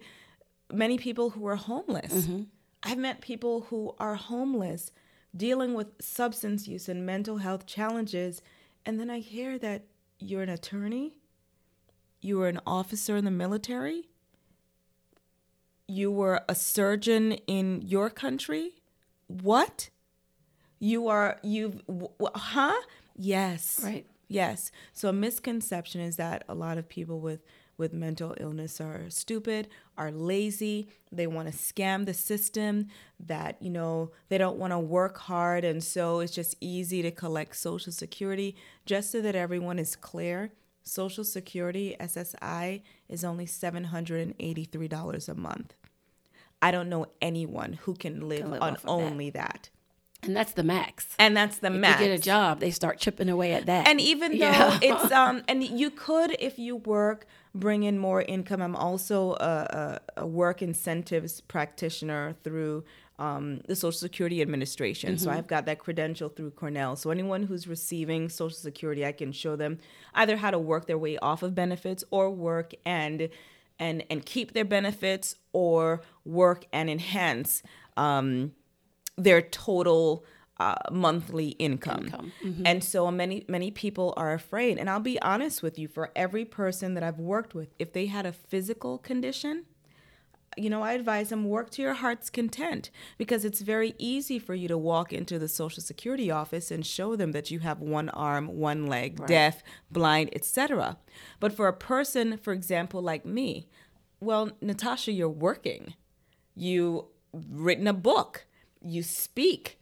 many 0.73 0.97
people 0.97 1.31
who 1.31 1.45
are 1.49 1.57
homeless. 1.57 2.13
Mm-hmm. 2.13 2.43
I've 2.85 2.99
met 2.99 3.21
people 3.21 3.63
who 3.63 3.97
are 3.99 4.15
homeless 4.15 4.93
dealing 5.37 5.75
with 5.75 5.89
substance 6.01 6.67
use 6.67 6.89
and 6.89 7.05
mental 7.05 7.39
health 7.39 7.67
challenges. 7.67 8.43
And 8.85 8.99
then 9.01 9.11
I 9.11 9.19
hear 9.19 9.59
that 9.59 9.85
you're 10.19 10.43
an 10.43 10.49
attorney, 10.49 11.19
you 12.21 12.39
were 12.39 12.49
an 12.49 12.61
officer 12.67 13.17
in 13.17 13.25
the 13.25 13.31
military, 13.31 14.09
you 15.87 16.11
were 16.11 16.43
a 16.49 16.55
surgeon 16.55 17.33
in 17.47 17.83
your 17.83 18.11
country. 18.11 18.75
What? 19.29 19.91
You 20.79 21.09
are 21.09 21.39
you've 21.43 21.83
huh? 22.35 22.81
Yes. 23.17 23.81
Right. 23.83 24.07
Yes. 24.29 24.71
So 24.93 25.09
a 25.09 25.13
misconception 25.13 26.01
is 26.01 26.17
that 26.17 26.45
a 26.49 26.55
lot 26.55 26.79
of 26.79 26.89
people 26.89 27.21
with 27.21 27.41
with 27.79 27.93
mental 27.93 28.35
illness 28.41 28.81
are 28.81 29.05
stupid, 29.11 29.69
are 29.99 30.11
lazy, 30.11 30.89
they 31.13 31.27
want 31.27 31.51
to 31.51 31.57
scam 31.57 32.07
the 32.07 32.15
system, 32.15 32.89
that 33.21 33.57
you 33.61 33.71
know, 33.71 34.11
they 34.29 34.39
don't 34.39 34.57
want 34.59 34.73
to 34.73 34.79
work 34.79 35.19
hard 35.19 35.65
and 35.65 35.83
so 35.85 36.21
it's 36.21 36.33
just 36.35 36.57
easy 36.61 37.03
to 37.03 37.11
collect 37.11 37.57
social 37.57 37.93
security 37.93 38.57
just 38.87 39.11
so 39.11 39.21
that 39.21 39.35
everyone 39.35 39.79
is 39.79 39.95
clear. 39.97 40.53
Social 40.89 41.25
Security 41.25 41.97
SSI 41.99 42.81
is 43.09 43.25
only 43.25 43.45
$783 44.35 45.29
a 45.29 45.35
month. 45.35 45.75
I 46.63 46.71
don't 46.71 46.89
know 46.89 47.07
anyone 47.21 47.75
who 47.83 47.95
can 47.95 48.29
live, 48.29 48.41
Can 48.43 48.51
live 48.53 48.63
on 48.63 48.75
of 48.77 48.83
that. 48.83 48.89
only 48.89 49.31
that. 49.31 49.71
And 50.23 50.35
that's 50.35 50.53
the 50.53 50.63
max. 50.63 51.07
And 51.19 51.37
that's 51.37 51.59
the 51.59 51.67
if 51.69 51.73
max. 51.75 52.01
you 52.01 52.07
get 52.09 52.19
a 52.19 52.23
job, 52.23 52.61
they 52.61 52.71
start 52.71 52.99
chipping 52.99 53.29
away 53.29 53.53
at 53.53 53.67
that. 53.67 53.87
And 53.89 54.01
even 54.01 54.33
though 54.33 54.47
Yeah. 54.47 54.79
it's 54.83 55.13
um, 55.23 55.43
and 55.47 55.63
you 55.63 55.91
could 55.91 56.37
if 56.41 56.59
you 56.59 56.77
work 56.77 57.27
bring 57.59 57.83
in 57.83 57.99
more 57.99 58.23
income. 58.23 58.63
I'm 58.63 58.77
also 58.77 59.33
a, 59.33 60.01
a, 60.17 60.23
a 60.23 60.27
work 60.27 60.63
incentives 60.63 61.41
practitioner 61.41 62.35
through 62.45 62.85
um, 63.19 63.63
the 63.67 63.75
Social 63.75 63.99
Security 63.99 64.43
Administration. 64.43 65.17
So 65.19 65.31
I've 65.31 65.47
got 65.47 65.65
that 65.67 65.79
credential 65.79 66.29
through 66.29 66.51
Cornell. 66.51 66.97
So 66.97 67.11
anyone 67.11 67.45
who's 67.45 67.67
receiving 67.67 68.29
Social 68.29 68.57
Security, 68.57 69.07
I 69.07 69.13
can 69.13 69.33
show 69.33 69.57
them 69.57 69.79
either 70.15 70.37
how 70.37 70.51
to 70.51 70.59
work 70.59 70.87
their 70.87 70.99
way 70.99 71.17
off 71.19 71.43
of 71.43 71.55
benefits 71.55 72.05
or 72.11 72.31
work 72.31 72.75
and 72.85 73.29
and 73.79 74.05
and 74.11 74.25
keep 74.25 74.53
their 74.53 74.65
benefits 74.65 75.37
or 75.53 76.03
work 76.25 76.67
and 76.73 76.91
enhance 76.91 77.63
um, 77.97 78.53
their 79.17 79.41
total 79.41 80.25
uh, 80.59 80.75
monthly 80.91 81.49
income. 81.51 82.07
Income, 82.07 82.33
And 82.65 82.83
so 82.83 83.11
many 83.11 83.45
many 83.49 83.71
people 83.71 84.15
are 84.17 84.33
afraid. 84.33 84.79
And 84.79 84.89
I'll 84.89 85.01
be 85.01 85.21
honest 85.21 85.63
with 85.63 85.79
you, 85.79 85.89
for 85.89 86.11
every 86.17 86.45
person 86.45 86.95
that 86.95 87.03
I've 87.03 87.19
worked 87.19 87.55
with, 87.55 87.75
if 87.79 87.93
they 87.93 88.07
had 88.07 88.25
a 88.27 88.33
physical 88.33 88.99
condition, 88.99 89.65
you 90.57 90.71
know, 90.71 90.83
I 90.83 90.93
advise 90.93 91.29
them 91.29 91.45
work 91.45 91.71
to 91.73 91.83
your 91.83 91.95
heart's 91.95 92.31
content 92.31 92.91
because 93.19 93.45
it's 93.45 93.61
very 93.61 93.95
easy 93.99 94.39
for 94.39 94.55
you 94.55 94.69
to 94.69 94.79
walk 94.79 95.13
into 95.13 95.39
the 95.39 95.49
Social 95.49 95.83
Security 95.83 96.31
office 96.31 96.71
and 96.71 96.87
show 96.87 97.15
them 97.17 97.33
that 97.33 97.51
you 97.51 97.59
have 97.59 97.81
one 97.81 98.09
arm, 98.09 98.49
one 98.49 98.87
leg, 98.87 99.27
deaf, 99.27 99.63
blind, 99.91 100.31
etc. 100.33 100.97
But 101.41 101.53
for 101.53 101.69
a 101.69 101.75
person, 101.75 102.39
for 102.39 102.55
example, 102.55 103.03
like 103.03 103.27
me, 103.27 103.69
well, 104.21 104.53
Natasha, 104.63 105.13
you're 105.13 105.29
working. 105.29 105.93
You 106.55 107.09
written 107.35 107.87
a 107.87 107.93
book. 107.93 108.47
You 108.83 109.03
speak. 109.03 109.79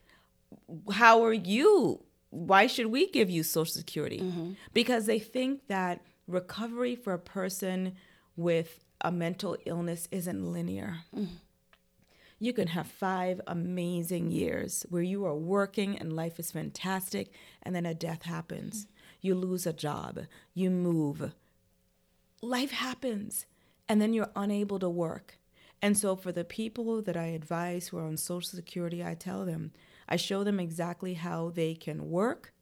How 0.92 1.24
are 1.24 1.32
you? 1.32 2.04
Why 2.30 2.66
should 2.66 2.86
we 2.86 3.08
give 3.10 3.30
you 3.30 3.42
Social 3.42 3.72
Security? 3.72 4.20
Mm-hmm. 4.20 4.52
Because 4.72 5.06
they 5.06 5.18
think 5.18 5.68
that 5.68 6.00
recovery 6.26 6.96
for 6.96 7.12
a 7.12 7.18
person 7.18 7.94
with 8.36 8.84
a 9.00 9.12
mental 9.12 9.56
illness 9.66 10.08
isn't 10.10 10.52
linear. 10.52 10.98
Mm-hmm. 11.14 11.34
You 12.40 12.52
can 12.52 12.68
have 12.68 12.86
five 12.86 13.40
amazing 13.46 14.30
years 14.30 14.84
where 14.90 15.02
you 15.02 15.24
are 15.24 15.36
working 15.36 15.96
and 15.96 16.12
life 16.12 16.38
is 16.38 16.50
fantastic, 16.50 17.32
and 17.62 17.74
then 17.74 17.86
a 17.86 17.94
death 17.94 18.24
happens. 18.24 18.86
You 19.20 19.34
lose 19.34 19.66
a 19.66 19.72
job, 19.72 20.20
you 20.52 20.70
move. 20.70 21.32
Life 22.42 22.72
happens, 22.72 23.46
and 23.88 24.02
then 24.02 24.12
you're 24.12 24.30
unable 24.36 24.78
to 24.80 24.90
work. 24.90 25.38
And 25.80 25.96
so, 25.96 26.16
for 26.16 26.32
the 26.32 26.44
people 26.44 27.02
that 27.02 27.16
I 27.16 27.26
advise 27.26 27.88
who 27.88 27.98
are 27.98 28.06
on 28.06 28.16
Social 28.16 28.56
Security, 28.56 29.04
I 29.04 29.14
tell 29.14 29.44
them, 29.44 29.72
I 30.08 30.16
show 30.16 30.44
them 30.44 30.60
exactly 30.60 31.14
how 31.14 31.50
they 31.50 31.74
can 31.74 32.10
work 32.10 32.52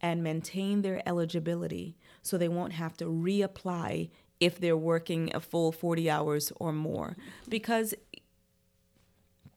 and 0.00 0.22
maintain 0.22 0.82
their 0.82 1.02
eligibility 1.06 1.96
so 2.22 2.38
they 2.38 2.48
won't 2.48 2.72
have 2.74 2.96
to 2.98 3.04
reapply 3.06 4.10
if 4.40 4.60
they're 4.60 4.76
working 4.76 5.34
a 5.34 5.40
full 5.40 5.72
40 5.72 6.08
hours 6.08 6.52
or 6.56 6.72
more 6.72 7.16
because 7.48 7.94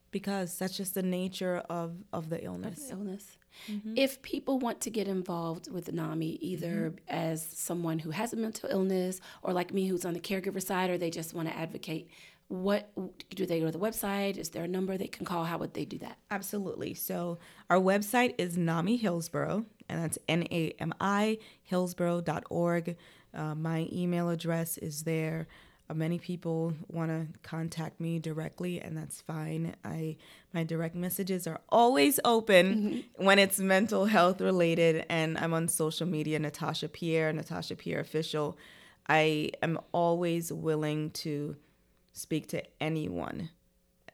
because 0.10 0.58
that's 0.58 0.76
just 0.76 0.94
the 0.96 1.04
nature 1.04 1.64
of 1.70 1.94
of 2.12 2.30
the 2.30 2.44
illness 2.44 2.90
illness. 2.92 3.38
Mm-hmm. 3.70 3.94
If 3.98 4.22
people 4.22 4.60
want 4.60 4.82
to 4.82 4.90
get 4.90 5.08
involved 5.08 5.72
with 5.72 5.92
NAMI, 5.92 6.38
either 6.42 6.94
as 7.08 7.46
someone 7.46 8.00
who 8.00 8.12
has 8.12 8.34
a 8.34 8.38
mental 8.38 8.70
illness 8.70 9.20
or 9.44 9.54
like 9.54 9.74
me 9.74 9.88
who's 9.88 10.06
on 10.06 10.14
the 10.14 10.20
caregiver 10.20 10.62
side, 10.62 10.90
or 10.90 10.98
they 10.98 11.10
just 11.10 11.34
want 11.34 11.50
to 11.50 11.56
advocate, 11.56 12.10
what 12.52 12.92
do 13.30 13.46
they 13.46 13.62
go 13.62 13.68
to 13.68 13.72
the 13.72 13.80
website? 13.80 14.38
Is 14.38 14.50
there 14.50 14.66
a 14.66 14.68
number 14.68 14.98
they 14.98 15.08
can 15.08 15.26
call? 15.26 15.46
How 15.46 15.58
would 15.60 15.74
they 15.74 15.86
do 15.86 15.98
that? 16.00 16.18
Absolutely. 16.30 16.94
So 16.94 17.40
our 17.70 17.78
website 17.78 18.36
is 18.38 18.58
NAMI 18.58 18.98
Hillsborough, 18.98 19.66
and 19.88 20.04
that's 20.04 20.18
N 20.28 20.46
A 20.52 20.76
M 20.78 20.94
I 21.00 21.38
Hillsborough.org. 21.64 22.98
Uh, 23.34 23.56
my 23.56 23.88
email 23.94 24.30
address 24.30 24.78
is 24.78 25.04
there. 25.04 25.48
Uh, 25.90 25.94
many 25.94 26.20
people 26.20 26.74
want 26.90 27.10
to 27.10 27.40
contact 27.42 28.02
me 28.02 28.20
directly, 28.20 28.82
and 28.82 28.98
that's 28.98 29.22
fine. 29.22 29.74
I 29.86 30.18
my 30.54 30.66
direct 30.66 30.96
messages 30.96 31.48
are 31.48 31.62
always 31.70 32.20
open 32.26 33.06
when 33.16 33.40
it's 33.40 33.60
mental 33.60 34.08
health 34.08 34.42
related, 34.42 35.06
and 35.10 35.38
I'm 35.38 35.54
on 35.54 35.70
social 35.70 36.06
media, 36.06 36.38
Natasha 36.38 36.90
Pierre, 36.90 37.32
Natasha 37.32 37.78
Pierre 37.78 38.02
official. 38.02 38.58
I 39.08 39.52
am 39.64 39.80
always 39.94 40.52
willing 40.52 41.12
to 41.12 41.56
speak 42.14 42.48
to 42.48 42.64
anyone 42.80 43.50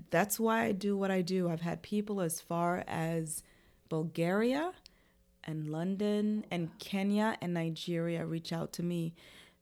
that's 0.09 0.39
why 0.39 0.63
I 0.63 0.71
do 0.71 0.97
what 0.97 1.11
I 1.11 1.21
do. 1.21 1.49
I've 1.49 1.61
had 1.61 1.81
people 1.81 2.21
as 2.21 2.39
far 2.39 2.83
as 2.87 3.43
Bulgaria 3.89 4.71
and 5.43 5.67
London 5.67 6.45
and 6.51 6.77
Kenya 6.79 7.37
and 7.41 7.53
Nigeria 7.53 8.25
reach 8.25 8.53
out 8.53 8.73
to 8.73 8.83
me 8.83 9.13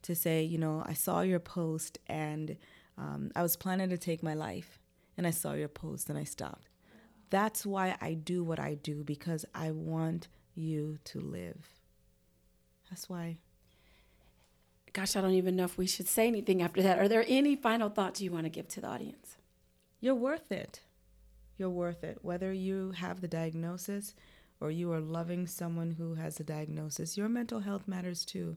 to 0.02 0.16
say, 0.16 0.44
you 0.44 0.58
know, 0.58 0.84
I 0.86 0.94
saw 0.94 1.22
your 1.22 1.40
post 1.40 1.98
and 2.08 2.58
um, 2.98 3.32
I 3.36 3.42
was 3.42 3.56
planning 3.56 3.90
to 3.90 3.98
take 3.98 4.22
my 4.22 4.34
life 4.34 4.80
and 5.18 5.26
I 5.26 5.32
saw 5.32 5.54
your 5.54 5.68
post 5.68 6.10
and 6.10 6.18
I 6.18 6.24
stopped. 6.24 6.70
That's 7.30 7.66
why 7.66 7.96
I 8.02 8.14
do 8.14 8.44
what 8.44 8.60
I 8.60 8.76
do 8.76 9.04
because 9.04 9.46
I 9.54 9.72
want 9.72 10.28
you 10.54 11.00
to 11.06 11.20
live. 11.20 11.68
That's 12.90 13.10
why. 13.10 13.38
Gosh, 14.96 15.18
I 15.18 15.22
don't 15.22 15.34
even 15.34 15.58
know 15.58 15.66
if 15.66 15.78
we 15.78 15.88
should 15.88 16.08
say 16.08 16.26
anything 16.26 16.62
after 16.62 16.82
that. 16.82 17.00
Are 17.00 17.10
there 17.10 17.26
any 17.28 17.58
final 17.58 17.90
thoughts 17.90 18.22
you 18.22 18.32
want 18.32 18.46
to 18.46 18.50
give 18.50 18.70
to 18.70 18.80
the 18.80 18.88
audience? 18.88 19.36
You're 20.00 20.16
worth 20.16 20.54
it. 20.54 20.80
You're 21.58 21.70
worth 21.70 22.02
it. 22.06 22.20
Whether 22.22 22.54
you 22.54 22.92
have 22.92 23.20
the 23.20 23.28
diagnosis 23.28 24.16
or 24.62 24.72
you 24.72 24.94
are 24.94 25.02
loving 25.02 25.48
someone 25.48 25.92
who 25.92 26.16
has 26.16 26.40
a 26.40 26.46
diagnosis, 26.46 27.18
your 27.18 27.28
mental 27.28 27.60
health 27.60 27.90
matters 27.90 28.24
too. 28.24 28.56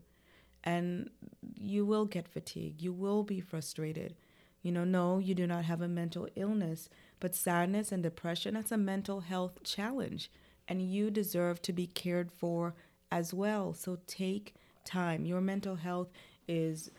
And 0.63 1.11
you 1.57 1.85
will 1.85 2.05
get 2.05 2.29
fatigue. 2.29 2.81
You 2.81 2.93
will 2.93 3.25
be 3.25 3.41
frustrated. 3.41 4.15
You 4.63 4.71
know, 4.71 4.85
no, 4.85 5.19
you 5.19 5.35
do 5.35 5.45
not 5.45 5.65
have 5.65 5.81
a 5.81 5.89
mental 5.89 6.29
illness, 6.37 6.89
but 7.19 7.35
sadness 7.35 7.91
and 7.91 8.01
depression, 8.01 8.55
that's 8.55 8.71
a 8.71 8.79
mental 8.79 9.23
health 9.23 9.65
challenge. 9.65 10.31
And 10.69 10.83
you 10.83 11.11
deserve 11.11 11.61
to 11.63 11.73
be 11.73 11.89
cared 11.89 12.31
for 12.31 12.77
as 13.11 13.35
well. 13.35 13.75
So 13.75 13.99
take 14.07 14.55
time. 14.89 15.25
Your 15.25 15.41
mental 15.41 15.77
health 15.77 16.11
is 16.49 16.91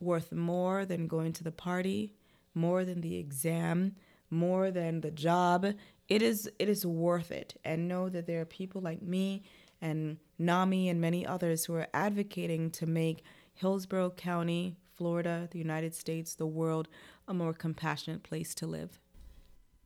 worth 0.00 0.32
more 0.32 0.84
than 0.84 1.06
going 1.06 1.32
to 1.34 1.44
the 1.44 1.52
party, 1.52 2.12
more 2.54 2.84
than 2.84 3.00
the 3.00 3.16
exam, 3.16 3.94
more 4.30 4.70
than 4.70 5.00
the 5.00 5.10
job. 5.10 5.66
It 6.08 6.22
is 6.22 6.50
it 6.58 6.68
is 6.68 6.84
worth 6.84 7.30
it. 7.30 7.58
And 7.64 7.88
know 7.88 8.08
that 8.08 8.26
there 8.26 8.40
are 8.40 8.46
people 8.46 8.80
like 8.80 9.02
me 9.02 9.44
and 9.80 10.18
NAMI 10.38 10.88
and 10.88 11.00
many 11.00 11.26
others 11.26 11.64
who 11.64 11.74
are 11.74 11.88
advocating 11.94 12.70
to 12.72 12.86
make 12.86 13.22
Hillsborough 13.54 14.10
County, 14.10 14.76
Florida, 14.94 15.48
the 15.50 15.58
United 15.58 15.94
States, 15.94 16.34
the 16.34 16.46
world 16.46 16.88
a 17.28 17.34
more 17.34 17.52
compassionate 17.52 18.22
place 18.22 18.54
to 18.54 18.66
live. 18.66 18.98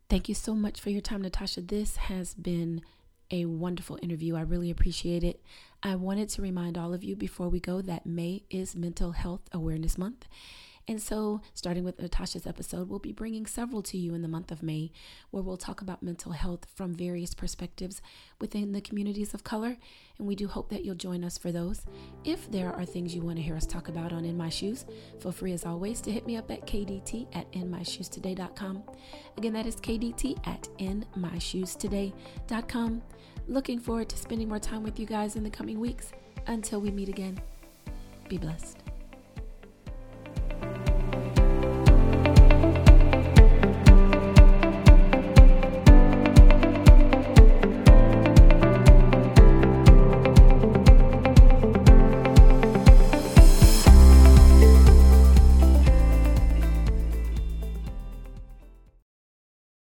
Thank 0.09 0.29
you 0.29 0.35
so 0.35 0.55
much 0.55 0.81
for 0.81 0.91
your 0.91 1.01
time, 1.01 1.23
Natasha. 1.23 1.61
This 1.61 1.97
has 1.97 2.35
been 2.35 2.83
a 3.31 3.45
wonderful 3.45 3.99
interview. 4.03 4.37
I 4.37 4.41
really 4.41 4.71
appreciate 4.71 5.23
it. 5.23 5.41
I 5.83 5.95
wanted 5.95 6.29
to 6.31 6.43
remind 6.43 6.77
all 6.77 6.93
of 6.93 7.03
you 7.03 7.17
before 7.17 7.49
we 7.49 7.59
go 7.59 7.81
that 7.81 8.05
May 8.05 8.43
is 8.51 8.77
Mental 8.77 9.13
Health 9.13 9.49
Awareness 9.53 9.97
Month. 9.97 10.29
And 10.87 11.01
so, 11.01 11.41
starting 11.55 11.85
with 11.85 11.99
Natasha's 12.01 12.47
episode, 12.47 12.91
we'll 12.91 12.99
be 12.99 13.13
bringing 13.13 13.47
several 13.47 13.81
to 13.85 13.97
you 13.97 14.13
in 14.13 14.21
the 14.23 14.29
month 14.29 14.51
of 14.51 14.63
May 14.63 14.91
where 15.31 15.43
we'll 15.43 15.57
talk 15.57 15.81
about 15.81 16.03
mental 16.03 16.33
health 16.33 16.67
from 16.75 16.95
various 16.95 17.33
perspectives 17.33 18.03
within 18.41 18.73
the 18.73 18.83
communities 18.83 19.33
of 19.33 19.45
color. 19.45 19.79
And 20.19 20.27
we 20.27 20.35
do 20.35 20.49
hope 20.49 20.69
that 20.71 20.85
you'll 20.85 20.97
join 20.97 21.25
us 21.25 21.39
for 21.39 21.53
those. 21.53 21.87
If 22.25 22.51
there 22.51 22.75
are 22.75 22.85
things 22.85 23.15
you 23.15 23.23
want 23.23 23.37
to 23.37 23.43
hear 23.43 23.57
us 23.57 23.67
talk 23.67 23.89
about 23.89 24.13
on 24.13 24.27
In 24.27 24.37
My 24.37 24.51
Shoes, 24.51 24.85
feel 25.21 25.33
free 25.33 25.53
as 25.53 25.65
always 25.65 26.01
to 26.03 26.11
hit 26.11 26.27
me 26.27 26.37
up 26.37 26.51
at 26.51 26.67
kdt 26.67 27.29
at 27.35 27.51
inmyshoestoday.com. 27.53 28.83
Again, 29.39 29.53
that 29.53 29.67
is 29.67 29.77
kdt 29.77 30.45
at 30.47 30.69
inmyshoestoday.com. 30.79 33.03
Looking 33.51 33.81
forward 33.81 34.09
to 34.11 34.17
spending 34.17 34.49
more 34.49 34.61
time 34.61 34.85
with 34.85 35.01
you 35.01 35.07
guys 35.07 35.35
in 35.35 35.43
the 35.43 35.51
coming 35.51 35.81
weeks. 35.81 36.13
Until 36.47 36.81
we 36.81 36.93
meet 36.93 37.09
again, 37.09 37.41
be 38.29 38.39
blessed. 38.39 38.80